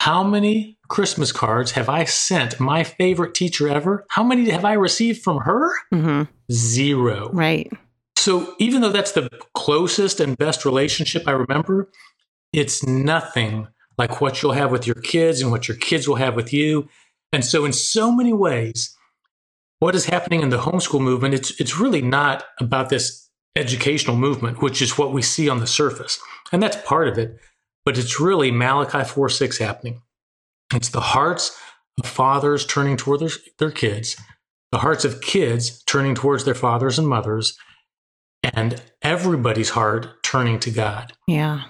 how 0.00 0.22
many 0.22 0.76
Christmas 0.88 1.32
cards 1.32 1.70
have 1.70 1.88
I 1.88 2.04
sent 2.04 2.60
my 2.60 2.84
favorite 2.84 3.34
teacher 3.34 3.68
ever? 3.68 4.04
How 4.10 4.22
many 4.22 4.50
have 4.50 4.66
I 4.66 4.74
received 4.74 5.22
from 5.22 5.38
her? 5.38 5.70
Mm-hmm. 5.90 6.24
Zero. 6.52 7.30
Right. 7.32 7.72
So 8.16 8.54
even 8.58 8.82
though 8.82 8.90
that's 8.90 9.12
the 9.12 9.30
closest 9.54 10.20
and 10.20 10.36
best 10.36 10.66
relationship 10.66 11.22
I 11.26 11.30
remember, 11.30 11.90
it's 12.52 12.84
nothing 12.84 13.68
like 13.96 14.20
what 14.20 14.42
you'll 14.42 14.52
have 14.52 14.70
with 14.70 14.86
your 14.86 14.96
kids 14.96 15.40
and 15.40 15.50
what 15.50 15.68
your 15.68 15.76
kids 15.76 16.06
will 16.06 16.16
have 16.16 16.36
with 16.36 16.52
you. 16.52 16.88
And 17.32 17.44
so, 17.44 17.64
in 17.64 17.72
so 17.72 18.10
many 18.10 18.32
ways, 18.32 18.96
what 19.80 19.94
is 19.94 20.06
happening 20.06 20.42
in 20.42 20.48
the 20.48 20.58
homeschool 20.58 21.00
movement, 21.00 21.34
it's, 21.34 21.58
it's 21.60 21.78
really 21.78 22.02
not 22.02 22.44
about 22.60 22.88
this 22.88 23.28
educational 23.56 24.16
movement, 24.16 24.62
which 24.62 24.82
is 24.82 24.98
what 24.98 25.12
we 25.12 25.22
see 25.22 25.48
on 25.48 25.60
the 25.60 25.66
surface. 25.66 26.20
And 26.52 26.62
that's 26.62 26.76
part 26.86 27.08
of 27.08 27.18
it. 27.18 27.38
But 27.84 27.98
it's 27.98 28.20
really 28.20 28.50
Malachi 28.50 29.04
4 29.04 29.28
6 29.28 29.58
happening. 29.58 30.02
It's 30.74 30.90
the 30.90 31.00
hearts 31.00 31.58
of 31.98 32.08
fathers 32.08 32.66
turning 32.66 32.96
toward 32.96 33.20
their, 33.20 33.30
their 33.58 33.70
kids, 33.70 34.16
the 34.72 34.78
hearts 34.78 35.04
of 35.04 35.20
kids 35.20 35.82
turning 35.84 36.14
towards 36.14 36.44
their 36.44 36.54
fathers 36.54 36.98
and 36.98 37.08
mothers, 37.08 37.56
and 38.42 38.82
everybody's 39.02 39.70
heart 39.70 40.22
turning 40.22 40.60
to 40.60 40.70
God. 40.70 41.12
Yeah. 41.26 41.62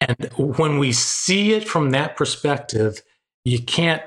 And 0.00 0.30
when 0.36 0.78
we 0.78 0.92
see 0.92 1.52
it 1.52 1.68
from 1.68 1.90
that 1.90 2.16
perspective, 2.16 3.02
you 3.44 3.62
can't 3.62 4.02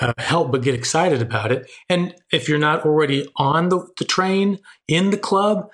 uh, 0.00 0.12
help 0.18 0.50
but 0.50 0.62
get 0.62 0.74
excited 0.74 1.22
about 1.22 1.52
it. 1.52 1.70
And 1.88 2.14
if 2.32 2.48
you're 2.48 2.58
not 2.58 2.84
already 2.84 3.28
on 3.36 3.68
the, 3.68 3.86
the 3.96 4.04
train 4.04 4.58
in 4.88 5.10
the 5.10 5.16
club, 5.16 5.70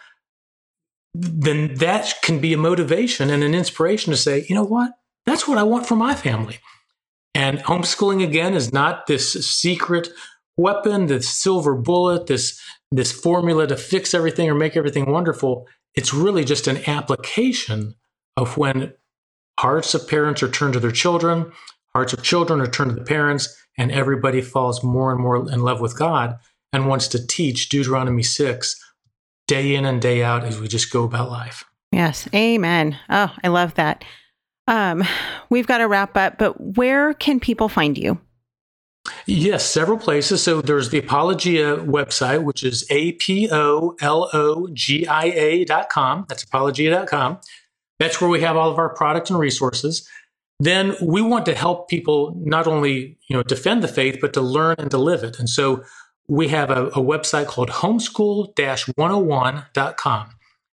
then 1.15 1.75
that 1.77 2.15
can 2.23 2.41
be 2.41 2.53
a 2.53 2.59
motivation 2.59 3.31
and 3.31 3.43
an 3.43 3.55
inspiration 3.55 4.11
to 4.13 4.17
say, 4.17 4.45
you 4.49 4.55
know 4.55 4.65
what? 4.65 4.93
That's 5.27 5.49
what 5.49 5.59
I 5.59 5.63
want 5.63 5.87
for 5.87 5.97
my 5.97 6.15
family. 6.15 6.59
And 7.35 7.59
homeschooling 7.61 8.23
again 8.23 8.55
is 8.55 8.73
not 8.73 9.07
this 9.07 9.33
secret 9.33 10.09
weapon, 10.57 11.07
this 11.07 11.29
silver 11.29 11.75
bullet, 11.75 12.27
this 12.27 12.61
this 12.91 13.13
formula 13.13 13.67
to 13.67 13.77
fix 13.77 14.15
everything 14.15 14.49
or 14.49 14.55
make 14.55 14.77
everything 14.77 15.11
wonderful. 15.11 15.67
It's 15.95 16.15
really 16.15 16.45
just 16.45 16.67
an 16.67 16.89
application 16.89 17.95
of 18.37 18.57
when 18.57 18.95
hearts 19.61 19.95
of 19.95 20.09
parents 20.09 20.43
are 20.43 20.51
turned 20.51 20.73
to 20.73 20.81
their 20.81 20.91
children, 20.91 21.53
hearts 21.95 22.13
of 22.13 22.23
children 22.23 22.61
are 22.61 22.67
turned 22.67 22.91
to 22.91 22.97
the 22.97 23.05
parents, 23.05 23.55
and 23.79 23.93
everybody 23.93 24.43
falls 24.43 24.83
more 24.83 25.11
and 25.11 25.21
more 25.21 25.51
in 25.51 25.63
love 25.63 25.81
with 25.81 25.97
God 25.97 26.39
and 26.73 26.89
wants 26.89 27.09
to 27.09 27.27
teach 27.27 27.71
Deuteronomy 27.71 28.23
6 28.23 28.85
day 29.47 29.75
in 29.75 29.87
and 29.87 30.03
day 30.03 30.23
out 30.23 30.45
as 30.45 30.61
we 30.61 30.69
just 30.69 30.93
go 30.93 31.05
about 31.05 31.31
life. 31.31 31.65
Yes. 31.91 32.29
Amen. 32.35 32.99
Oh, 33.09 33.35
I 33.43 33.49
love 33.49 33.75
that. 33.75 34.05
Um, 34.67 35.03
we've 35.49 35.67
got 35.67 35.79
to 35.79 35.89
wrap 35.89 36.15
up, 36.17 36.37
but 36.37 36.77
where 36.77 37.15
can 37.15 37.41
people 37.41 37.71
find 37.71 37.97
you? 37.97 38.21
Yes, 39.27 39.65
several 39.65 39.97
places. 39.97 40.43
So 40.43 40.61
there's 40.61 40.91
the 40.91 40.99
Apologia 40.99 41.79
website, 41.79 42.43
which 42.43 42.63
is 42.63 42.87
A 42.91 43.13
P 43.13 43.49
O 43.51 43.97
L 44.03 44.29
O 44.35 44.69
G 44.75 45.07
I 45.07 45.25
A.com. 45.25 46.27
That's 46.29 46.43
apologia.com. 46.43 47.39
That's 47.99 48.21
where 48.21 48.29
we 48.29 48.43
have 48.43 48.57
all 48.57 48.71
of 48.71 48.79
our 48.79 48.95
products 48.95 49.31
and 49.31 49.39
resources. 49.39 50.07
Then 50.61 50.97
we 51.01 51.23
want 51.23 51.47
to 51.47 51.55
help 51.55 51.89
people 51.89 52.35
not 52.45 52.67
only 52.67 53.17
you 53.29 53.37
know 53.37 53.43
defend 53.43 53.83
the 53.83 53.89
faith, 53.89 54.19
but 54.21 54.33
to 54.35 54.41
learn 54.41 54.77
and 54.79 54.91
to 54.91 54.99
live 54.99 55.23
it. 55.23 55.39
And 55.39 55.49
so 55.49 55.85
we 56.29 56.49
have 56.49 56.71
a, 56.71 56.87
a 56.89 57.03
website 57.03 57.47
called 57.47 57.71
homeschool-101.com. 57.71 60.27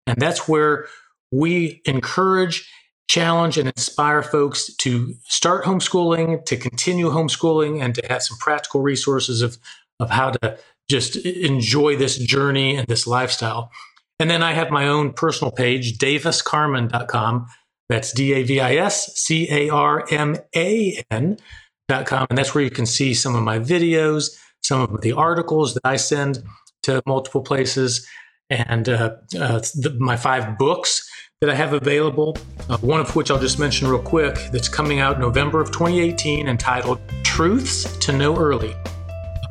And 0.08 0.22
that's 0.22 0.48
where 0.48 0.86
we 1.32 1.82
encourage, 1.86 2.70
challenge, 3.08 3.58
and 3.58 3.70
inspire 3.70 4.22
folks 4.22 4.72
to 4.76 5.16
start 5.24 5.66
homeschooling, 5.66 6.46
to 6.46 6.58
continue 6.58 7.10
homeschooling, 7.10 7.82
and 7.82 7.96
to 7.96 8.04
have 8.10 8.22
some 8.24 8.38
practical 8.38 8.82
resources 8.82 9.42
of, 9.42 9.58
of 10.00 10.10
how 10.10 10.32
to 10.32 10.58
just 10.90 11.16
enjoy 11.16 11.96
this 11.96 12.18
journey 12.18 12.76
and 12.76 12.88
this 12.88 13.08
lifestyle. 13.08 13.72
And 14.20 14.30
then 14.30 14.44
I 14.44 14.54
have 14.54 14.70
my 14.70 14.88
own 14.88 15.14
personal 15.14 15.52
page, 15.52 15.98
daviscarman.com. 15.98 17.48
That's 17.90 18.12
D 18.12 18.34
A 18.34 18.44
V 18.44 18.60
I 18.60 18.76
S 18.76 19.16
C 19.16 19.48
A 19.50 19.70
R 19.70 20.06
M 20.12 20.38
A 20.56 21.04
N.com. 21.12 22.28
And 22.30 22.38
that's 22.38 22.56
where 22.56 22.64
you 22.64 22.72
can 22.72 22.86
see 22.86 23.14
some 23.14 23.36
of 23.36 23.44
my 23.44 23.60
videos, 23.60 24.36
some 24.64 24.82
of 24.82 25.02
the 25.02 25.14
articles 25.14 25.74
that 25.76 25.82
I 25.86 25.98
send 25.98 26.44
to 26.84 27.02
multiple 27.06 27.42
places, 27.42 28.08
and 28.50 28.88
uh, 28.90 29.16
uh, 29.40 29.60
the, 29.76 29.96
my 30.00 30.18
five 30.18 30.58
books 30.58 31.08
that 31.42 31.50
I 31.50 31.56
have 31.56 31.74
available. 31.74 32.38
Uh, 32.70 32.78
one 32.78 33.00
of 33.00 33.16
which 33.16 33.30
I'll 33.30 33.40
just 33.40 33.60
mention 33.60 33.88
real 33.88 34.02
quick 34.02 34.36
that's 34.52 34.70
coming 34.70 35.00
out 35.00 35.20
November 35.20 35.62
of 35.62 35.72
2018 35.72 36.48
entitled 36.48 37.00
Truths 37.24 37.98
to 37.98 38.14
Know 38.14 38.38
Early. 38.38 38.74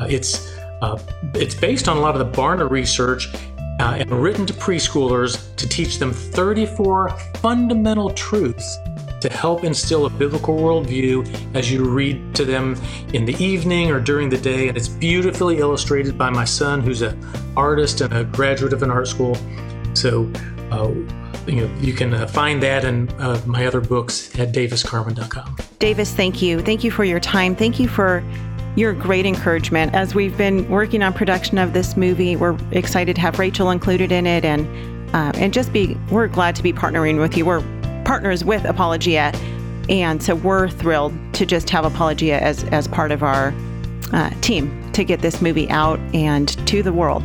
Uh, 0.00 0.06
it's 0.08 0.52
uh, 0.82 0.98
it's 1.34 1.54
based 1.54 1.88
on 1.88 1.96
a 1.96 2.00
lot 2.00 2.16
of 2.16 2.32
the 2.32 2.38
Barna 2.38 2.68
research 2.68 3.28
uh, 3.80 3.96
and 3.98 4.10
written 4.10 4.46
to 4.46 4.52
preschoolers 4.54 5.54
to 5.56 5.68
teach 5.68 5.98
them 5.98 6.12
34 6.12 7.10
fundamental 7.36 8.10
truths 8.10 8.78
to 9.24 9.30
help 9.30 9.64
instill 9.64 10.04
a 10.04 10.10
biblical 10.10 10.54
worldview 10.54 11.26
as 11.54 11.72
you 11.72 11.82
read 11.82 12.34
to 12.34 12.44
them 12.44 12.76
in 13.14 13.24
the 13.24 13.34
evening 13.42 13.90
or 13.90 13.98
during 13.98 14.28
the 14.28 14.36
day. 14.36 14.68
And 14.68 14.76
it's 14.76 14.88
beautifully 14.88 15.60
illustrated 15.60 16.18
by 16.18 16.28
my 16.28 16.44
son, 16.44 16.82
who's 16.82 17.00
an 17.00 17.18
artist 17.56 18.02
and 18.02 18.12
a 18.12 18.24
graduate 18.24 18.74
of 18.74 18.82
an 18.82 18.90
art 18.90 19.08
school. 19.08 19.34
So, 19.94 20.30
uh, 20.70 20.90
you 21.46 21.66
know, 21.66 21.74
you 21.80 21.94
can 21.94 22.12
uh, 22.12 22.26
find 22.26 22.62
that 22.62 22.84
and 22.84 23.10
uh, 23.18 23.40
my 23.46 23.66
other 23.66 23.80
books 23.80 24.38
at 24.38 24.52
daviscarman.com. 24.52 25.56
Davis, 25.78 26.12
thank 26.12 26.42
you. 26.42 26.60
Thank 26.60 26.84
you 26.84 26.90
for 26.90 27.04
your 27.04 27.20
time. 27.20 27.56
Thank 27.56 27.80
you 27.80 27.88
for 27.88 28.22
your 28.76 28.92
great 28.92 29.26
encouragement. 29.26 29.94
As 29.94 30.14
we've 30.14 30.36
been 30.36 30.68
working 30.68 31.02
on 31.02 31.12
production 31.12 31.58
of 31.58 31.72
this 31.72 31.96
movie, 31.96 32.36
we're 32.36 32.58
excited 32.72 33.16
to 33.16 33.22
have 33.22 33.38
Rachael 33.38 33.70
included 33.70 34.10
in 34.12 34.26
it, 34.26 34.44
and 34.44 34.66
uh, 35.14 35.32
and 35.36 35.52
just 35.52 35.72
be 35.72 35.96
we're 36.10 36.26
glad 36.26 36.56
to 36.56 36.62
be 36.62 36.72
partnering 36.72 37.20
with 37.20 37.36
you. 37.36 37.44
We're 37.44 37.62
partners 38.04 38.44
with 38.44 38.64
Apologia, 38.64 39.32
and 39.88 40.22
so 40.22 40.34
we're 40.34 40.68
thrilled 40.68 41.14
to 41.34 41.46
just 41.46 41.70
have 41.70 41.84
Apologia 41.84 42.40
as 42.40 42.64
as 42.64 42.88
part 42.88 43.12
of 43.12 43.22
our 43.22 43.54
uh, 44.12 44.30
team 44.40 44.92
to 44.92 45.04
get 45.04 45.20
this 45.20 45.40
movie 45.40 45.68
out 45.70 45.98
and 46.14 46.48
to 46.66 46.82
the 46.82 46.92
world. 46.92 47.24